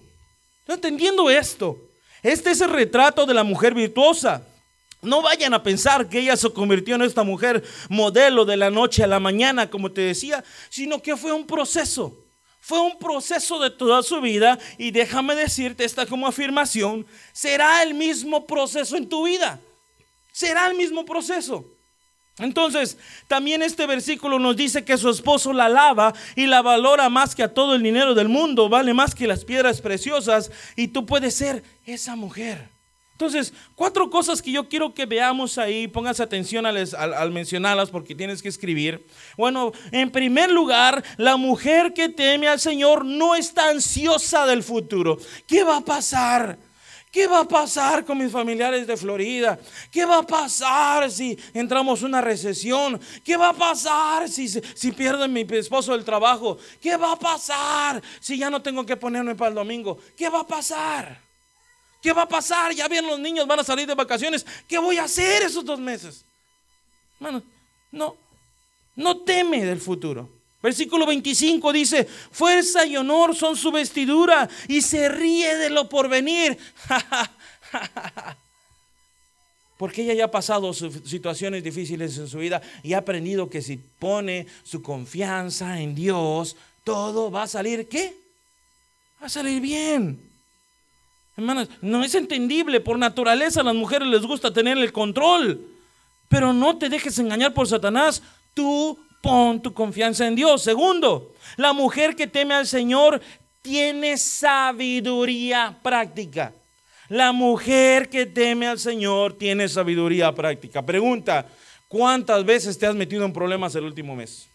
entendiendo 0.67 1.29
esto, 1.29 1.77
este 2.23 2.51
es 2.51 2.61
el 2.61 2.69
retrato 2.69 3.25
de 3.25 3.33
la 3.33 3.43
mujer 3.43 3.73
virtuosa. 3.73 4.43
No 5.01 5.21
vayan 5.21 5.53
a 5.53 5.63
pensar 5.63 6.09
que 6.09 6.19
ella 6.19 6.37
se 6.37 6.51
convirtió 6.51 6.95
en 6.95 7.01
esta 7.01 7.23
mujer 7.23 7.63
modelo 7.89 8.45
de 8.45 8.57
la 8.57 8.69
noche 8.69 9.03
a 9.03 9.07
la 9.07 9.19
mañana, 9.19 9.69
como 9.69 9.91
te 9.91 10.01
decía, 10.01 10.43
sino 10.69 11.01
que 11.01 11.17
fue 11.17 11.33
un 11.33 11.45
proceso. 11.45 12.28
Fue 12.69 12.81
un 12.81 12.99
proceso 12.99 13.57
de 13.57 13.71
toda 13.71 14.03
su 14.03 14.21
vida 14.21 14.59
y 14.77 14.91
déjame 14.91 15.33
decirte 15.33 15.83
esta 15.83 16.05
como 16.05 16.27
afirmación, 16.27 17.03
será 17.33 17.81
el 17.81 17.95
mismo 17.95 18.45
proceso 18.45 18.95
en 18.95 19.09
tu 19.09 19.25
vida. 19.25 19.59
Será 20.31 20.67
el 20.67 20.77
mismo 20.77 21.03
proceso. 21.03 21.65
Entonces, 22.37 22.99
también 23.27 23.63
este 23.63 23.87
versículo 23.87 24.37
nos 24.37 24.55
dice 24.55 24.85
que 24.85 24.99
su 24.99 25.09
esposo 25.09 25.51
la 25.51 25.65
alaba 25.65 26.13
y 26.35 26.45
la 26.45 26.61
valora 26.61 27.09
más 27.09 27.33
que 27.33 27.41
a 27.41 27.55
todo 27.55 27.73
el 27.73 27.81
dinero 27.81 28.13
del 28.13 28.29
mundo, 28.29 28.69
vale 28.69 28.93
más 28.93 29.15
que 29.15 29.25
las 29.25 29.43
piedras 29.43 29.81
preciosas 29.81 30.51
y 30.75 30.89
tú 30.89 31.07
puedes 31.07 31.33
ser 31.33 31.63
esa 31.87 32.15
mujer. 32.15 32.69
Entonces, 33.19 33.51
cuatro 33.75 34.09
cosas 34.09 34.41
que 34.41 34.49
yo 34.49 34.69
quiero 34.69 34.93
que 34.93 35.05
veamos 35.05 35.57
ahí, 35.57 35.89
pongas 35.89 36.21
atención 36.21 36.65
al, 36.65 37.31
mencionarlas 37.33 37.89
porque 37.89 38.15
tienes 38.15 38.41
que 38.41 38.47
escribir. 38.47 39.05
Bueno, 39.35 39.73
en 39.91 40.09
primer 40.09 40.49
lugar, 40.49 41.03
la 41.17 41.35
mujer 41.35 41.93
que 41.93 42.07
teme 42.07 42.47
al 42.47 42.61
Señor 42.61 43.03
no 43.03 43.35
está 43.35 43.71
ansiosa 43.71 44.45
del 44.45 44.63
futuro. 44.63 45.17
¿Qué 45.45 45.65
va 45.65 45.79
a 45.79 45.81
pasar? 45.81 46.57
¿Qué 47.11 47.27
va 47.27 47.41
a 47.41 47.43
pasar 47.43 48.05
con 48.05 48.19
mis 48.19 48.31
familiares 48.31 48.87
de 48.87 48.95
Florida? 48.95 49.59
¿Qué 49.91 50.05
va 50.05 50.19
a 50.19 50.23
pasar 50.23 51.11
si 51.11 51.37
entramos 51.53 51.99
en 51.99 52.05
una 52.05 52.21
recesión? 52.21 53.01
¿Qué 53.25 53.35
va 53.35 53.49
a 53.49 53.53
pasar 53.53 54.29
si, 54.29 54.47
si 54.47 54.93
pierdo 54.93 55.27
mi 55.27 55.45
esposo 55.49 55.93
el 55.93 56.05
trabajo? 56.05 56.57
¿Qué 56.81 56.95
va 56.95 57.11
a 57.11 57.19
pasar 57.19 58.01
si 58.21 58.37
ya 58.37 58.49
no 58.49 58.61
tengo 58.61 58.85
que 58.85 58.95
ponerme 58.95 59.35
para 59.35 59.49
el 59.49 59.55
domingo? 59.55 59.97
¿Qué 60.15 60.29
va 60.29 60.39
a 60.39 60.47
pasar? 60.47 61.28
¿Qué 62.01 62.13
va 62.13 62.23
a 62.23 62.27
pasar? 62.27 62.73
Ya 62.73 62.87
bien 62.87 63.05
los 63.05 63.19
niños 63.19 63.45
van 63.45 63.59
a 63.59 63.63
salir 63.63 63.87
de 63.87 63.95
vacaciones. 63.95 64.45
¿Qué 64.67 64.77
voy 64.77 64.97
a 64.97 65.03
hacer 65.03 65.43
esos 65.43 65.65
dos 65.65 65.79
meses? 65.79 66.23
Hermano, 67.19 67.43
no, 67.91 68.15
no 68.95 69.17
teme 69.17 69.65
del 69.65 69.81
futuro. 69.81 70.29
Versículo 70.61 71.05
25 71.05 71.71
dice, 71.71 72.05
fuerza 72.05 72.85
y 72.85 72.97
honor 72.97 73.35
son 73.35 73.55
su 73.55 73.71
vestidura 73.71 74.49
y 74.67 74.81
se 74.81 75.07
ríe 75.07 75.55
de 75.55 75.69
lo 75.69 75.87
porvenir. 75.87 76.57
Porque 79.77 80.01
ella 80.01 80.13
ya 80.13 80.25
ha 80.25 80.31
pasado 80.31 80.73
situaciones 80.73 81.63
difíciles 81.63 82.17
en 82.17 82.27
su 82.27 82.39
vida 82.39 82.61
y 82.83 82.93
ha 82.93 82.97
aprendido 82.97 83.49
que 83.49 83.61
si 83.61 83.77
pone 83.77 84.47
su 84.63 84.81
confianza 84.81 85.79
en 85.79 85.95
Dios, 85.95 86.57
todo 86.83 87.31
va 87.31 87.43
a 87.43 87.47
salir, 87.47 87.87
¿qué? 87.87 88.13
Va 89.21 89.27
a 89.27 89.29
salir 89.29 89.61
bien. 89.61 90.28
Hermanas, 91.39 91.69
no 91.81 92.03
es 92.03 92.15
entendible. 92.15 92.79
Por 92.79 92.99
naturaleza 92.99 93.61
a 93.61 93.63
las 93.63 93.75
mujeres 93.75 94.07
les 94.07 94.21
gusta 94.21 94.53
tener 94.53 94.77
el 94.77 94.91
control. 94.91 95.61
Pero 96.27 96.53
no 96.53 96.77
te 96.77 96.89
dejes 96.89 97.17
engañar 97.19 97.53
por 97.53 97.67
Satanás. 97.67 98.21
Tú 98.53 98.99
pon 99.21 99.61
tu 99.61 99.73
confianza 99.73 100.27
en 100.27 100.35
Dios. 100.35 100.61
Segundo, 100.61 101.33
la 101.57 101.73
mujer 101.73 102.15
que 102.15 102.27
teme 102.27 102.53
al 102.53 102.67
Señor 102.67 103.21
tiene 103.61 104.17
sabiduría 104.17 105.77
práctica. 105.81 106.53
La 107.07 107.31
mujer 107.31 108.09
que 108.09 108.25
teme 108.25 108.67
al 108.67 108.79
Señor 108.79 109.33
tiene 109.33 109.67
sabiduría 109.67 110.33
práctica. 110.33 110.85
Pregunta, 110.85 111.47
¿cuántas 111.87 112.45
veces 112.45 112.77
te 112.77 112.85
has 112.85 112.95
metido 112.95 113.25
en 113.25 113.33
problemas 113.33 113.73
el 113.75 113.85
último 113.85 114.15
mes? 114.15 114.47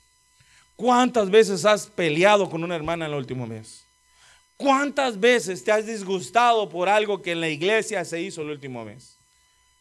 ¿Cuántas 0.77 1.31
veces 1.31 1.65
has 1.65 1.87
peleado 1.87 2.49
con 2.49 2.63
una 2.63 2.77
hermana 2.77 3.07
el 3.07 3.15
último 3.15 3.47
mes? 3.47 3.84
¿Cuántas 4.57 5.19
veces 5.19 5.65
te 5.65 5.73
has 5.73 5.87
disgustado 5.87 6.69
por 6.69 6.89
algo 6.89 7.23
que 7.23 7.33
en 7.33 7.41
la 7.41 7.49
iglesia 7.49 8.05
se 8.05 8.21
hizo 8.21 8.43
el 8.43 8.51
último 8.51 8.85
mes? 8.85 9.17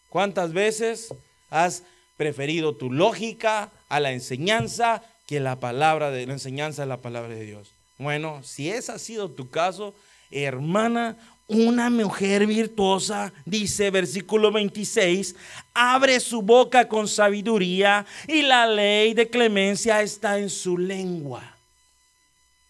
¿Cuántas 0.09 0.51
veces 0.53 1.13
has 1.49 1.83
preferido 2.17 2.75
tu 2.75 2.91
lógica 2.91 3.71
a 3.89 3.99
la 3.99 4.11
enseñanza 4.11 5.03
que 5.27 5.39
la 5.39 5.59
palabra 5.59 6.11
de 6.11 6.25
la 6.25 6.33
enseñanza 6.33 6.83
a 6.83 6.87
la 6.87 7.01
palabra 7.01 7.35
de 7.35 7.45
Dios? 7.45 7.71
Bueno, 7.99 8.41
si 8.43 8.69
ese 8.69 8.91
ha 8.91 8.99
sido 8.99 9.29
tu 9.29 9.49
caso, 9.49 9.93
hermana, 10.31 11.17
una 11.47 11.89
mujer 11.91 12.47
virtuosa, 12.47 13.31
dice 13.45 13.91
versículo 13.91 14.51
26, 14.51 15.35
abre 15.73 16.19
su 16.19 16.41
boca 16.41 16.87
con 16.87 17.07
sabiduría 17.07 18.05
y 18.27 18.41
la 18.41 18.65
ley 18.65 19.13
de 19.13 19.29
clemencia 19.29 20.01
está 20.01 20.39
en 20.39 20.49
su 20.49 20.77
lengua. 20.77 21.57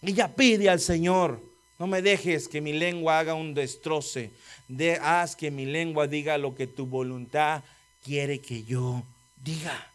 Ella 0.01 0.35
pide 0.35 0.69
al 0.69 0.81
Señor 0.81 1.52
no 1.83 1.87
me 1.87 2.01
dejes 2.01 2.47
que 2.47 2.61
mi 2.61 2.71
lengua 2.71 3.19
haga 3.19 3.33
un 3.33 3.53
destroce. 3.53 4.31
De, 4.69 4.93
haz 5.01 5.35
que 5.35 5.51
mi 5.51 5.65
lengua 5.65 6.07
diga 6.07 6.37
lo 6.37 6.55
que 6.55 6.65
tu 6.65 6.85
voluntad 6.85 7.61
quiere 8.05 8.39
que 8.39 8.63
yo 8.63 9.03
diga. 9.43 9.91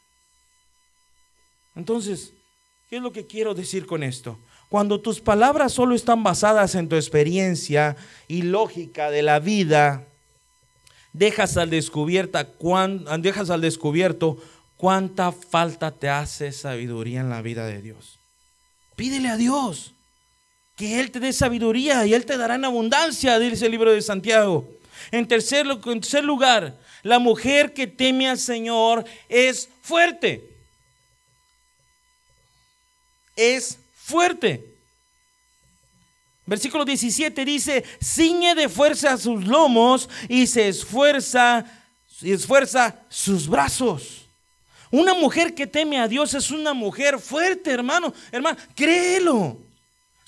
Entonces, 1.75 2.35
¿qué 2.91 2.97
es 2.97 3.03
lo 3.03 3.11
que 3.11 3.27
quiero 3.27 3.55
decir 3.55 3.87
con 3.87 4.03
esto? 4.03 4.39
Cuando 4.69 5.01
tus 5.01 5.23
palabras 5.23 5.73
solo 5.73 5.95
están 5.95 6.23
basadas 6.23 6.75
en 6.75 6.91
tu 6.91 6.97
experiencia 6.97 7.97
y 8.29 8.43
lógica 8.43 9.11
de 9.11 9.23
la 9.23 9.39
vida, 9.39 10.05
dejas 11.15 11.57
al, 11.57 11.71
dejas 11.71 13.49
al 13.49 13.61
descubierto 13.63 14.37
cuánta 14.77 15.33
falta 15.33 15.91
te 15.91 16.11
hace 16.11 16.53
sabiduría 16.53 17.21
en 17.21 17.31
la 17.31 17.41
vida 17.41 17.65
de 17.65 17.81
Dios. 17.81 18.19
Pídele 18.95 19.29
a 19.29 19.39
Dios. 19.39 19.95
Que 20.79 21.01
Él 21.01 21.11
te 21.11 21.19
dé 21.19 21.33
sabiduría 21.33 22.07
y 22.07 22.15
Él 22.15 22.25
te 22.25 22.39
dará 22.39 22.55
en 22.55 22.65
abundancia, 22.65 23.37
dice 23.41 23.67
el 23.67 23.73
libro 23.73 23.93
de 23.93 24.01
Santiago. 24.01 24.67
En 25.11 25.27
tercer, 25.27 25.67
en 25.67 26.01
tercer 26.01 26.25
lugar, 26.25 26.79
la 27.03 27.19
mujer 27.19 27.75
que 27.75 27.89
teme 27.89 28.29
al 28.29 28.39
Señor 28.39 29.05
es 29.29 29.69
fuerte. 29.83 30.49
Es 33.35 33.77
fuerte. 33.93 34.65
Versículo 36.47 36.85
17 36.85 37.45
dice, 37.45 37.85
ciñe 38.01 38.55
de 38.55 38.69
fuerza 38.69 39.19
sus 39.19 39.45
lomos 39.49 40.09
y 40.29 40.47
se 40.47 40.69
esfuerza, 40.69 41.65
y 42.23 42.31
esfuerza 42.31 43.01
sus 43.09 43.49
brazos. 43.49 44.27
Una 44.93 45.13
mujer 45.13 45.55
que 45.57 45.67
teme 45.67 45.99
a 45.99 46.07
Dios 46.07 46.35
es 46.35 46.53
una 46.53 46.73
mujer 46.73 47.19
fuerte, 47.19 47.73
hermano. 47.73 48.15
Hermano, 48.31 48.57
créelo. 48.77 49.68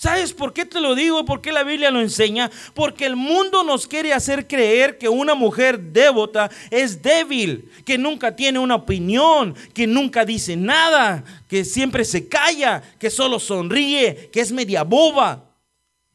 ¿Sabes 0.00 0.32
por 0.32 0.54
qué 0.54 0.64
te 0.64 0.80
lo 0.80 0.94
digo? 0.94 1.26
¿Por 1.26 1.42
qué 1.42 1.52
la 1.52 1.62
Biblia 1.62 1.90
lo 1.90 2.00
enseña? 2.00 2.50
Porque 2.72 3.04
el 3.04 3.16
mundo 3.16 3.62
nos 3.64 3.86
quiere 3.86 4.14
hacer 4.14 4.48
creer 4.48 4.96
que 4.96 5.10
una 5.10 5.34
mujer 5.34 5.78
devota 5.78 6.50
es 6.70 7.02
débil, 7.02 7.70
que 7.84 7.98
nunca 7.98 8.34
tiene 8.34 8.58
una 8.58 8.76
opinión, 8.76 9.54
que 9.74 9.86
nunca 9.86 10.24
dice 10.24 10.56
nada, 10.56 11.22
que 11.50 11.66
siempre 11.66 12.06
se 12.06 12.28
calla, 12.28 12.82
que 12.98 13.10
solo 13.10 13.38
sonríe, 13.38 14.30
que 14.32 14.40
es 14.40 14.52
media 14.52 14.84
boba. 14.84 15.50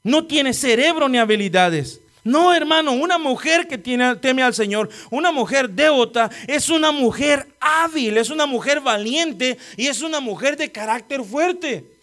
No 0.01 0.25
tiene 0.25 0.55
cerebro 0.55 1.07
ni 1.07 1.19
habilidades. 1.19 2.01
No, 2.23 2.55
hermano, 2.55 2.91
una 2.93 3.19
mujer 3.19 3.67
que 3.67 3.77
tiene, 3.77 4.15
teme 4.15 4.41
al 4.41 4.55
Señor, 4.55 4.89
una 5.11 5.31
mujer 5.31 5.69
devota, 5.69 6.31
es 6.47 6.69
una 6.69 6.91
mujer 6.91 7.49
hábil, 7.59 8.17
es 8.17 8.31
una 8.31 8.47
mujer 8.47 8.81
valiente 8.81 9.59
y 9.77 9.85
es 9.85 10.01
una 10.01 10.19
mujer 10.21 10.57
de 10.57 10.71
carácter 10.71 11.23
fuerte. 11.23 11.94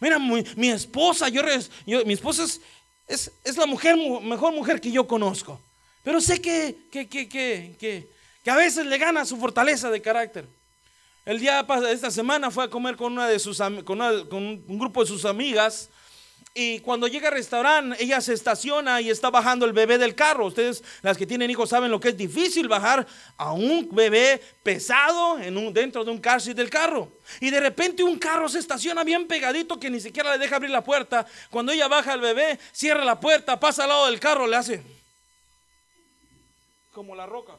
Mira, 0.00 0.18
mi, 0.18 0.70
esposa, 0.70 1.28
yo, 1.28 1.42
mi 2.06 2.14
esposa 2.14 2.44
es, 3.06 3.30
es, 3.44 3.56
la 3.56 3.66
mujer, 3.66 3.96
mejor 4.22 4.54
mujer 4.54 4.80
que 4.80 4.90
yo 4.90 5.06
conozco. 5.06 5.60
Pero 6.02 6.20
sé 6.20 6.40
que, 6.40 6.74
que, 6.90 7.06
que, 7.06 7.28
que, 7.28 8.50
a 8.50 8.56
veces 8.56 8.86
le 8.86 8.96
gana 8.96 9.26
su 9.26 9.36
fortaleza 9.36 9.90
de 9.90 10.00
carácter. 10.00 10.46
El 11.26 11.38
día 11.38 11.62
de 11.62 11.92
esta 11.92 12.10
semana 12.10 12.50
fue 12.50 12.64
a 12.64 12.70
comer 12.70 12.96
con, 12.96 13.12
una 13.12 13.28
de 13.28 13.38
sus, 13.38 13.58
con 13.84 14.00
un 14.00 14.78
grupo 14.78 15.02
de 15.02 15.06
sus 15.06 15.26
amigas 15.26 15.90
y 16.52 16.80
cuando 16.80 17.06
llega 17.06 17.28
al 17.28 17.34
restaurante, 17.34 18.02
ella 18.02 18.20
se 18.20 18.32
estaciona 18.32 19.00
y 19.00 19.08
está 19.08 19.30
bajando 19.30 19.66
el 19.66 19.72
bebé 19.72 19.98
del 19.98 20.16
carro. 20.16 20.46
Ustedes, 20.46 20.82
las 21.00 21.16
que 21.16 21.24
tienen 21.24 21.48
hijos, 21.48 21.70
saben 21.70 21.92
lo 21.92 22.00
que 22.00 22.08
es 22.08 22.16
difícil 22.16 22.66
bajar 22.66 23.06
a 23.36 23.52
un 23.52 23.88
bebé 23.92 24.42
pesado 24.64 25.36
dentro 25.72 26.04
de 26.04 26.10
un 26.10 26.18
car 26.18 26.42
del 26.42 26.68
carro. 26.68 27.12
Y 27.40 27.50
de 27.50 27.60
repente 27.60 28.02
un 28.02 28.18
carro 28.18 28.48
se 28.48 28.58
estaciona 28.58 29.04
bien 29.04 29.28
pegadito 29.28 29.78
que 29.78 29.90
ni 29.90 30.00
siquiera 30.00 30.32
le 30.32 30.38
deja 30.38 30.56
abrir 30.56 30.72
la 30.72 30.82
puerta. 30.82 31.24
Cuando 31.50 31.70
ella 31.70 31.86
baja 31.86 32.14
el 32.14 32.20
bebé, 32.20 32.58
cierra 32.72 33.04
la 33.04 33.20
puerta, 33.20 33.60
pasa 33.60 33.84
al 33.84 33.90
lado 33.90 34.06
del 34.06 34.18
carro, 34.18 34.48
le 34.48 34.56
hace 34.56 34.82
como 36.92 37.14
la 37.14 37.26
roca. 37.26 37.52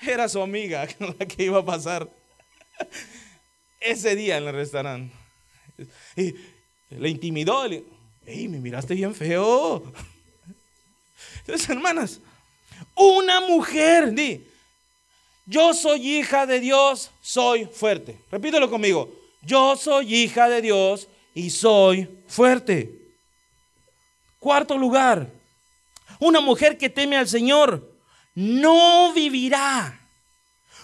Era 0.00 0.28
su 0.28 0.40
amiga 0.40 0.86
la 1.18 1.26
que 1.26 1.42
iba 1.42 1.58
a 1.58 1.64
pasar 1.64 2.08
ese 3.80 4.14
día 4.14 4.36
en 4.36 4.46
el 4.46 4.54
restaurante. 4.54 5.12
Y 6.16 6.34
le 6.90 7.08
intimidó. 7.08 7.66
Le, 7.66 7.84
¡Ey, 8.26 8.48
me 8.48 8.58
miraste 8.58 8.94
bien 8.94 9.14
feo! 9.14 9.92
Entonces, 11.40 11.68
hermanas, 11.68 12.20
una 12.94 13.40
mujer, 13.40 14.12
di, 14.12 14.44
yo 15.46 15.72
soy 15.72 16.18
hija 16.18 16.44
de 16.44 16.60
Dios, 16.60 17.10
soy 17.22 17.64
fuerte. 17.64 18.18
Repítelo 18.30 18.68
conmigo. 18.68 19.10
Yo 19.42 19.76
soy 19.76 20.14
hija 20.14 20.48
de 20.48 20.60
Dios 20.60 21.08
y 21.34 21.48
soy 21.48 22.06
fuerte. 22.26 22.92
Cuarto 24.38 24.76
lugar, 24.76 25.32
una 26.20 26.40
mujer 26.40 26.76
que 26.76 26.90
teme 26.90 27.16
al 27.16 27.28
Señor 27.28 27.90
no 28.34 29.12
vivirá 29.14 29.97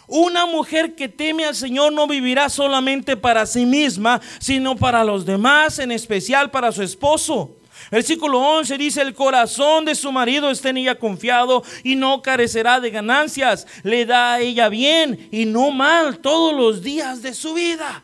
una 0.07 0.47
mujer 0.47 0.95
que 0.95 1.09
teme 1.09 1.45
al 1.45 1.55
Señor 1.55 1.93
no 1.93 2.07
vivirá 2.07 2.49
solamente 2.49 3.17
para 3.17 3.47
sí 3.47 3.65
misma, 3.67 4.21
sino 4.39 4.77
para 4.77 5.05
los 5.05 5.25
demás, 5.25 5.79
en 5.79 5.93
especial 5.93 6.51
para 6.51 6.73
su 6.73 6.83
esposo. 6.83 7.57
Versículo 7.91 8.41
11 8.41 8.79
dice, 8.79 9.03
el 9.03 9.15
corazón 9.15 9.85
de 9.85 9.95
su 9.95 10.11
marido 10.11 10.51
está 10.51 10.71
en 10.71 10.79
ella 10.79 10.99
confiado 10.99 11.63
y 11.83 11.97
no 11.97 12.23
carecerá 12.23 12.81
de 12.81 12.91
ganancias. 12.91 13.67
Le 13.83 14.07
da 14.07 14.35
a 14.35 14.41
ella 14.41 14.69
bien 14.69 15.29
y 15.31 15.45
no 15.45 15.71
mal 15.71 16.19
todos 16.19 16.55
los 16.55 16.83
días 16.83 17.23
de 17.23 17.35
su 17.35 17.55
vida. 17.55 18.03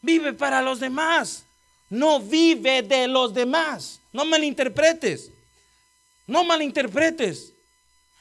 Vive 0.00 0.32
para 0.32 0.62
los 0.62 0.80
demás. 0.80 1.44
No 1.90 2.20
vive 2.20 2.82
de 2.82 3.08
los 3.08 3.34
demás. 3.34 4.00
No 4.12 4.24
malinterpretes. 4.24 5.30
No 6.26 6.44
malinterpretes. 6.44 7.52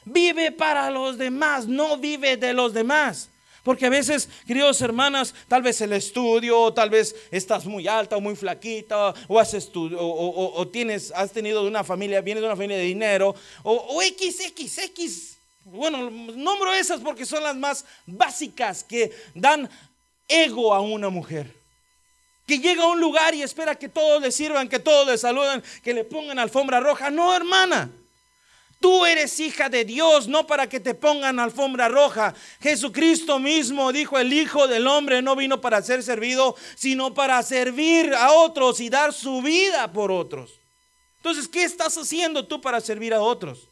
Vive 0.05 0.51
para 0.51 0.89
los 0.89 1.17
demás, 1.17 1.67
no 1.67 1.97
vive 1.97 2.37
de 2.37 2.53
los 2.53 2.73
demás. 2.73 3.29
Porque 3.63 3.85
a 3.85 3.89
veces, 3.89 4.27
queridos 4.47 4.81
hermanas, 4.81 5.35
tal 5.47 5.61
vez 5.61 5.79
el 5.81 5.93
estudio, 5.93 6.73
tal 6.73 6.89
vez 6.89 7.15
estás 7.29 7.65
muy 7.65 7.87
alta 7.87 8.17
o 8.17 8.21
muy 8.21 8.35
flaquita, 8.35 9.13
o 9.27 9.39
has, 9.39 9.55
o, 9.75 10.67
tienes, 10.71 11.11
has 11.11 11.31
tenido 11.31 11.63
una 11.63 11.83
familia, 11.83 12.21
vienes 12.21 12.41
de 12.41 12.47
una 12.47 12.55
familia 12.55 12.77
de 12.77 12.83
dinero, 12.83 13.35
o, 13.61 13.73
o 13.73 14.01
XXX. 14.01 15.37
Bueno, 15.65 16.09
nombro 16.09 16.73
esas 16.73 17.01
porque 17.01 17.23
son 17.23 17.43
las 17.43 17.55
más 17.55 17.85
básicas 18.07 18.83
que 18.83 19.11
dan 19.35 19.69
ego 20.27 20.73
a 20.73 20.81
una 20.81 21.09
mujer. 21.09 21.53
Que 22.47 22.57
llega 22.57 22.83
a 22.83 22.87
un 22.87 22.99
lugar 22.99 23.35
y 23.35 23.43
espera 23.43 23.75
que 23.75 23.87
todos 23.87 24.23
le 24.23 24.31
sirvan, 24.31 24.67
que 24.67 24.79
todos 24.79 25.05
le 25.07 25.19
saluden, 25.19 25.61
que 25.83 25.93
le 25.93 26.03
pongan 26.03 26.39
alfombra 26.39 26.79
roja. 26.79 27.11
No, 27.11 27.33
hermana. 27.35 27.91
Tú 28.81 29.05
eres 29.05 29.39
hija 29.39 29.69
de 29.69 29.85
Dios, 29.85 30.27
no 30.27 30.47
para 30.47 30.67
que 30.67 30.79
te 30.79 30.95
pongan 30.95 31.39
alfombra 31.39 31.87
roja. 31.87 32.33
Jesucristo 32.59 33.37
mismo 33.37 33.93
dijo, 33.93 34.17
el 34.17 34.33
Hijo 34.33 34.67
del 34.67 34.87
Hombre 34.87 35.21
no 35.21 35.35
vino 35.35 35.61
para 35.61 35.83
ser 35.83 36.01
servido, 36.01 36.55
sino 36.75 37.13
para 37.13 37.41
servir 37.43 38.11
a 38.15 38.31
otros 38.31 38.79
y 38.79 38.89
dar 38.89 39.13
su 39.13 39.43
vida 39.43 39.93
por 39.93 40.11
otros. 40.11 40.59
Entonces, 41.17 41.47
¿qué 41.47 41.63
estás 41.63 41.95
haciendo 41.95 42.47
tú 42.47 42.59
para 42.59 42.81
servir 42.81 43.13
a 43.13 43.21
otros? 43.21 43.69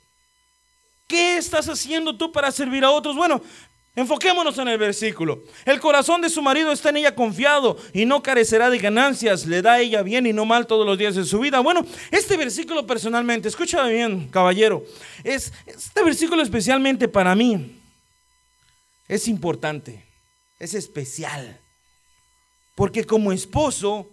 ¿Qué 1.08 1.38
estás 1.38 1.68
haciendo 1.68 2.16
tú 2.16 2.32
para 2.32 2.52
servir 2.52 2.86
a 2.86 2.92
otros? 2.92 3.16
Bueno, 3.16 3.42
Enfoquémonos 4.00 4.58
en 4.58 4.70
el 4.70 4.78
versículo. 4.78 5.44
El 5.66 5.82
corazón 5.82 6.22
de 6.22 6.30
su 6.30 6.42
marido 6.42 6.72
está 6.72 6.88
en 6.88 6.98
ella 6.98 7.14
confiado 7.14 7.76
y 7.92 8.06
no 8.06 8.24
carecerá 8.24 8.70
de 8.70 8.78
ganancias. 8.78 9.46
Le 9.46 9.62
da 9.62 9.82
ella 9.82 10.04
bien 10.04 10.26
y 10.26 10.32
no 10.32 10.46
mal 10.46 10.68
todos 10.68 10.86
los 10.86 10.98
días 10.98 11.16
de 11.16 11.26
su 11.26 11.38
vida. 11.40 11.60
Bueno, 11.60 11.86
este 12.10 12.38
versículo 12.38 12.88
personalmente, 12.88 13.50
escúchame 13.50 13.92
bien, 13.92 14.30
caballero. 14.30 14.86
Es, 15.26 15.52
este 15.66 16.02
versículo 16.02 16.42
especialmente 16.42 17.10
para 17.10 17.36
mí 17.36 17.76
es 19.10 19.28
importante, 19.28 20.06
es 20.60 20.76
especial. 20.76 21.60
Porque 22.76 23.04
como 23.04 23.34
esposo, 23.34 24.08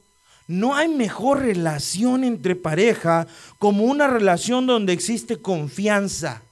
no 0.49 0.75
hay 0.75 0.89
mejor 0.89 1.43
relación 1.43 2.25
entre 2.25 2.57
pareja 2.57 3.29
como 3.61 3.85
una 3.85 4.09
relación 4.09 4.67
donde 4.67 4.93
existe 4.93 5.37
confianza. 5.37 6.43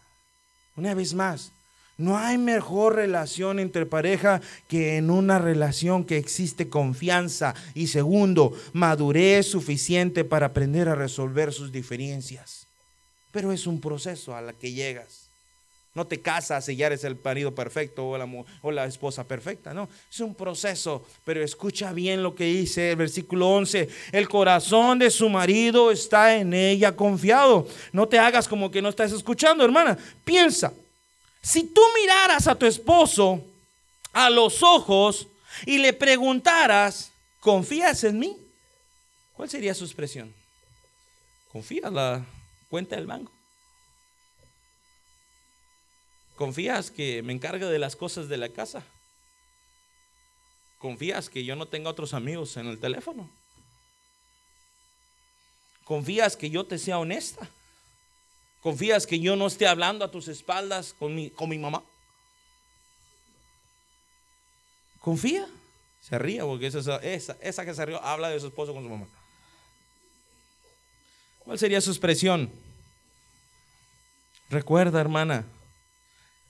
Una 0.77 0.95
vez 0.95 1.15
más, 1.15 1.51
no 1.97 2.19
hay 2.19 2.39
mejor 2.39 2.97
relación 2.97 3.61
entre 3.61 3.87
pareja 3.87 4.41
que 4.69 4.97
en 4.97 5.11
una 5.11 5.39
relación 5.39 6.05
que 6.05 6.17
existe 6.17 6.69
confianza 6.69 7.55
y 7.75 7.87
segundo, 7.87 8.53
madurez 8.73 9.47
suficiente 9.47 10.25
para 10.25 10.47
aprender 10.47 10.89
a 10.89 10.97
resolver 10.97 11.53
sus 11.53 11.71
diferencias. 11.71 12.67
Pero 13.31 13.53
es 13.53 13.67
un 13.67 13.81
proceso 13.81 14.35
a 14.35 14.41
la 14.41 14.53
que 14.53 14.73
llegas. 14.73 15.25
No 15.95 16.09
te 16.09 16.21
casas 16.21 16.69
y 16.69 16.75
ya 16.75 16.87
eres 16.87 17.05
el 17.05 17.17
marido 17.23 17.55
perfecto 17.55 18.09
o 18.09 18.19
la, 18.19 18.29
o 18.63 18.73
la, 18.73 18.85
esposa 18.85 19.23
perfecta, 19.23 19.73
no. 19.73 19.89
Es 20.11 20.19
un 20.19 20.35
proceso, 20.35 21.07
pero 21.25 21.41
escucha 21.45 21.93
bien 21.93 22.25
lo 22.25 22.35
que 22.35 22.47
dice 22.47 22.91
el 22.91 22.97
versículo 22.97 23.51
11. 23.51 23.89
El 24.11 24.29
corazón 24.29 24.99
de 24.99 25.09
su 25.13 25.29
marido 25.29 25.93
está 25.93 26.37
en 26.37 26.53
ella 26.53 26.97
confiado. 26.97 27.69
No 27.93 28.09
te 28.09 28.19
hagas 28.19 28.49
como 28.49 28.73
que 28.73 28.83
no 28.83 28.89
estás 28.89 29.13
escuchando, 29.13 29.65
hermana. 29.65 29.97
Piensa, 30.25 30.73
si 31.45 31.63
tú 31.63 31.83
miraras 32.01 32.49
a 32.49 32.55
tu 32.55 32.65
esposo 32.65 33.45
a 34.15 34.31
los 34.31 34.63
ojos 34.63 35.29
y 35.67 35.77
le 35.77 35.93
preguntaras, 35.93 37.13
¿confías 37.39 38.03
en 38.05 38.19
mí? 38.19 38.39
¿Cuál 39.37 39.51
sería 39.51 39.75
su 39.75 39.85
expresión? 39.85 40.35
¿Confías 41.53 41.93
la 41.93 42.25
cuenta 42.71 42.97
del 42.97 43.07
banco? 43.07 43.31
¿Confías 46.35 46.91
que 46.91 47.23
me 47.23 47.35
encargue 47.35 47.67
de 47.67 47.79
las 47.79 47.95
cosas 47.95 48.29
de 48.29 48.39
la 48.39 48.49
casa? 48.49 48.83
¿Confías 50.79 51.29
que 51.29 51.45
yo 51.45 51.57
no 51.57 51.69
tenga 51.69 51.91
otros 51.91 52.15
amigos 52.15 52.57
en 52.57 52.69
el 52.69 52.81
teléfono? 52.81 53.31
¿Confías 55.85 56.37
que 56.39 56.49
yo 56.49 56.65
te 56.65 56.79
sea 56.79 56.99
honesta? 56.99 57.51
¿Confías 58.65 59.07
que 59.07 59.21
yo 59.21 59.37
no 59.37 59.47
esté 59.47 59.67
hablando 59.67 60.07
a 60.07 60.11
tus 60.11 60.27
espaldas 60.27 60.95
con 60.95 61.15
mi, 61.15 61.29
con 61.29 61.51
mi 61.51 61.59
mamá? 61.59 61.83
¿Confía? 65.03 65.47
Se 66.01 66.19
ríe 66.19 66.41
porque 66.41 66.69
esa, 66.69 66.97
esa, 67.03 67.37
esa 67.43 67.67
que 67.67 67.75
se 67.75 67.85
rió 67.85 68.03
habla 68.03 68.31
de 68.31 68.41
su 68.41 68.47
esposo 68.47 68.73
con 68.73 68.83
su 68.83 68.89
mamá. 68.89 69.07
¿Cuál 71.41 71.59
sería 71.59 71.79
su 71.83 71.91
expresión? 71.91 72.51
Recuerda, 74.49 74.99
hermana, 74.99 75.45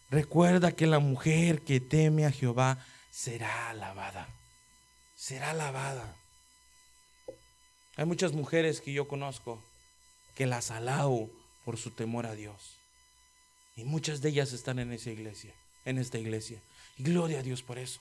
recuerda 0.08 0.70
que 0.70 0.86
la 0.86 1.00
mujer 1.00 1.62
que 1.62 1.80
teme 1.80 2.26
a 2.26 2.30
Jehová 2.30 2.78
será 3.10 3.70
alabada. 3.70 4.28
Será 5.16 5.50
alabada. 5.50 6.14
Hay 7.96 8.04
muchas 8.04 8.30
mujeres 8.34 8.80
que 8.80 8.92
yo 8.92 9.08
conozco 9.08 9.60
que 10.36 10.46
las 10.46 10.70
alabo 10.70 11.28
por 11.64 11.76
su 11.76 11.90
temor 11.90 12.26
a 12.26 12.34
Dios. 12.34 12.76
Y 13.76 13.84
muchas 13.84 14.20
de 14.22 14.28
ellas 14.28 14.52
están 14.52 14.78
en 14.78 14.92
esa 14.92 15.10
iglesia, 15.10 15.52
en 15.84 15.98
esta 15.98 16.18
iglesia. 16.18 16.60
Y 16.96 17.02
gloria 17.02 17.40
a 17.40 17.42
Dios 17.42 17.62
por 17.62 17.78
eso. 17.78 18.00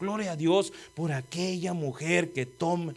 Gloria 0.00 0.32
a 0.32 0.36
Dios 0.36 0.72
por 0.94 1.12
aquella 1.12 1.72
mujer 1.72 2.32
que, 2.32 2.48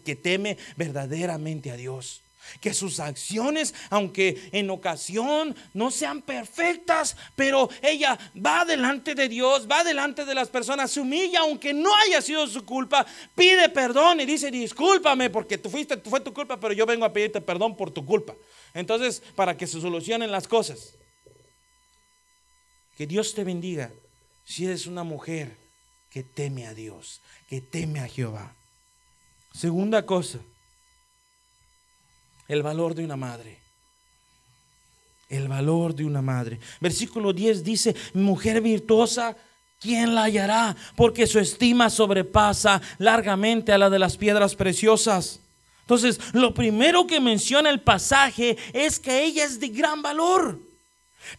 que 0.04 0.16
teme 0.16 0.58
verdaderamente 0.78 1.72
a 1.72 1.76
Dios. 1.76 2.22
Que 2.60 2.74
sus 2.74 3.00
acciones, 3.00 3.74
aunque 3.90 4.50
en 4.52 4.70
ocasión 4.70 5.56
no 5.74 5.92
sean 5.92 6.22
perfectas, 6.22 7.16
pero 7.36 7.70
ella 7.82 8.18
va 8.36 8.66
delante 8.66 9.16
de 9.16 9.30
Dios, 9.30 9.68
va 9.70 9.84
delante 9.84 10.26
de 10.26 10.36
las 10.36 10.50
personas, 10.50 10.92
se 10.92 11.00
humilla, 11.00 11.42
aunque 11.42 11.74
no 11.74 11.94
haya 11.96 12.22
sido 12.22 12.48
su 12.48 12.66
culpa, 12.66 13.06
pide 13.36 13.70
perdón 13.70 14.22
y 14.22 14.26
dice, 14.26 14.52
discúlpame 14.52 15.30
porque 15.30 15.58
tú 15.58 15.70
fuiste, 15.70 15.98
fue 15.98 16.20
tu 16.20 16.34
culpa, 16.34 16.60
pero 16.60 16.74
yo 16.74 16.86
vengo 16.86 17.06
a 17.06 17.14
pedirte 17.14 17.42
perdón 17.42 17.76
por 17.76 17.92
tu 17.92 18.06
culpa. 18.06 18.36
Entonces, 18.74 19.22
para 19.36 19.58
que 19.58 19.68
se 19.68 19.82
solucionen 19.82 20.32
las 20.32 20.48
cosas. 20.48 20.96
Que 22.98 23.08
Dios 23.08 23.34
te 23.34 23.44
bendiga 23.44 23.92
si 24.46 24.66
eres 24.66 24.86
una 24.86 25.04
mujer 25.04 25.56
que 26.12 26.24
teme 26.24 26.68
a 26.68 26.74
Dios, 26.74 27.22
que 27.48 27.62
teme 27.62 28.00
a 28.00 28.08
Jehová. 28.08 28.56
Segunda 29.54 30.06
cosa, 30.06 30.40
el 32.52 32.64
valor 32.64 32.94
de 32.94 33.06
una 33.06 33.16
madre. 33.16 33.58
El 35.30 35.48
valor 35.48 35.96
de 35.96 36.04
una 36.04 36.22
madre. 36.22 36.60
Versículo 36.82 37.32
10 37.32 37.64
dice, 37.64 37.96
mujer 38.14 38.60
virtuosa, 38.60 39.38
¿quién 39.80 40.14
la 40.14 40.24
hallará? 40.24 40.76
Porque 40.98 41.28
su 41.28 41.40
estima 41.40 41.90
sobrepasa 41.90 42.82
largamente 42.98 43.72
a 43.72 43.78
la 43.78 43.90
de 43.90 44.00
las 44.00 44.18
piedras 44.18 44.56
preciosas. 44.56 45.40
Entonces, 45.80 46.20
lo 46.34 46.54
primero 46.54 47.08
que 47.08 47.22
menciona 47.22 47.70
el 47.70 47.80
pasaje 47.80 48.58
es 48.74 49.00
que 49.00 49.24
ella 49.24 49.46
es 49.46 49.58
de 49.58 49.70
gran 49.70 50.02
valor. 50.02 50.60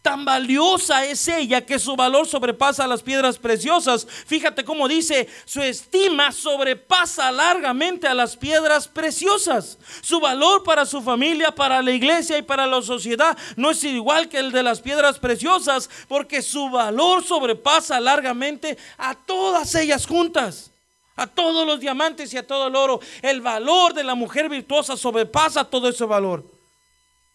Tan 0.00 0.24
valiosa 0.24 1.04
es 1.04 1.28
ella 1.28 1.66
que 1.66 1.78
su 1.78 1.96
valor 1.96 2.26
sobrepasa 2.26 2.86
las 2.86 3.02
piedras 3.02 3.38
preciosas. 3.38 4.06
Fíjate 4.26 4.64
cómo 4.64 4.88
dice, 4.88 5.28
su 5.44 5.60
estima 5.60 6.32
sobrepasa 6.32 7.30
largamente 7.30 8.08
a 8.08 8.14
las 8.14 8.36
piedras 8.36 8.88
preciosas. 8.88 9.78
Su 10.00 10.18
valor 10.18 10.62
para 10.64 10.86
su 10.86 11.02
familia, 11.02 11.54
para 11.54 11.82
la 11.82 11.90
iglesia 11.92 12.38
y 12.38 12.42
para 12.42 12.66
la 12.66 12.80
sociedad 12.80 13.36
no 13.56 13.70
es 13.70 13.84
igual 13.84 14.28
que 14.28 14.38
el 14.38 14.50
de 14.50 14.62
las 14.62 14.80
piedras 14.80 15.18
preciosas, 15.18 15.90
porque 16.08 16.42
su 16.42 16.70
valor 16.70 17.22
sobrepasa 17.22 18.00
largamente 18.00 18.78
a 18.96 19.14
todas 19.14 19.74
ellas 19.74 20.06
juntas. 20.06 20.70
A 21.14 21.26
todos 21.26 21.66
los 21.66 21.78
diamantes 21.78 22.32
y 22.32 22.38
a 22.38 22.46
todo 22.46 22.68
el 22.68 22.76
oro. 22.76 23.00
El 23.20 23.42
valor 23.42 23.92
de 23.92 24.02
la 24.02 24.14
mujer 24.14 24.48
virtuosa 24.48 24.96
sobrepasa 24.96 25.64
todo 25.64 25.88
ese 25.88 26.04
valor. 26.04 26.44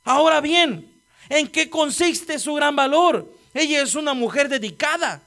Ahora 0.04 0.42
bien, 0.42 0.97
¿En 1.30 1.48
qué 1.48 1.70
consiste 1.70 2.40
su 2.40 2.54
gran 2.54 2.76
valor? 2.76 3.32
Ella 3.54 3.82
es 3.82 3.96
una 3.96 4.14
mujer 4.14 4.50
dedicada. 4.50 5.22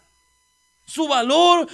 Su 0.87 1.09
valor 1.09 1.69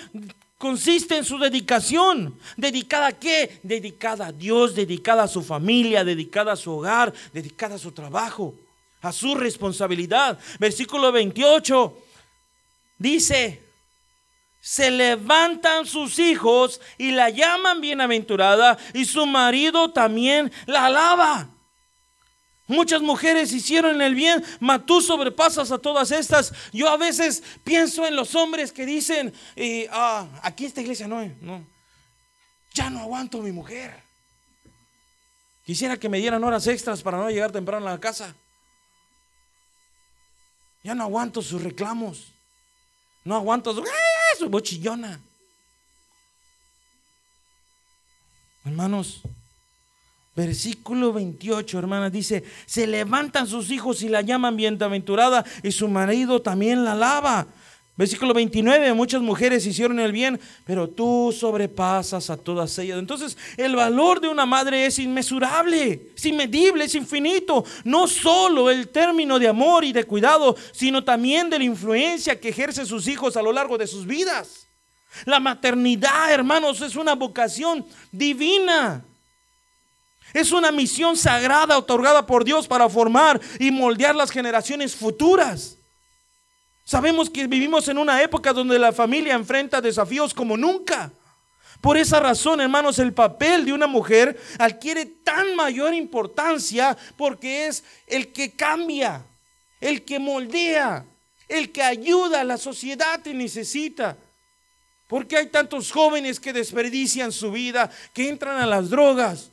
consiste 0.59 1.16
en 1.16 1.24
su 1.24 1.39
dedicación. 1.39 2.39
¿Dedicada 2.57 3.09
a 3.09 3.12
qué? 3.12 3.61
Dedicada 3.62 4.27
a 4.27 4.33
Dios, 4.33 4.74
dedicada 4.74 5.24
a 5.24 5.29
su 5.29 5.43
familia, 5.43 6.05
dedicada 6.05 6.53
a 6.53 6.57
su 6.57 6.72
hogar, 6.72 7.12
dedicada 7.33 7.77
a 7.77 7.79
su 7.79 7.93
trabajo, 7.93 8.55
a 9.03 9.12
su 9.12 9.35
responsabilidad. 9.35 10.39
Versículo 10.59 11.12
28 11.12 11.97
dice, 12.99 13.62
se 14.61 14.91
levantan 14.91 15.87
sus 15.87 16.18
hijos 16.18 16.81
y 16.99 17.12
la 17.12 17.31
llaman 17.31 17.81
bienaventurada 17.81 18.77
y 18.95 19.05
su 19.05 19.24
marido 19.24 19.93
también 19.93 20.51
la 20.66 20.87
alaba. 20.87 21.49
Muchas 22.69 23.01
mujeres 23.01 23.53
hicieron 23.53 24.03
el 24.03 24.14
bien, 24.14 24.45
mas 24.59 24.85
tú 24.85 25.01
sobrepasas 25.01 25.71
a 25.71 25.79
todas 25.79 26.11
estas. 26.11 26.53
Yo 26.73 26.89
a 26.89 26.97
veces 26.97 27.43
pienso 27.62 28.05
en 28.07 28.17
los 28.17 28.35
hombres 28.35 28.73
que 28.73 28.85
dicen, 28.85 29.33
eh, 29.55 29.89
ah, 29.93 30.27
aquí 30.43 30.67
esta 30.67 30.81
iglesia 30.81 31.07
no, 31.07 31.25
no, 31.41 31.64
ya 32.75 32.91
no 32.91 33.01
aguanto 33.01 33.39
a 33.39 33.43
mi 33.43 33.53
mujer. 33.53 34.03
Quisiera 35.64 35.97
que 35.97 36.09
me 36.09 36.19
dieran 36.19 36.43
horas 36.43 36.67
extras 36.67 37.03
para 37.03 37.19
no 37.19 37.31
llegar 37.31 37.53
temprano 37.53 37.87
a 37.87 37.93
la 37.93 38.01
casa. 38.01 38.35
Ya 40.83 40.95
no 40.95 41.05
aguanto 41.05 41.43
sus 41.43 41.62
reclamos. 41.62 42.33
No 43.25 43.35
aguanto 43.35 43.75
su, 43.75 43.85
su 44.39 44.49
bochillona. 44.49 45.21
Hermanos, 48.64 49.23
Versículo 50.37 51.14
28, 51.14 51.78
hermanas, 51.78 52.12
dice, 52.12 52.45
se 52.66 52.87
levantan 52.87 53.47
sus 53.47 53.70
hijos 53.70 54.03
y 54.03 54.11
la 54.11 54.20
llaman 54.20 54.55
bienaventurada 54.55 55.43
y 55.62 55.72
su 55.72 55.89
marido 55.89 56.43
también 56.43 56.84
la 56.84 56.93
alaba. 56.93 57.47
Versículo 57.97 58.34
29, 58.34 58.93
muchas 58.93 59.22
mujeres 59.22 59.64
hicieron 59.64 59.99
el 59.99 60.12
bien, 60.12 60.39
pero 60.66 60.91
tú 60.91 61.34
sobrepasas 61.34 62.28
a 62.28 62.37
todas 62.37 62.78
ellas. 62.78 62.99
Entonces, 62.99 63.39
el 63.57 63.74
valor 63.74 64.20
de 64.20 64.28
una 64.28 64.45
madre 64.45 64.84
es 64.84 64.99
inmesurable, 64.99 66.11
es 66.14 66.26
inmedible, 66.26 66.84
es 66.84 66.95
infinito. 66.95 67.64
No 67.84 68.07
solo 68.07 68.70
el 68.70 68.89
término 68.89 69.39
de 69.39 69.49
amor 69.49 69.87
y 69.87 69.95
de 69.95 70.05
cuidado, 70.05 70.55
sino 70.72 71.03
también 71.03 71.49
de 71.49 71.59
la 71.59 71.64
influencia 71.64 72.39
que 72.39 72.51
ejerce 72.51 72.84
sus 72.84 73.09
hijos 73.09 73.39
a 73.39 73.43
lo 73.43 73.53
largo 73.53 73.78
de 73.78 73.87
sus 73.87 74.07
vidas. 74.07 74.66
La 75.24 75.41
maternidad, 75.41 76.30
hermanos, 76.30 76.82
es 76.82 76.95
una 76.95 77.14
vocación 77.14 77.87
divina. 78.12 79.03
Es 80.37 80.53
una 80.53 80.70
misión 80.70 81.16
sagrada 81.16 81.78
otorgada 81.78 82.26
por 82.26 82.45
Dios 82.45 82.68
para 82.68 82.91
formar 82.91 83.41
y 83.59 83.70
moldear 83.70 84.14
las 84.14 84.30
generaciones 84.30 84.95
futuras. 84.95 85.78
Sabemos 86.84 87.30
que 87.30 87.47
vivimos 87.47 87.89
en 87.89 87.97
una 87.97 88.22
época 88.22 88.53
donde 88.53 88.78
la 88.78 88.93
familia 88.93 89.32
enfrenta 89.32 89.80
desafíos 89.80 90.34
como 90.34 90.59
nunca. 90.59 91.11
Por 91.80 91.97
esa 91.97 92.20
razón, 92.20 92.61
hermanos, 92.61 92.99
el 92.99 93.14
papel 93.14 93.64
de 93.64 93.72
una 93.72 93.87
mujer 93.87 94.39
adquiere 94.59 95.07
tan 95.07 95.57
mayor 95.57 95.95
importancia 95.95 96.95
porque 97.16 97.68
es 97.68 97.82
el 98.07 98.30
que 98.30 98.53
cambia, 98.53 99.24
el 99.80 100.05
que 100.05 100.18
moldea, 100.18 101.07
el 101.49 101.72
que 101.72 101.82
ayuda 101.82 102.43
a 102.43 102.45
la 102.45 102.59
sociedad 102.59 103.22
que 103.22 103.32
necesita. 103.32 104.18
Porque 105.07 105.39
hay 105.39 105.47
tantos 105.47 105.91
jóvenes 105.91 106.39
que 106.39 106.53
desperdician 106.53 107.32
su 107.32 107.51
vida, 107.53 107.91
que 108.12 108.28
entran 108.28 108.59
a 108.59 108.66
las 108.66 108.91
drogas, 108.91 109.51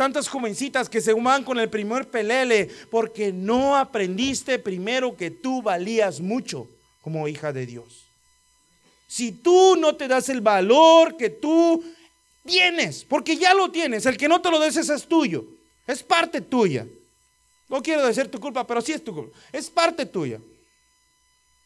Tantas 0.00 0.28
jovencitas 0.28 0.88
que 0.88 1.02
se 1.02 1.12
van 1.12 1.44
con 1.44 1.58
el 1.58 1.68
primer 1.68 2.08
pelele 2.08 2.70
porque 2.90 3.34
no 3.34 3.76
aprendiste 3.76 4.58
primero 4.58 5.14
que 5.14 5.30
tú 5.30 5.60
valías 5.60 6.20
mucho 6.20 6.66
como 7.02 7.28
hija 7.28 7.52
de 7.52 7.66
Dios. 7.66 8.06
Si 9.06 9.30
tú 9.30 9.76
no 9.76 9.96
te 9.96 10.08
das 10.08 10.30
el 10.30 10.40
valor 10.40 11.18
que 11.18 11.28
tú 11.28 11.84
tienes, 12.46 13.04
porque 13.04 13.36
ya 13.36 13.52
lo 13.52 13.70
tienes, 13.70 14.06
el 14.06 14.16
que 14.16 14.26
no 14.26 14.40
te 14.40 14.50
lo 14.50 14.58
des 14.58 14.78
es 14.78 15.06
tuyo, 15.06 15.44
es 15.86 16.02
parte 16.02 16.40
tuya. 16.40 16.86
No 17.68 17.82
quiero 17.82 18.06
decir 18.06 18.30
tu 18.30 18.40
culpa, 18.40 18.66
pero 18.66 18.80
sí 18.80 18.92
es 18.92 19.04
tu 19.04 19.12
culpa, 19.12 19.36
es 19.52 19.68
parte 19.68 20.06
tuya. 20.06 20.40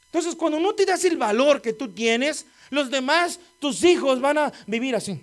Entonces, 0.07 0.35
cuando 0.35 0.59
no 0.59 0.75
te 0.75 0.85
das 0.85 1.05
el 1.05 1.17
valor 1.17 1.63
que 1.63 1.73
tú 1.73 1.87
tienes, 1.87 2.47
los 2.71 2.91
demás, 2.91 3.39
tus 3.61 3.85
hijos 3.85 4.21
van 4.21 4.39
a 4.39 4.53
vivir 4.67 4.97
así 4.97 5.21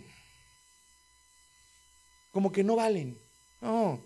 como 2.31 2.51
que 2.51 2.63
no 2.63 2.77
valen. 2.77 3.17
No, 3.61 3.99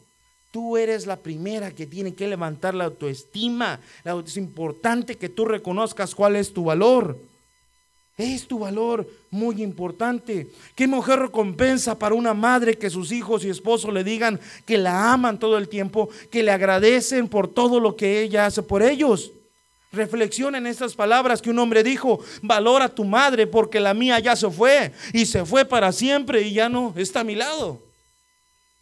tú 0.51 0.77
eres 0.77 1.05
la 1.05 1.17
primera 1.17 1.71
que 1.71 1.85
tiene 1.85 2.13
que 2.13 2.27
levantar 2.27 2.73
la 2.73 2.85
autoestima. 2.85 3.79
Es 4.25 4.37
importante 4.37 5.15
que 5.15 5.29
tú 5.29 5.45
reconozcas 5.45 6.15
cuál 6.15 6.35
es 6.35 6.53
tu 6.53 6.65
valor. 6.65 7.17
Es 8.17 8.47
tu 8.47 8.59
valor 8.59 9.05
muy 9.29 9.61
importante. 9.61 10.47
¿Qué 10.73 10.87
mujer 10.87 11.19
recompensa 11.19 11.99
para 11.99 12.15
una 12.15 12.33
madre 12.33 12.77
que 12.77 12.89
sus 12.89 13.11
hijos 13.11 13.43
y 13.43 13.49
esposo 13.49 13.91
le 13.91 14.05
digan 14.05 14.39
que 14.65 14.77
la 14.77 15.11
aman 15.11 15.37
todo 15.37 15.57
el 15.57 15.67
tiempo, 15.67 16.09
que 16.31 16.41
le 16.41 16.51
agradecen 16.51 17.27
por 17.27 17.49
todo 17.49 17.81
lo 17.81 17.97
que 17.97 18.21
ella 18.21 18.45
hace 18.45 18.63
por 18.63 18.81
ellos? 18.81 19.33
Reflexiona 19.91 20.57
en 20.57 20.67
estas 20.67 20.95
palabras 20.95 21.41
que 21.41 21.49
un 21.49 21.59
hombre 21.59 21.83
dijo, 21.83 22.21
valora 22.41 22.85
a 22.85 22.95
tu 22.95 23.03
madre 23.03 23.47
porque 23.47 23.81
la 23.81 23.93
mía 23.93 24.19
ya 24.19 24.37
se 24.37 24.49
fue 24.49 24.93
y 25.11 25.25
se 25.25 25.45
fue 25.45 25.65
para 25.65 25.91
siempre 25.91 26.41
y 26.43 26.53
ya 26.53 26.69
no 26.69 26.93
está 26.95 27.19
a 27.19 27.25
mi 27.25 27.35
lado. 27.35 27.84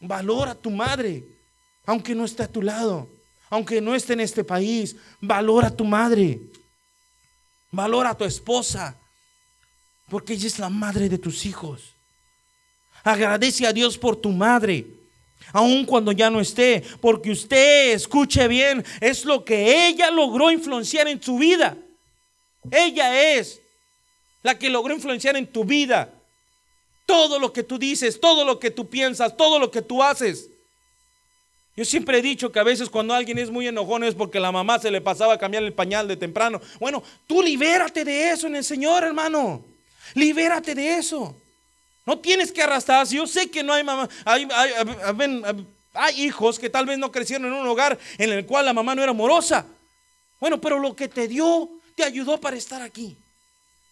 Valora 0.06 0.52
a 0.52 0.56
tu 0.56 0.70
madre, 0.70 1.24
aunque 1.86 2.14
no 2.14 2.26
esté 2.26 2.44
a 2.44 2.48
tu 2.48 2.62
lado, 2.62 3.08
aunque 3.50 3.80
no 3.80 3.96
esté 3.96 4.14
en 4.14 4.20
este 4.20 4.44
país. 4.44 4.98
Valora 5.22 5.70
a 5.70 5.76
tu 5.76 5.86
madre. 5.86 6.42
Valora 7.72 8.10
a 8.10 8.18
tu 8.18 8.26
esposa, 8.26 8.96
porque 10.10 10.34
ella 10.34 10.48
es 10.48 10.60
la 10.60 10.70
madre 10.70 11.08
de 11.08 11.18
tus 11.18 11.46
hijos. 11.46 11.94
Agradece 13.02 13.66
a 13.66 13.72
Dios 13.72 13.98
por 13.98 14.18
tu 14.18 14.30
madre. 14.30 14.86
Aun 15.54 15.86
cuando 15.86 16.12
ya 16.12 16.30
no 16.30 16.42
esté, 16.42 16.84
porque 17.00 17.32
usted, 17.32 17.94
escuche 17.94 18.48
bien, 18.50 18.84
es 19.00 19.24
lo 19.24 19.46
que 19.46 19.88
ella 19.88 20.12
logró 20.12 20.52
influenciar 20.52 21.08
en 21.08 21.22
su 21.22 21.38
vida. 21.38 21.78
Ella 22.70 23.38
es 23.38 23.62
la 24.42 24.60
que 24.60 24.70
logró 24.70 24.94
influenciar 24.94 25.38
en 25.38 25.48
tu 25.48 25.64
vida. 25.64 26.13
Todo 27.06 27.40
lo 27.40 27.52
que 27.52 27.64
tú 27.64 27.78
dices, 27.78 28.20
todo 28.20 28.46
lo 28.46 28.60
que 28.60 28.72
tú 28.72 28.90
piensas, 28.90 29.36
todo 29.36 29.60
lo 29.60 29.72
que 29.72 29.82
tú 29.82 30.02
haces. 30.02 30.50
Yo 31.76 31.86
siempre 31.86 32.20
he 32.20 32.22
dicho 32.22 32.52
que 32.52 32.60
a 32.60 32.64
veces 32.64 32.90
cuando 32.90 33.16
alguien 33.16 33.40
es 33.40 33.50
muy 33.50 33.68
enojón 33.68 34.04
es 34.04 34.14
porque 34.14 34.40
la 34.40 34.52
mamá 34.52 34.78
se 34.78 34.92
le 34.92 35.02
pasaba 35.02 35.34
a 35.34 35.40
cambiar 35.40 35.64
el 35.64 35.74
pañal 35.74 36.08
de 36.08 36.16
temprano. 36.16 36.62
Bueno, 36.80 37.02
tú 37.26 37.42
libérate 37.42 38.06
de 38.06 38.30
eso 38.30 38.46
en 38.46 38.56
el 38.56 38.64
Señor, 38.64 39.04
hermano. 39.04 39.66
Libérate 40.14 40.76
de 40.76 40.98
eso. 40.98 41.36
No 42.06 42.20
tienes 42.20 42.52
que 42.52 42.62
arrastrarse. 42.62 43.16
Yo 43.16 43.26
sé 43.26 43.50
que 43.50 43.64
no 43.64 43.74
hay 43.74 43.84
mamá. 43.84 44.08
Hay, 44.24 44.48
hay, 45.94 46.22
hijos 46.22 46.60
que 46.60 46.70
tal 46.70 46.86
vez 46.86 47.00
no 47.00 47.12
crecieron 47.12 47.48
en 47.48 47.54
un 47.54 47.68
hogar 47.68 47.98
en 48.20 48.32
el 48.32 48.46
cual 48.46 48.66
la 48.66 48.74
mamá 48.74 48.94
no 48.94 49.02
era 49.02 49.12
amorosa. 49.12 49.66
Bueno, 50.40 50.62
pero 50.62 50.78
lo 50.78 50.96
que 50.96 51.08
te 51.08 51.28
dio 51.28 51.70
te 51.96 52.04
ayudó 52.04 52.40
para 52.40 52.56
estar 52.56 52.84
aquí. 52.84 53.18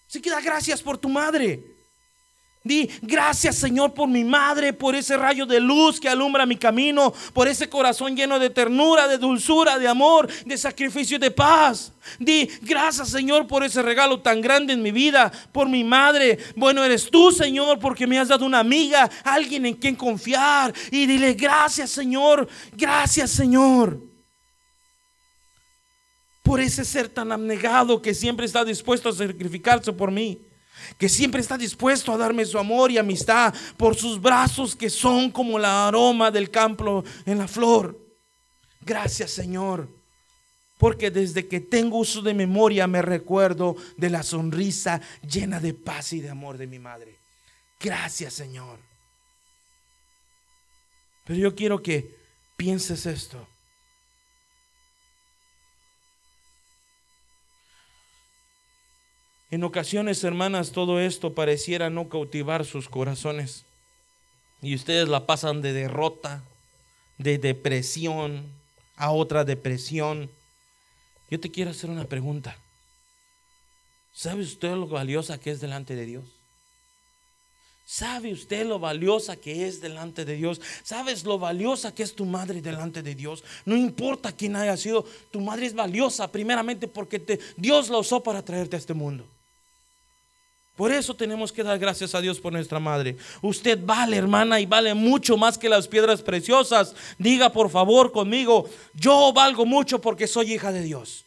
Así 0.08 0.22
que 0.22 0.30
da 0.30 0.42
gracias 0.42 0.84
por 0.84 1.00
tu 1.00 1.10
madre. 1.10 1.64
Di, 2.64 2.88
gracias 3.02 3.56
Señor 3.56 3.96
por 3.96 4.08
mi 4.08 4.24
madre, 4.24 4.72
por 4.72 4.94
ese 4.96 5.18
rayo 5.18 5.48
de 5.48 5.60
luz 5.60 6.00
que 6.00 6.08
alumbra 6.08 6.46
mi 6.46 6.56
camino, 6.56 7.12
por 7.34 7.48
ese 7.48 7.68
corazón 7.68 8.16
lleno 8.16 8.38
de 8.38 8.52
ternura, 8.52 9.08
de 9.08 9.18
dulzura, 9.18 9.80
de 9.80 9.88
amor, 9.88 10.30
de 10.46 10.58
sacrificio 10.60 11.18
de 11.18 11.32
paz. 11.32 11.92
Di, 12.20 12.48
gracias 12.62 13.10
Señor 13.10 13.48
por 13.48 13.64
ese 13.64 13.82
regalo 13.82 14.20
tan 14.20 14.42
grande 14.42 14.74
en 14.74 14.84
mi 14.84 14.92
vida, 14.92 15.32
por 15.52 15.68
mi 15.68 15.84
madre. 15.84 16.38
Bueno, 16.56 16.84
eres 16.84 17.10
tú 17.10 17.32
Señor 17.32 17.80
porque 17.80 18.06
me 18.06 18.20
has 18.20 18.28
dado 18.28 18.46
una 18.46 18.60
amiga, 18.60 19.10
alguien 19.24 19.66
en 19.66 19.74
quien 19.74 19.96
confiar. 19.96 20.72
Y 20.92 21.08
dile, 21.08 21.34
gracias 21.34 21.90
Señor, 21.90 22.48
gracias 22.74 23.32
Señor. 23.32 24.00
Por 26.44 26.60
ese 26.60 26.86
ser 26.86 27.10
tan 27.10 27.32
abnegado 27.32 28.04
que 28.04 28.14
siempre 28.14 28.46
está 28.46 28.64
dispuesto 28.64 29.10
a 29.10 29.14
sacrificarse 29.14 29.92
por 29.92 30.12
mí 30.12 30.51
que 30.98 31.10
siempre 31.10 31.42
está 31.42 31.58
dispuesto 31.58 32.14
a 32.14 32.18
darme 32.18 32.46
su 32.46 32.58
amor 32.58 32.92
y 32.92 32.98
amistad 32.98 33.54
por 33.78 33.96
sus 33.96 34.22
brazos 34.22 34.76
que 34.76 34.90
son 34.90 35.32
como 35.32 35.58
el 35.58 35.66
aroma 35.66 36.32
del 36.32 36.50
campo 36.50 37.04
en 37.26 37.38
la 37.38 37.48
flor. 37.48 37.98
Gracias 38.82 39.32
Señor, 39.32 39.88
porque 40.78 41.12
desde 41.12 41.48
que 41.48 41.60
tengo 41.60 41.98
uso 41.98 42.22
de 42.22 42.34
memoria 42.34 42.88
me 42.88 43.02
recuerdo 43.02 43.76
de 43.98 44.10
la 44.10 44.24
sonrisa 44.24 45.02
llena 45.22 45.60
de 45.60 45.74
paz 45.74 46.14
y 46.14 46.22
de 46.22 46.30
amor 46.30 46.58
de 46.58 46.68
mi 46.68 46.80
madre. 46.80 47.16
Gracias 47.80 48.34
Señor. 48.34 48.78
Pero 51.26 51.40
yo 51.40 51.56
quiero 51.56 51.82
que 51.82 52.16
pienses 52.58 53.06
esto. 53.06 53.48
En 59.52 59.66
ocasiones, 59.66 60.24
hermanas, 60.24 60.72
todo 60.72 61.02
esto 61.02 61.34
pareciera 61.34 61.90
no 61.90 62.08
cautivar 62.08 62.64
sus 62.64 62.88
corazones. 62.88 63.66
Y 64.62 64.76
ustedes 64.76 65.10
la 65.10 65.26
pasan 65.26 65.62
de 65.62 65.74
derrota, 65.74 66.42
de 67.18 67.38
depresión 67.38 68.46
a 68.96 69.12
otra 69.12 69.44
depresión. 69.44 70.32
Yo 71.30 71.38
te 71.38 71.52
quiero 71.52 71.72
hacer 71.72 71.90
una 71.90 72.06
pregunta. 72.06 72.56
¿Sabe 74.14 74.42
usted 74.42 74.72
lo 74.72 74.88
valiosa 74.88 75.38
que 75.38 75.52
es 75.52 75.60
delante 75.60 75.96
de 75.96 76.06
Dios? 76.06 76.24
¿Sabe 77.86 78.32
usted 78.32 78.66
lo 78.66 78.80
valiosa 78.80 79.36
que 79.36 79.68
es 79.68 79.82
delante 79.82 80.24
de 80.24 80.36
Dios? 80.36 80.62
¿Sabes 80.82 81.26
lo 81.26 81.40
valiosa 81.40 81.94
que 81.94 82.04
es 82.04 82.16
tu 82.16 82.24
madre 82.24 82.62
delante 82.62 83.04
de 83.04 83.16
Dios? 83.16 83.44
No 83.66 83.76
importa 83.76 84.32
quién 84.32 84.56
haya 84.56 84.78
sido, 84.78 85.06
tu 85.30 85.42
madre 85.42 85.66
es 85.66 85.74
valiosa 85.74 86.32
primeramente 86.32 86.88
porque 86.88 87.38
Dios 87.58 87.90
la 87.90 87.98
usó 87.98 88.24
para 88.24 88.46
traerte 88.46 88.78
a 88.78 88.80
este 88.80 88.94
mundo. 88.94 89.26
Por 90.76 90.92
eso 90.92 91.14
tenemos 91.14 91.52
que 91.52 91.64
dar 91.64 91.78
gracias 91.78 92.16
a 92.16 92.22
Dios 92.22 92.40
por 92.40 92.54
nuestra 92.54 92.80
madre. 92.80 93.18
Usted 93.42 93.80
vale, 93.84 94.18
hermana, 94.18 94.60
y 94.60 94.66
vale 94.66 94.94
mucho 94.94 95.38
más 95.38 95.58
que 95.58 95.70
las 95.70 95.88
piedras 95.88 96.22
preciosas. 96.22 96.96
Diga 97.18 97.52
por 97.52 97.70
favor 97.70 98.12
conmigo, 98.12 98.70
yo 98.94 99.32
valgo 99.34 99.66
mucho 99.66 100.00
porque 100.00 100.28
soy 100.28 100.54
hija 100.54 100.72
de 100.72 100.82
Dios. 100.82 101.26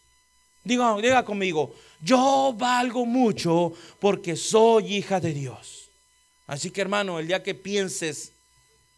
Diga, 0.64 0.96
diga 0.96 1.24
conmigo, 1.24 1.74
yo 2.00 2.54
valgo 2.56 3.04
mucho 3.04 3.74
porque 4.00 4.34
soy 4.34 4.96
hija 4.96 5.20
de 5.20 5.34
Dios. 5.34 5.90
Así 6.46 6.70
que 6.70 6.80
hermano, 6.80 7.18
el 7.18 7.26
día 7.26 7.42
que 7.42 7.54
pienses 7.54 8.32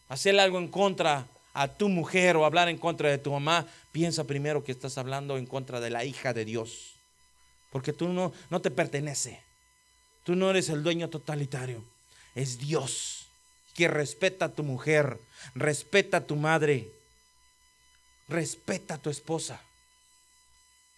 hacer 0.08 0.38
algo 0.38 0.58
en 0.58 0.68
contra 0.68 1.26
a 1.54 1.68
tu 1.68 1.88
mujer 1.88 2.36
o 2.36 2.44
hablar 2.44 2.68
en 2.68 2.78
contra 2.78 3.10
de 3.10 3.18
tu 3.18 3.32
mamá, 3.32 3.66
piensa 3.90 4.24
primero 4.24 4.62
que 4.62 4.72
estás 4.72 4.96
hablando 4.98 5.38
en 5.38 5.46
contra 5.46 5.80
de 5.80 5.90
la 5.90 6.04
hija 6.04 6.32
de 6.32 6.44
Dios. 6.44 6.94
Porque 7.72 7.92
tú 7.92 8.08
no, 8.08 8.32
no 8.48 8.60
te 8.60 8.70
pertenece. 8.70 9.45
Tú 10.26 10.34
no 10.34 10.50
eres 10.50 10.70
el 10.70 10.82
dueño 10.82 11.08
totalitario. 11.08 11.84
Es 12.34 12.58
Dios 12.58 13.28
que 13.74 13.86
respeta 13.86 14.46
a 14.46 14.52
tu 14.52 14.64
mujer, 14.64 15.20
respeta 15.54 16.16
a 16.16 16.26
tu 16.26 16.34
madre, 16.34 16.90
respeta 18.26 18.94
a 18.94 18.98
tu 18.98 19.08
esposa. 19.08 19.62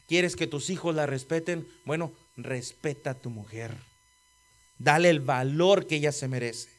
¿Quieres 0.08 0.34
que 0.34 0.46
tus 0.46 0.70
hijos 0.70 0.94
la 0.94 1.04
respeten? 1.04 1.68
Bueno, 1.84 2.10
respeta 2.38 3.10
a 3.10 3.14
tu 3.14 3.28
mujer. 3.28 3.76
Dale 4.78 5.10
el 5.10 5.20
valor 5.20 5.86
que 5.86 5.96
ella 5.96 6.12
se 6.12 6.26
merece. 6.26 6.70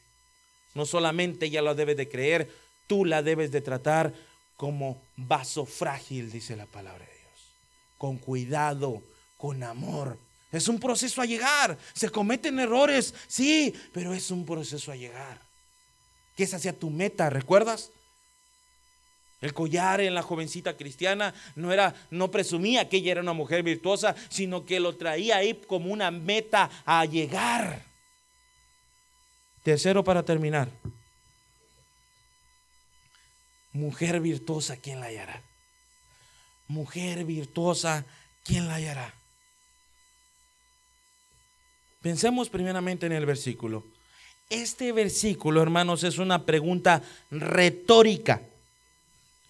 No 0.74 0.86
solamente 0.86 1.46
ella 1.46 1.62
lo 1.62 1.76
debe 1.76 1.94
de 1.94 2.08
creer, 2.08 2.50
tú 2.88 3.04
la 3.04 3.22
debes 3.22 3.52
de 3.52 3.60
tratar 3.60 4.12
como 4.56 5.00
vaso 5.16 5.66
frágil, 5.66 6.32
dice 6.32 6.56
la 6.56 6.66
palabra 6.66 7.06
de 7.06 7.12
Dios. 7.12 7.54
Con 7.96 8.18
cuidado, 8.18 9.04
con 9.36 9.62
amor, 9.62 10.18
es 10.52 10.68
un 10.68 10.80
proceso 10.80 11.22
a 11.22 11.26
llegar. 11.26 11.78
Se 11.92 12.10
cometen 12.10 12.58
errores, 12.58 13.14
sí, 13.28 13.74
pero 13.92 14.12
es 14.12 14.30
un 14.30 14.44
proceso 14.44 14.90
a 14.90 14.96
llegar. 14.96 15.40
Que 16.36 16.44
es 16.44 16.54
hacia 16.54 16.72
tu 16.72 16.90
meta, 16.90 17.30
¿recuerdas? 17.30 17.90
El 19.40 19.54
collar 19.54 20.00
en 20.00 20.14
la 20.14 20.22
jovencita 20.22 20.76
cristiana 20.76 21.32
no 21.54 21.72
era, 21.72 21.94
no 22.10 22.30
presumía 22.30 22.88
que 22.88 22.98
ella 22.98 23.12
era 23.12 23.20
una 23.22 23.32
mujer 23.32 23.62
virtuosa, 23.62 24.14
sino 24.28 24.66
que 24.66 24.80
lo 24.80 24.96
traía 24.96 25.36
ahí 25.36 25.54
como 25.66 25.92
una 25.92 26.10
meta 26.10 26.70
a 26.84 27.04
llegar. 27.06 27.82
Tercero 29.62 30.04
para 30.04 30.24
terminar. 30.24 30.68
Mujer 33.72 34.20
virtuosa, 34.20 34.76
¿quién 34.76 35.00
la 35.00 35.06
hallará? 35.06 35.42
Mujer 36.66 37.24
virtuosa, 37.24 38.04
¿quién 38.44 38.68
la 38.68 38.74
hallará? 38.74 39.19
Pensemos 42.02 42.48
primeramente 42.48 43.04
en 43.04 43.12
el 43.12 43.26
versículo. 43.26 43.84
Este 44.48 44.90
versículo, 44.90 45.60
hermanos, 45.60 46.02
es 46.02 46.16
una 46.16 46.46
pregunta 46.46 47.02
retórica. 47.30 48.40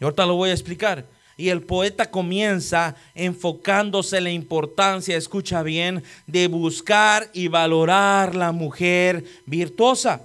Y 0.00 0.04
ahorita 0.04 0.26
lo 0.26 0.34
voy 0.34 0.50
a 0.50 0.54
explicar. 0.54 1.06
Y 1.36 1.50
el 1.50 1.62
poeta 1.62 2.10
comienza 2.10 2.96
enfocándose 3.14 4.18
en 4.18 4.24
la 4.24 4.30
importancia, 4.30 5.16
escucha 5.16 5.62
bien, 5.62 6.02
de 6.26 6.48
buscar 6.48 7.30
y 7.32 7.46
valorar 7.46 8.34
la 8.34 8.50
mujer 8.50 9.24
virtuosa. 9.46 10.22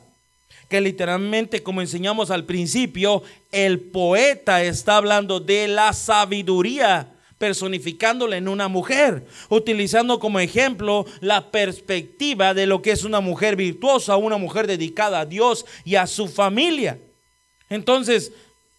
Que 0.68 0.82
literalmente, 0.82 1.62
como 1.62 1.82
enseñamos 1.82 2.32
al 2.32 2.46
principio, 2.46 3.22
el 3.52 3.80
poeta 3.80 4.64
está 4.64 4.98
hablando 4.98 5.40
de 5.40 5.68
la 5.68 5.94
sabiduría 5.94 7.15
personificándola 7.38 8.38
en 8.38 8.48
una 8.48 8.68
mujer, 8.68 9.26
utilizando 9.50 10.20
como 10.20 10.40
ejemplo 10.40 11.06
la 11.20 11.52
perspectiva 11.52 12.54
de 12.54 12.66
lo 12.66 12.82
que 12.82 12.92
es 12.92 13.04
una 13.04 13.20
mujer 13.20 13.56
virtuosa, 13.56 14.16
una 14.16 14.38
mujer 14.38 14.68
dedicada 14.68 15.22
a 15.22 15.26
Dios 15.26 15.66
y 15.84 15.96
a 15.96 16.08
su 16.08 16.28
familia. 16.28 16.98
Entonces, 17.70 18.32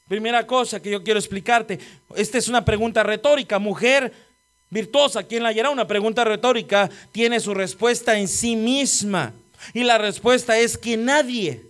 primera 0.08 0.46
cosa 0.46 0.80
que 0.80 0.90
yo 0.90 1.02
quiero 1.02 1.20
explicarte, 1.20 1.78
esta 2.14 2.38
es 2.38 2.48
una 2.48 2.64
pregunta 2.64 3.02
retórica, 3.02 3.58
mujer 3.58 4.12
virtuosa, 4.70 5.22
¿quién 5.22 5.42
la 5.42 5.50
hallará? 5.50 5.70
Una 5.70 5.86
pregunta 5.86 6.24
retórica 6.24 6.90
tiene 7.12 7.40
su 7.40 7.52
respuesta 7.52 8.18
en 8.18 8.28
sí 8.28 8.56
misma. 8.56 9.32
Y 9.74 9.84
la 9.84 9.98
respuesta 9.98 10.58
es 10.58 10.78
que 10.78 10.96
nadie, 10.96 11.62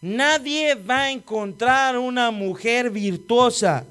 nadie 0.00 0.74
va 0.74 1.02
a 1.02 1.10
encontrar 1.10 1.98
una 1.98 2.30
mujer 2.30 2.90
virtuosa 2.90 3.84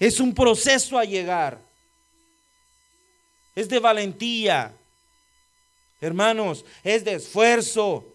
es 0.00 0.18
un 0.18 0.34
proceso 0.34 0.98
a 0.98 1.04
llegar. 1.04 1.58
Es 3.54 3.68
de 3.68 3.78
valentía. 3.78 4.72
Hermanos, 6.00 6.64
es 6.82 7.04
de 7.04 7.14
esfuerzo 7.14 8.06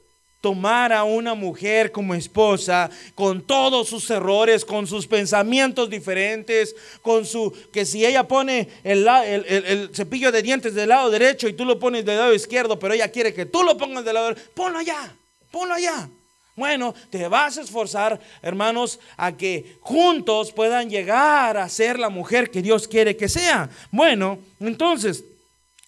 tomar 0.41 0.91
a 0.93 1.03
una 1.03 1.33
mujer 1.33 1.91
como 1.91 2.13
esposa 2.13 2.89
con 3.13 3.41
todos 3.41 3.87
sus 3.87 4.09
errores, 4.09 4.65
con 4.65 4.87
sus 4.87 5.07
pensamientos 5.07 5.89
diferentes, 5.89 6.75
con 7.01 7.25
su 7.25 7.51
que 7.71 7.85
si 7.85 8.05
ella 8.05 8.27
pone 8.27 8.69
el, 8.83 9.89
cepillo 9.93 10.31
de 10.31 10.41
dientes 10.41 10.73
del 10.73 10.89
lado 10.89 11.09
derecho 11.11 11.47
y 11.47 11.53
tú 11.53 11.65
lo 11.65 11.79
pones 11.79 12.05
del 12.05 12.17
lado 12.17 12.33
izquierdo, 12.33 12.77
pero 12.79 12.93
ella 12.93 13.11
quiere 13.11 13.33
que 13.33 13.45
tú 13.45 13.63
lo 13.63 13.77
pongas 13.77 14.05
del 14.05 14.15
lado, 14.15 14.35
ponlo 14.53 14.79
allá, 14.79 15.15
ponlo 15.51 15.75
allá. 15.75 16.09
Bueno, 16.55 16.95
te 17.09 17.27
vas 17.27 17.57
a 17.57 17.61
esforzar, 17.61 18.19
hermanos, 18.41 18.99
a 19.17 19.35
que 19.35 19.77
juntos 19.81 20.53
puedan 20.53 20.89
llegar 20.89 21.57
a 21.57 21.67
ser 21.67 21.99
la 21.99 22.09
mujer 22.09 22.49
que 22.49 22.61
Dios 22.61 22.87
quiere 22.87 23.17
que 23.17 23.27
sea. 23.27 23.69
Bueno, 23.91 24.39
entonces, 24.61 25.25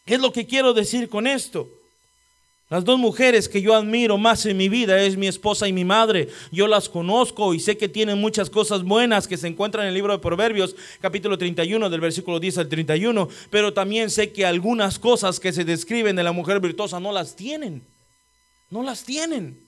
¿qué 0.05 0.15
es 0.15 0.19
lo 0.19 0.33
que 0.33 0.45
quiero 0.45 0.73
decir 0.73 1.07
con 1.07 1.25
esto? 1.25 1.69
Las 2.69 2.83
dos 2.83 2.99
mujeres 2.99 3.47
que 3.47 3.61
yo 3.61 3.73
admiro 3.73 4.17
más 4.17 4.45
en 4.45 4.57
mi 4.57 4.67
vida 4.67 5.01
es 5.01 5.15
mi 5.15 5.27
esposa 5.27 5.69
y 5.69 5.73
mi 5.73 5.85
madre. 5.85 6.27
Yo 6.51 6.67
las 6.67 6.89
conozco 6.89 7.53
y 7.53 7.61
sé 7.61 7.77
que 7.77 7.87
tienen 7.87 8.19
muchas 8.19 8.49
cosas 8.49 8.83
buenas 8.83 9.25
que 9.25 9.37
se 9.37 9.47
encuentran 9.47 9.85
en 9.85 9.89
el 9.89 9.93
libro 9.93 10.11
de 10.11 10.19
Proverbios, 10.19 10.75
capítulo 10.99 11.37
31, 11.37 11.89
del 11.89 12.01
versículo 12.01 12.41
10 12.41 12.57
al 12.57 12.67
31. 12.67 13.29
Pero 13.49 13.73
también 13.73 14.09
sé 14.09 14.33
que 14.33 14.45
algunas 14.45 14.99
cosas 14.99 15.39
que 15.39 15.53
se 15.53 15.63
describen 15.63 16.17
de 16.17 16.23
la 16.23 16.33
mujer 16.33 16.59
virtuosa 16.59 16.99
no 16.99 17.13
las 17.13 17.37
tienen. 17.37 17.83
No 18.69 18.83
las 18.83 19.05
tienen. 19.05 19.66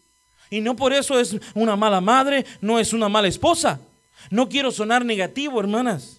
Y 0.49 0.61
no 0.61 0.75
por 0.75 0.93
eso 0.93 1.19
es 1.19 1.35
una 1.53 1.75
mala 1.75 2.01
madre, 2.01 2.45
no 2.61 2.79
es 2.79 2.93
una 2.93 3.09
mala 3.09 3.27
esposa. 3.27 3.79
No 4.29 4.49
quiero 4.49 4.71
sonar 4.71 5.05
negativo, 5.05 5.59
hermanas. 5.59 6.17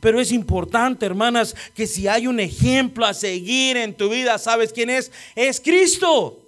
Pero 0.00 0.20
es 0.20 0.30
importante, 0.30 1.04
hermanas, 1.06 1.54
que 1.74 1.86
si 1.86 2.06
hay 2.06 2.26
un 2.26 2.38
ejemplo 2.38 3.04
a 3.04 3.14
seguir 3.14 3.76
en 3.76 3.94
tu 3.94 4.08
vida, 4.08 4.38
¿sabes 4.38 4.72
quién 4.72 4.90
es? 4.90 5.10
Es 5.34 5.60
Cristo. 5.60 6.40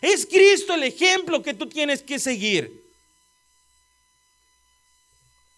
Es 0.00 0.26
Cristo 0.26 0.74
el 0.74 0.84
ejemplo 0.84 1.42
que 1.42 1.54
tú 1.54 1.66
tienes 1.66 2.02
que 2.02 2.18
seguir. 2.18 2.85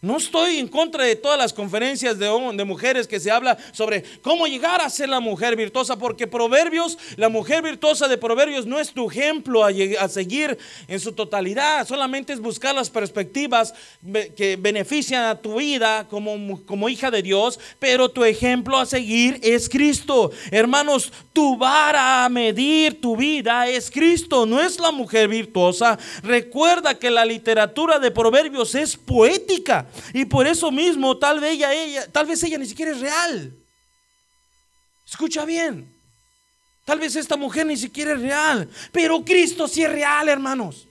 No 0.01 0.17
estoy 0.17 0.59
en 0.59 0.69
contra 0.69 1.03
de 1.03 1.17
todas 1.17 1.37
las 1.37 1.53
conferencias 1.53 2.21
de, 2.21 2.31
mujeres 2.65 3.09
que 3.09 3.19
se 3.19 3.33
habla 3.33 3.59
sobre 3.73 4.05
cómo 4.23 4.47
llegar 4.47 4.81
a 4.81 4.89
ser 4.91 5.09
la 5.09 5.19
mujer 5.19 5.57
virtuosa, 5.57 5.99
porque 5.99 6.29
Proverbios, 6.29 6.97
la 7.17 7.29
mujer 7.29 7.63
virtuosa 7.63 8.07
de 8.07 8.17
Proverbios 8.17 8.65
no 8.65 8.79
es 8.79 8.93
tu 8.93 9.11
ejemplo 9.11 9.65
a, 9.65 10.09
seguir 10.09 10.57
en 10.87 11.01
su 11.01 11.11
totalidad, 11.15 11.85
solamente 11.85 12.33
es 12.33 12.39
buscar 12.39 12.77
las 12.77 12.91
perspectivas 12.91 13.75
que 14.37 14.57
benefician 14.57 15.25
a 15.25 15.35
tu 15.35 15.57
vida 15.57 16.07
como 16.09 16.89
hija 16.89 17.11
de 17.11 17.21
Dios, 17.21 17.59
pero 17.81 18.09
tu 18.09 18.23
ejemplo 18.23 18.79
a 18.79 18.87
seguir 18.87 19.41
es 19.43 19.69
Cristo. 19.69 20.31
Hermanos, 20.53 21.13
tu 21.33 21.57
vara 21.57 22.25
a 22.25 22.29
medir 22.29 23.01
tu 23.01 23.17
vida 23.17 23.69
es 23.69 23.91
Cristo, 23.91 24.47
no 24.47 24.61
es 24.61 24.79
la 24.79 24.93
mujer 24.93 25.27
virtuosa. 25.27 25.99
Recuerda 26.23 26.97
que 26.97 27.11
la 27.11 27.25
literatura 27.25 27.99
de 27.99 28.13
Proverbios 28.13 28.77
es 28.77 28.97
poética. 28.97 29.88
Y 30.13 30.25
por 30.25 30.47
eso 30.47 30.71
mismo 30.71 31.17
tal 31.17 31.41
vez 31.41 31.61
ella, 31.61 32.11
tal 32.11 32.27
vez 32.27 32.43
ella 32.43 32.59
ni 32.59 32.67
siquiera 32.67 32.93
es 32.93 33.01
real. 33.01 33.53
Escucha 35.07 35.45
bien. 35.45 35.95
Tal 36.85 36.99
vez 36.99 37.17
esta 37.17 37.37
mujer 37.37 37.67
ni 37.67 37.77
siquiera 37.77 38.13
es 38.13 38.21
real. 38.21 38.69
Pero 38.93 39.25
Cristo 39.25 39.69
sí 39.69 39.83
es 39.83 39.91
real, 39.91 40.29
hermanos. 40.29 40.87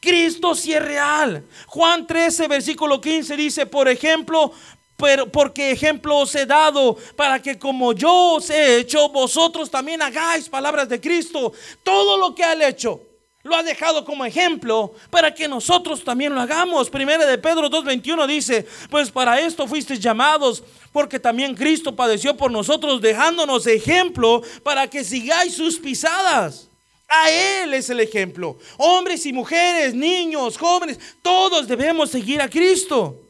Cristo 0.00 0.54
sí 0.54 0.72
es 0.72 0.82
real. 0.82 1.44
Juan 1.66 2.06
13, 2.06 2.48
versículo 2.48 3.00
15 3.00 3.36
dice, 3.36 3.66
por 3.66 3.88
ejemplo, 3.88 4.52
pero 4.96 5.30
porque 5.30 5.70
ejemplo 5.70 6.18
os 6.18 6.34
he 6.34 6.46
dado 6.46 6.96
para 7.16 7.40
que 7.40 7.58
como 7.58 7.92
yo 7.92 8.34
os 8.34 8.50
he 8.50 8.78
hecho, 8.78 9.08
vosotros 9.08 9.70
también 9.70 10.02
hagáis 10.02 10.48
palabras 10.48 10.88
de 10.88 11.00
Cristo. 11.00 11.52
Todo 11.82 12.16
lo 12.16 12.34
que 12.34 12.44
ha 12.44 12.68
hecho 12.68 13.00
lo 13.44 13.54
ha 13.54 13.62
dejado 13.62 14.04
como 14.04 14.24
ejemplo 14.24 14.94
para 15.10 15.32
que 15.32 15.46
nosotros 15.46 16.02
también 16.02 16.34
lo 16.34 16.40
hagamos. 16.40 16.88
Primera 16.88 17.26
de 17.26 17.38
Pedro 17.38 17.68
2.21 17.68 18.26
dice, 18.26 18.66
pues 18.90 19.10
para 19.10 19.38
esto 19.38 19.66
fuisteis 19.66 20.00
llamados, 20.00 20.64
porque 20.92 21.20
también 21.20 21.54
Cristo 21.54 21.94
padeció 21.94 22.36
por 22.36 22.50
nosotros, 22.50 23.02
dejándonos 23.02 23.66
ejemplo 23.66 24.42
para 24.62 24.88
que 24.88 25.04
sigáis 25.04 25.54
sus 25.54 25.78
pisadas. 25.78 26.68
A 27.06 27.30
Él 27.30 27.74
es 27.74 27.90
el 27.90 28.00
ejemplo. 28.00 28.58
Hombres 28.78 29.26
y 29.26 29.32
mujeres, 29.32 29.94
niños, 29.94 30.56
jóvenes, 30.56 30.98
todos 31.20 31.68
debemos 31.68 32.10
seguir 32.10 32.40
a 32.40 32.48
Cristo. 32.48 33.23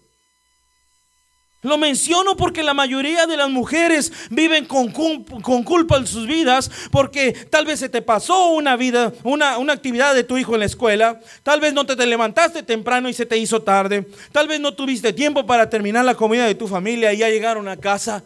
Lo 1.65 1.79
menciono 1.79 2.37
porque 2.37 2.63
la 2.63 2.75
mayoría 2.75 3.27
de 3.27 3.39
las 3.39 3.49
mujeres 3.49 4.13
viven 4.29 4.67
con, 4.67 4.93
con, 4.93 5.63
culpa 5.65 5.97
en 5.97 6.07
sus 6.07 6.27
vidas 6.27 6.71
porque 6.91 7.33
tal 7.33 7.65
vez 7.65 7.81
se 7.81 7.89
te 7.89 8.03
pasó 8.03 8.51
una 8.51 8.77
vida, 8.77 9.15
una, 9.23 9.57
una 9.57 9.73
actividad 9.73 10.15
de 10.15 10.25
tu 10.25 10.37
hijo 10.37 10.53
en 10.53 10.61
la 10.61 10.67
escuela, 10.67 11.19
tal 11.43 11.61
vez 11.61 11.73
no 11.73 11.87
te, 11.87 11.97
te, 11.97 12.05
levantaste 12.05 12.63
temprano 12.65 13.09
y 13.09 13.15
se 13.15 13.25
te 13.25 13.39
hizo 13.39 13.63
tarde, 13.63 14.07
tal 14.31 14.47
vez 14.47 14.61
no 14.61 14.75
tuviste 14.75 15.15
tiempo 15.15 15.47
para 15.47 15.71
terminar 15.71 16.05
la 16.05 16.15
comida 16.15 16.47
de 16.47 16.55
tu 16.55 16.69
familia 16.69 17.15
y 17.15 17.19
ya 17.19 17.31
llegaron 17.31 17.67
a 17.67 17.79
casa, 17.79 18.23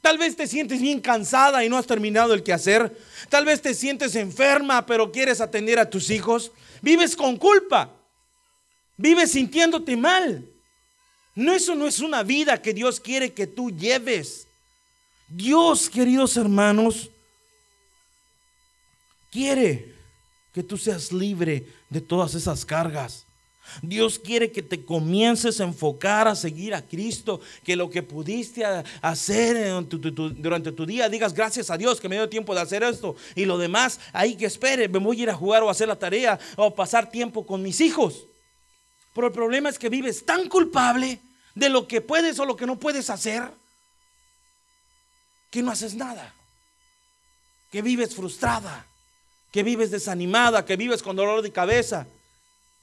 tal 0.00 0.16
vez 0.16 0.34
te 0.34 0.46
sientes 0.46 0.80
bien 0.80 1.02
cansada 1.02 1.62
y 1.62 1.68
no 1.68 1.76
has 1.76 1.86
terminado 1.86 2.32
el 2.32 2.42
quehacer, 2.42 2.96
tal 3.28 3.44
vez 3.44 3.60
te 3.60 3.74
sientes 3.74 4.16
enferma 4.16 4.86
pero 4.86 5.12
quieres 5.12 5.42
atender 5.42 5.78
a 5.78 5.90
tus 5.90 6.08
hijos, 6.08 6.52
vives 6.80 7.14
con 7.14 7.36
culpa, 7.36 7.90
vives 8.96 9.32
sintiéndote 9.32 9.94
mal. 9.94 10.42
No, 11.38 11.52
eso 11.52 11.76
no 11.76 11.86
es 11.86 12.00
una 12.00 12.24
vida 12.24 12.60
que 12.60 12.74
Dios 12.74 12.98
quiere 12.98 13.32
que 13.32 13.46
tú 13.46 13.70
lleves. 13.70 14.48
Dios, 15.28 15.88
queridos 15.88 16.36
hermanos, 16.36 17.10
quiere 19.30 19.94
que 20.52 20.64
tú 20.64 20.76
seas 20.76 21.12
libre 21.12 21.64
de 21.90 22.00
todas 22.00 22.34
esas 22.34 22.64
cargas. 22.64 23.24
Dios 23.82 24.18
quiere 24.18 24.50
que 24.50 24.62
te 24.62 24.84
comiences 24.84 25.60
a 25.60 25.64
enfocar 25.64 26.26
a 26.26 26.34
seguir 26.34 26.74
a 26.74 26.82
Cristo, 26.82 27.40
que 27.62 27.76
lo 27.76 27.88
que 27.88 28.02
pudiste 28.02 28.64
hacer 29.00 29.86
durante 29.86 30.72
tu 30.72 30.86
día, 30.86 31.08
digas 31.08 31.32
gracias 31.32 31.70
a 31.70 31.78
Dios 31.78 32.00
que 32.00 32.08
me 32.08 32.16
dio 32.16 32.28
tiempo 32.28 32.52
de 32.52 32.62
hacer 32.62 32.82
esto 32.82 33.14
y 33.36 33.44
lo 33.44 33.58
demás, 33.58 34.00
ahí 34.12 34.34
que 34.34 34.46
espere, 34.46 34.88
me 34.88 34.98
voy 34.98 35.20
a 35.20 35.22
ir 35.22 35.30
a 35.30 35.36
jugar 35.36 35.62
o 35.62 35.68
a 35.68 35.70
hacer 35.70 35.86
la 35.86 36.00
tarea 36.00 36.36
o 36.56 36.74
pasar 36.74 37.08
tiempo 37.08 37.46
con 37.46 37.62
mis 37.62 37.80
hijos. 37.80 38.26
Pero 39.14 39.28
el 39.28 39.32
problema 39.32 39.68
es 39.68 39.78
que 39.78 39.88
vives 39.88 40.26
tan 40.26 40.48
culpable 40.48 41.20
de 41.58 41.68
lo 41.68 41.88
que 41.88 42.00
puedes 42.00 42.38
o 42.38 42.44
lo 42.44 42.56
que 42.56 42.66
no 42.66 42.76
puedes 42.76 43.10
hacer, 43.10 43.42
que 45.50 45.62
no 45.62 45.70
haces 45.70 45.94
nada, 45.94 46.32
que 47.72 47.82
vives 47.82 48.14
frustrada, 48.14 48.86
que 49.50 49.62
vives 49.62 49.90
desanimada, 49.90 50.64
que 50.64 50.76
vives 50.76 51.02
con 51.02 51.16
dolor 51.16 51.42
de 51.42 51.50
cabeza. 51.50 52.06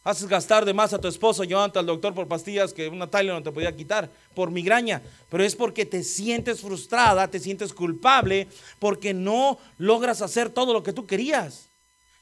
Haces 0.04 0.28
gastar 0.28 0.66
de 0.66 0.74
más 0.74 0.94
a 0.94 1.00
tu 1.00 1.08
esposo, 1.08 1.44
llevando 1.44 1.80
al 1.80 1.86
doctor 1.86 2.14
por 2.14 2.28
pastillas 2.28 2.74
que 2.74 2.88
una 2.90 3.08
talla 3.08 3.34
no 3.34 3.42
te 3.42 3.52
podía 3.52 3.76
quitar, 3.76 4.10
por 4.36 4.52
migraña. 4.52 5.02
Pero 5.32 5.44
es 5.44 5.56
porque 5.56 5.86
te 5.86 6.04
sientes 6.04 6.62
frustrada, 6.62 7.28
te 7.28 7.40
sientes 7.40 7.74
culpable, 7.74 8.48
porque 8.78 9.16
no 9.16 9.58
logras 9.80 10.22
hacer 10.22 10.50
todo 10.50 10.74
lo 10.74 10.84
que 10.84 10.94
tú 10.94 11.08
querías. 11.08 11.70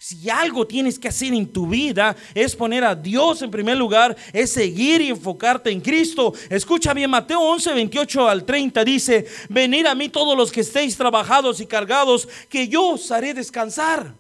Si 0.05 0.29
algo 0.29 0.67
tienes 0.67 0.99
que 0.99 1.07
hacer 1.07 1.33
en 1.33 1.47
tu 1.47 1.65
vida 1.65 2.13
es 2.35 2.57
poner 2.57 2.83
a 2.83 2.93
Dios 2.93 3.41
en 3.41 3.49
primer 3.49 3.77
lugar, 3.77 4.17
es 4.33 4.51
seguir 4.51 4.99
y 4.99 5.07
enfocarte 5.07 5.71
en 5.71 5.79
Cristo. 5.79 6.33
Escucha 6.49 6.93
bien, 6.93 7.09
Mateo 7.09 7.39
11, 7.39 7.73
28 7.73 8.27
al 8.27 8.43
30 8.43 8.83
dice, 8.83 9.25
venid 9.47 9.85
a 9.85 9.95
mí 9.95 10.09
todos 10.09 10.35
los 10.35 10.51
que 10.51 10.59
estéis 10.59 10.97
trabajados 10.97 11.61
y 11.61 11.67
cargados, 11.67 12.27
que 12.49 12.67
yo 12.67 12.89
os 12.89 13.11
haré 13.11 13.33
descansar. 13.33 14.13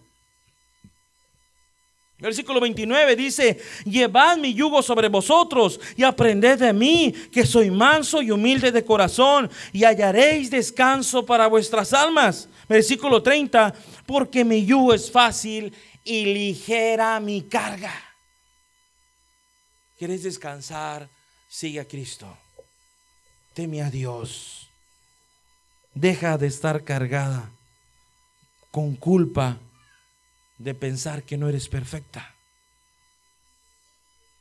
Versículo 2.23 2.61
29 2.61 3.17
dice, 3.17 3.59
llevad 3.83 4.37
mi 4.37 4.53
yugo 4.53 4.81
sobre 4.81 5.09
vosotros 5.09 5.77
y 5.97 6.03
aprended 6.03 6.57
de 6.57 6.71
mí, 6.71 7.13
que 7.33 7.45
soy 7.45 7.69
manso 7.69 8.21
y 8.21 8.31
humilde 8.31 8.71
de 8.71 8.85
corazón, 8.85 9.51
y 9.73 9.83
hallaréis 9.83 10.49
descanso 10.49 11.25
para 11.25 11.47
vuestras 11.47 11.91
almas. 11.91 12.47
Versículo 12.69 13.21
30, 13.21 13.73
porque 14.05 14.45
mi 14.45 14.65
yugo 14.65 14.93
es 14.93 15.11
fácil 15.11 15.75
y 16.05 16.23
ligera 16.33 17.19
mi 17.19 17.41
carga. 17.41 17.93
¿Quieres 19.99 20.23
descansar? 20.23 21.09
Sigue 21.49 21.81
a 21.81 21.85
Cristo. 21.85 22.37
Teme 23.53 23.81
a 23.81 23.89
Dios. 23.89 24.69
Deja 25.93 26.37
de 26.37 26.47
estar 26.47 26.85
cargada 26.85 27.51
con 28.71 28.95
culpa 28.95 29.57
de 30.63 30.73
pensar 30.73 31.23
que 31.23 31.37
no 31.37 31.49
eres 31.49 31.67
perfecta. 31.67 32.33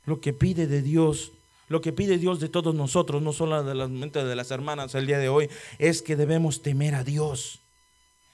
Lo 0.04 0.20
que 0.20 0.32
pide 0.32 0.66
de 0.66 0.82
Dios, 0.82 1.32
lo 1.68 1.80
que 1.80 1.92
pide 1.92 2.18
Dios 2.18 2.40
de 2.40 2.48
todos 2.48 2.74
nosotros, 2.74 3.22
no 3.22 3.32
solo 3.32 3.62
de 3.62 3.74
las 3.74 3.90
mentes 3.90 4.24
de 4.24 4.36
las 4.36 4.50
hermanas 4.50 4.94
el 4.94 5.06
día 5.06 5.18
de 5.18 5.28
hoy, 5.28 5.48
es 5.78 6.02
que 6.02 6.16
debemos 6.16 6.62
temer 6.62 6.94
a 6.94 7.04
Dios. 7.04 7.60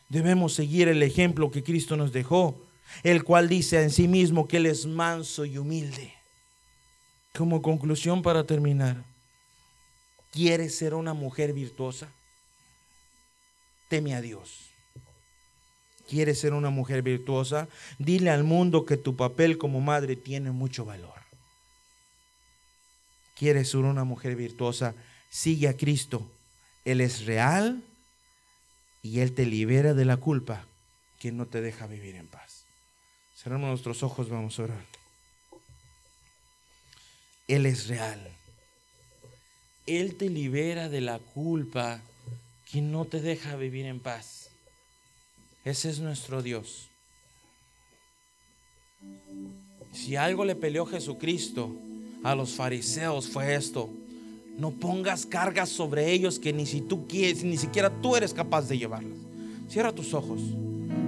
Debemos 0.08 0.54
seguir 0.54 0.88
el 0.88 1.02
ejemplo 1.02 1.50
que 1.50 1.62
Cristo 1.62 1.96
nos 1.96 2.12
dejó, 2.12 2.56
el 3.02 3.24
cual 3.24 3.48
dice 3.48 3.82
en 3.82 3.90
sí 3.90 4.08
mismo 4.08 4.48
que 4.48 4.58
Él 4.58 4.66
es 4.66 4.86
manso 4.86 5.44
y 5.44 5.58
humilde. 5.58 6.14
Como 7.36 7.60
conclusión 7.60 8.22
para 8.22 8.44
terminar, 8.44 9.04
¿quieres 10.32 10.76
ser 10.76 10.94
una 10.94 11.12
mujer 11.12 11.52
virtuosa? 11.52 12.08
Teme 13.88 14.14
a 14.14 14.20
Dios. 14.20 14.67
¿Quieres 16.08 16.40
ser 16.40 16.54
una 16.54 16.70
mujer 16.70 17.02
virtuosa? 17.02 17.68
Dile 17.98 18.30
al 18.30 18.42
mundo 18.42 18.86
que 18.86 18.96
tu 18.96 19.14
papel 19.14 19.58
como 19.58 19.80
madre 19.80 20.16
tiene 20.16 20.50
mucho 20.50 20.86
valor. 20.86 21.18
¿Quieres 23.36 23.70
ser 23.70 23.80
una 23.80 24.04
mujer 24.04 24.34
virtuosa? 24.34 24.94
Sigue 25.28 25.68
a 25.68 25.76
Cristo. 25.76 26.26
Él 26.86 27.02
es 27.02 27.26
real 27.26 27.82
y 29.02 29.20
Él 29.20 29.34
te 29.34 29.44
libera 29.44 29.92
de 29.92 30.06
la 30.06 30.16
culpa 30.16 30.64
que 31.20 31.30
no 31.30 31.46
te 31.46 31.60
deja 31.60 31.86
vivir 31.86 32.16
en 32.16 32.26
paz. 32.26 32.64
Cerramos 33.36 33.68
nuestros 33.68 34.02
ojos, 34.02 34.30
vamos 34.30 34.58
a 34.58 34.62
orar. 34.64 34.84
Él 37.48 37.66
es 37.66 37.86
real. 37.86 38.30
Él 39.86 40.16
te 40.16 40.30
libera 40.30 40.88
de 40.88 41.02
la 41.02 41.18
culpa 41.18 42.00
que 42.70 42.80
no 42.80 43.04
te 43.04 43.20
deja 43.20 43.56
vivir 43.56 43.86
en 43.86 44.00
paz. 44.00 44.47
Ese 45.64 45.90
es 45.90 45.98
nuestro 46.00 46.42
Dios. 46.42 46.88
Si 49.92 50.16
algo 50.16 50.44
le 50.44 50.54
peleó 50.54 50.86
Jesucristo 50.86 51.74
a 52.22 52.34
los 52.34 52.50
fariseos 52.52 53.28
fue 53.28 53.54
esto. 53.54 53.88
No 54.58 54.72
pongas 54.72 55.24
cargas 55.24 55.68
sobre 55.68 56.12
ellos 56.12 56.38
que 56.38 56.52
ni 56.52 56.66
si 56.66 56.80
tú 56.80 57.06
quieres, 57.06 57.44
ni 57.44 57.56
siquiera 57.56 57.90
tú 58.02 58.16
eres 58.16 58.34
capaz 58.34 58.68
de 58.68 58.76
llevarlas. 58.76 59.18
Cierra 59.68 59.92
tus 59.92 60.14
ojos. 60.14 60.40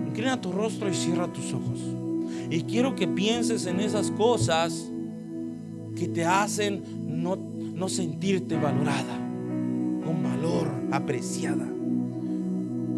Inclina 0.07 0.41
tu 0.41 0.53
rostro 0.53 0.89
y 0.89 0.95
cierra 0.95 1.33
tus 1.33 1.53
ojos. 1.53 1.79
Y 2.51 2.63
quiero 2.63 2.95
que 2.95 3.09
pienses 3.09 3.67
en 3.67 3.81
esas 3.81 4.11
cosas 4.13 4.91
que 5.97 6.09
te 6.09 6.25
hacen 6.25 6.83
no, 7.23 7.37
no 7.37 7.89
sentirte 7.89 8.57
valorada, 8.57 9.17
con 10.05 10.23
valor, 10.23 10.69
apreciada. 10.93 11.67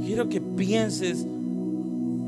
Quiero 0.05 0.29
que 0.29 0.41
pienses, 0.41 1.27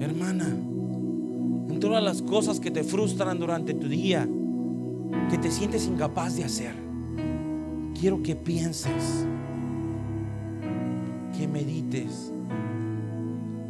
hermana, 0.01 0.47
en 0.47 1.79
todas 1.81 2.03
las 2.03 2.23
cosas 2.23 2.61
que 2.61 2.71
te 2.71 2.85
frustran 2.85 3.39
durante 3.39 3.75
tu 3.75 3.89
día, 3.89 4.29
que 5.31 5.39
te 5.39 5.51
sientes 5.51 5.87
incapaz 5.87 6.37
de 6.37 6.45
hacer. 6.45 6.75
Quiero 7.99 8.23
que 8.23 8.37
pienses, 8.37 9.27
que 11.37 11.49
medites 11.49 12.33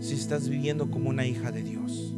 si 0.01 0.15
estás 0.15 0.49
viviendo 0.49 0.91
como 0.91 1.09
una 1.11 1.25
hija 1.27 1.51
de 1.51 1.63
Dios. 1.63 2.15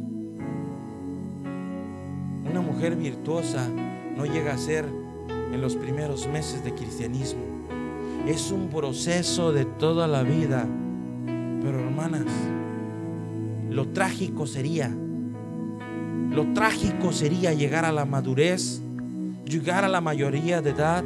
Una 2.49 2.61
mujer 2.61 2.95
virtuosa 2.95 3.69
no 4.15 4.25
llega 4.25 4.53
a 4.53 4.57
ser 4.57 4.85
en 5.53 5.61
los 5.61 5.75
primeros 5.75 6.27
meses 6.27 6.63
de 6.63 6.73
cristianismo. 6.73 7.41
Es 8.27 8.51
un 8.51 8.67
proceso 8.69 9.51
de 9.51 9.65
toda 9.65 10.07
la 10.07 10.23
vida. 10.23 10.67
Pero 11.61 11.79
hermanas, 11.79 12.25
lo 13.77 13.89
trágico 13.89 14.47
sería, 14.47 14.89
lo 16.31 16.51
trágico 16.53 17.11
sería 17.11 17.53
llegar 17.53 17.85
a 17.85 17.91
la 17.91 18.05
madurez, 18.05 18.81
llegar 19.45 19.83
a 19.83 19.87
la 19.87 20.01
mayoría 20.01 20.63
de 20.63 20.71
edad 20.71 21.03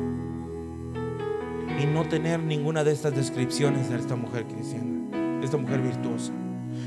y 1.77 1.85
no 1.85 2.07
tener 2.07 2.39
ninguna 2.39 2.85
de 2.85 2.93
estas 2.93 3.13
descripciones 3.13 3.89
de 3.89 3.97
esta 3.97 4.15
mujer 4.15 4.45
cristiana, 4.45 5.41
esta 5.43 5.57
mujer 5.57 5.81
virtuosa. 5.81 6.31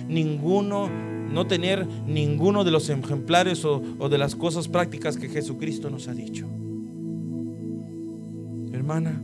Ninguno, 0.08 0.88
no 0.88 1.46
tener 1.46 1.86
ninguno 2.06 2.64
de 2.64 2.70
los 2.70 2.88
ejemplares 2.88 3.62
o 3.66 4.08
de 4.08 4.16
las 4.16 4.34
cosas 4.34 4.68
prácticas 4.68 5.18
que 5.18 5.28
Jesucristo 5.28 5.90
nos 5.90 6.08
ha 6.08 6.14
dicho. 6.14 6.48
Hermana, 8.72 9.22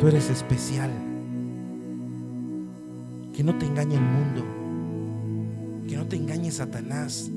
tú 0.00 0.08
eres 0.08 0.28
especial. 0.30 1.09
Que 3.32 3.44
no 3.44 3.56
te 3.56 3.66
engañe 3.66 3.94
el 3.94 4.00
mundo. 4.00 4.44
Que 5.88 5.96
no 5.96 6.06
te 6.06 6.16
engañe 6.16 6.50
Satanás. 6.50 7.30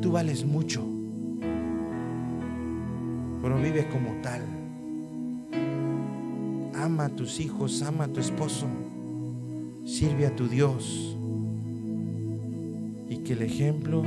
Tú 0.00 0.12
vales 0.12 0.44
mucho. 0.44 0.84
Pero 3.42 3.56
vive 3.60 3.88
como 3.88 4.20
tal. 4.22 4.42
Ama 6.74 7.06
a 7.06 7.08
tus 7.08 7.40
hijos, 7.40 7.82
ama 7.82 8.04
a 8.04 8.08
tu 8.08 8.20
esposo. 8.20 8.66
Sirve 9.84 10.26
a 10.26 10.36
tu 10.36 10.48
Dios. 10.48 11.16
Y 13.08 13.18
que 13.18 13.32
el 13.32 13.42
ejemplo 13.42 14.02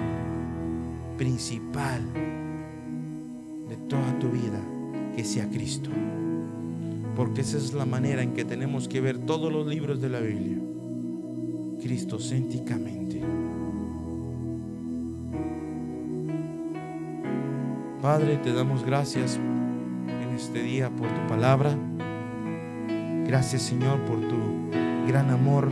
principal 1.18 2.02
de 3.70 3.76
toda 3.88 4.18
tu 4.20 4.30
vida 4.30 4.62
que 5.16 5.24
sea 5.24 5.50
Cristo. 5.50 5.90
Porque 7.16 7.42
esa 7.42 7.58
es 7.58 7.74
la 7.74 7.86
manera 7.86 8.24
en 8.24 8.34
que 8.34 8.46
tenemos 8.46 8.88
que 8.88 9.02
ver 9.02 9.20
todos 9.20 9.52
los 9.52 9.68
libros 9.68 10.02
de 10.02 10.10
la 10.10 10.20
Biblia. 10.20 10.58
Cristocéntricamente. 11.84 13.22
Padre, 18.02 18.38
te 18.38 18.54
damos 18.54 18.86
gracias 18.86 19.38
en 20.08 20.30
este 20.34 20.64
día 20.64 20.90
por 20.90 21.10
tu 21.10 21.28
palabra. 21.28 21.76
Gracias 23.28 23.64
Señor 23.64 24.00
por 24.06 24.18
tu 24.22 24.38
gran 25.10 25.30
amor 25.30 25.70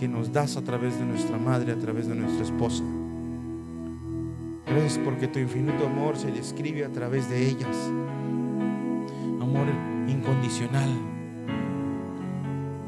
que 0.00 0.08
nos 0.08 0.32
das 0.32 0.56
a 0.56 0.62
través 0.62 0.98
de 0.98 1.04
nuestra 1.04 1.36
madre, 1.36 1.72
a 1.72 1.78
través 1.78 2.08
de 2.08 2.14
nuestra 2.14 2.42
esposa. 2.42 2.82
Gracias 4.66 4.98
porque 5.04 5.28
tu 5.28 5.38
infinito 5.38 5.84
amor 5.84 6.16
se 6.16 6.32
describe 6.32 6.82
a 6.82 6.90
través 6.90 7.28
de 7.28 7.46
ellas. 7.46 7.76
Amor 9.38 9.66
incondicional. 10.08 10.88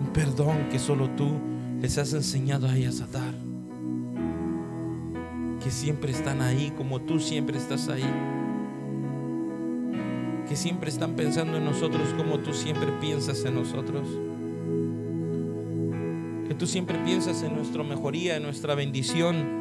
Un 0.01 0.07
perdón 0.15 0.71
que 0.71 0.79
solo 0.79 1.11
tú 1.11 1.58
les 1.81 1.99
has 1.99 2.13
enseñado 2.13 2.67
a 2.67 2.77
ellas 2.77 3.01
a 3.01 3.07
dar. 3.07 3.35
Que 5.63 5.71
siempre 5.71 6.13
están 6.13 6.41
ahí 6.41 6.73
como 6.77 7.01
tú 7.01 7.21
siempre 7.21 7.59
estás 7.59 7.89
ahí. 7.89 8.09
Que 10.49 10.57
siempre 10.57 10.91
están 10.91 11.15
pensando 11.15 11.57
en 11.57 11.65
nosotros 11.65 12.15
como 12.17 12.39
tú 12.39 12.53
siempre 12.53 12.91
piensas 13.01 13.45
en 13.45 13.55
nosotros. 13.55 14.09
Que 16.49 16.55
tú 16.55 16.67
siempre 16.67 16.99
piensas 17.05 17.43
en 17.43 17.55
nuestra 17.55 17.83
mejoría, 17.83 18.37
en 18.37 18.45
nuestra 18.45 18.75
bendición 18.75 19.59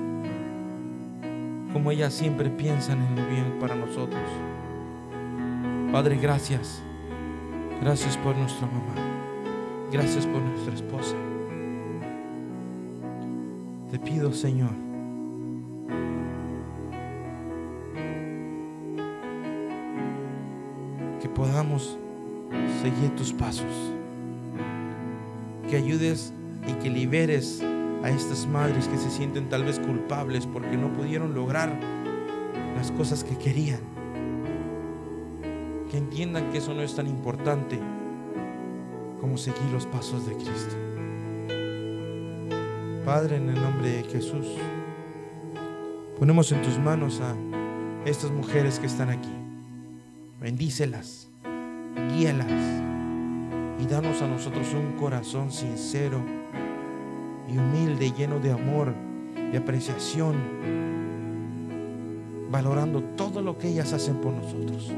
como 1.77 1.91
ellas 1.91 2.11
siempre 2.11 2.49
piensan 2.49 2.99
en 3.03 3.15
lo 3.15 3.27
bien 3.27 3.59
para 3.59 3.75
nosotros. 3.75 4.23
Padre, 5.91 6.17
gracias. 6.17 6.81
Gracias 7.81 8.17
por 8.17 8.35
nuestra 8.35 8.65
mamá. 8.65 8.95
Gracias 9.91 10.25
por 10.25 10.41
nuestra 10.41 10.73
esposa. 10.73 11.15
Te 13.89 13.97
pido, 13.99 14.33
Señor, 14.33 14.71
que 21.21 21.29
podamos 21.29 21.97
seguir 22.81 23.15
tus 23.15 23.31
pasos. 23.31 23.93
Que 25.69 25.77
ayudes 25.77 26.33
y 26.67 26.73
que 26.73 26.89
liberes 26.89 27.63
a 28.03 28.09
estas 28.09 28.45
madres 28.45 28.89
que 28.89 28.97
se 28.97 29.09
sienten 29.09 29.47
tal 29.47 29.63
vez 29.63 29.79
culpables 29.79 30.45
porque 30.45 30.75
no 30.75 30.91
pudieron 30.91 31.33
lograr 31.33 31.73
las 32.75 32.91
cosas 32.91 33.23
que 33.23 33.37
querían. 33.37 33.79
Que 35.89 35.97
entiendan 35.97 36.51
que 36.51 36.57
eso 36.57 36.73
no 36.73 36.81
es 36.81 36.93
tan 36.93 37.07
importante 37.07 37.79
como 39.21 39.37
seguir 39.37 39.71
los 39.71 39.85
pasos 39.85 40.27
de 40.27 40.33
Cristo. 40.35 40.86
Padre, 43.07 43.37
en 43.37 43.47
el 43.47 43.55
nombre 43.55 43.89
de 43.89 44.03
Jesús, 44.03 44.45
ponemos 46.19 46.51
en 46.51 46.61
tus 46.61 46.77
manos 46.77 47.21
a 47.21 47.33
estas 48.05 48.31
mujeres 48.31 48.79
que 48.79 48.85
están 48.85 49.09
aquí. 49.09 49.31
Bendícelas, 50.41 51.29
guíalas 52.11 52.51
y 53.79 53.85
danos 53.85 54.21
a 54.21 54.27
nosotros 54.27 54.73
un 54.73 54.97
corazón 54.97 55.53
sincero 55.53 56.19
y 57.47 57.57
humilde, 57.57 58.11
lleno 58.11 58.39
de 58.41 58.51
amor, 58.51 58.93
de 59.53 59.57
apreciación, 59.57 60.35
valorando 62.51 63.01
todo 63.15 63.41
lo 63.41 63.57
que 63.57 63.69
ellas 63.69 63.93
hacen 63.93 64.17
por 64.17 64.33
nosotros. 64.33 64.91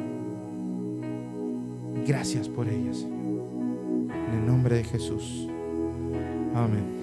Gracias 2.08 2.50
por 2.50 2.68
ellas. 2.68 3.04
En 3.04 4.34
el 4.34 4.48
nombre 4.48 4.78
de 4.78 4.84
Jesús. 4.84 5.48
Amén. 6.56 6.99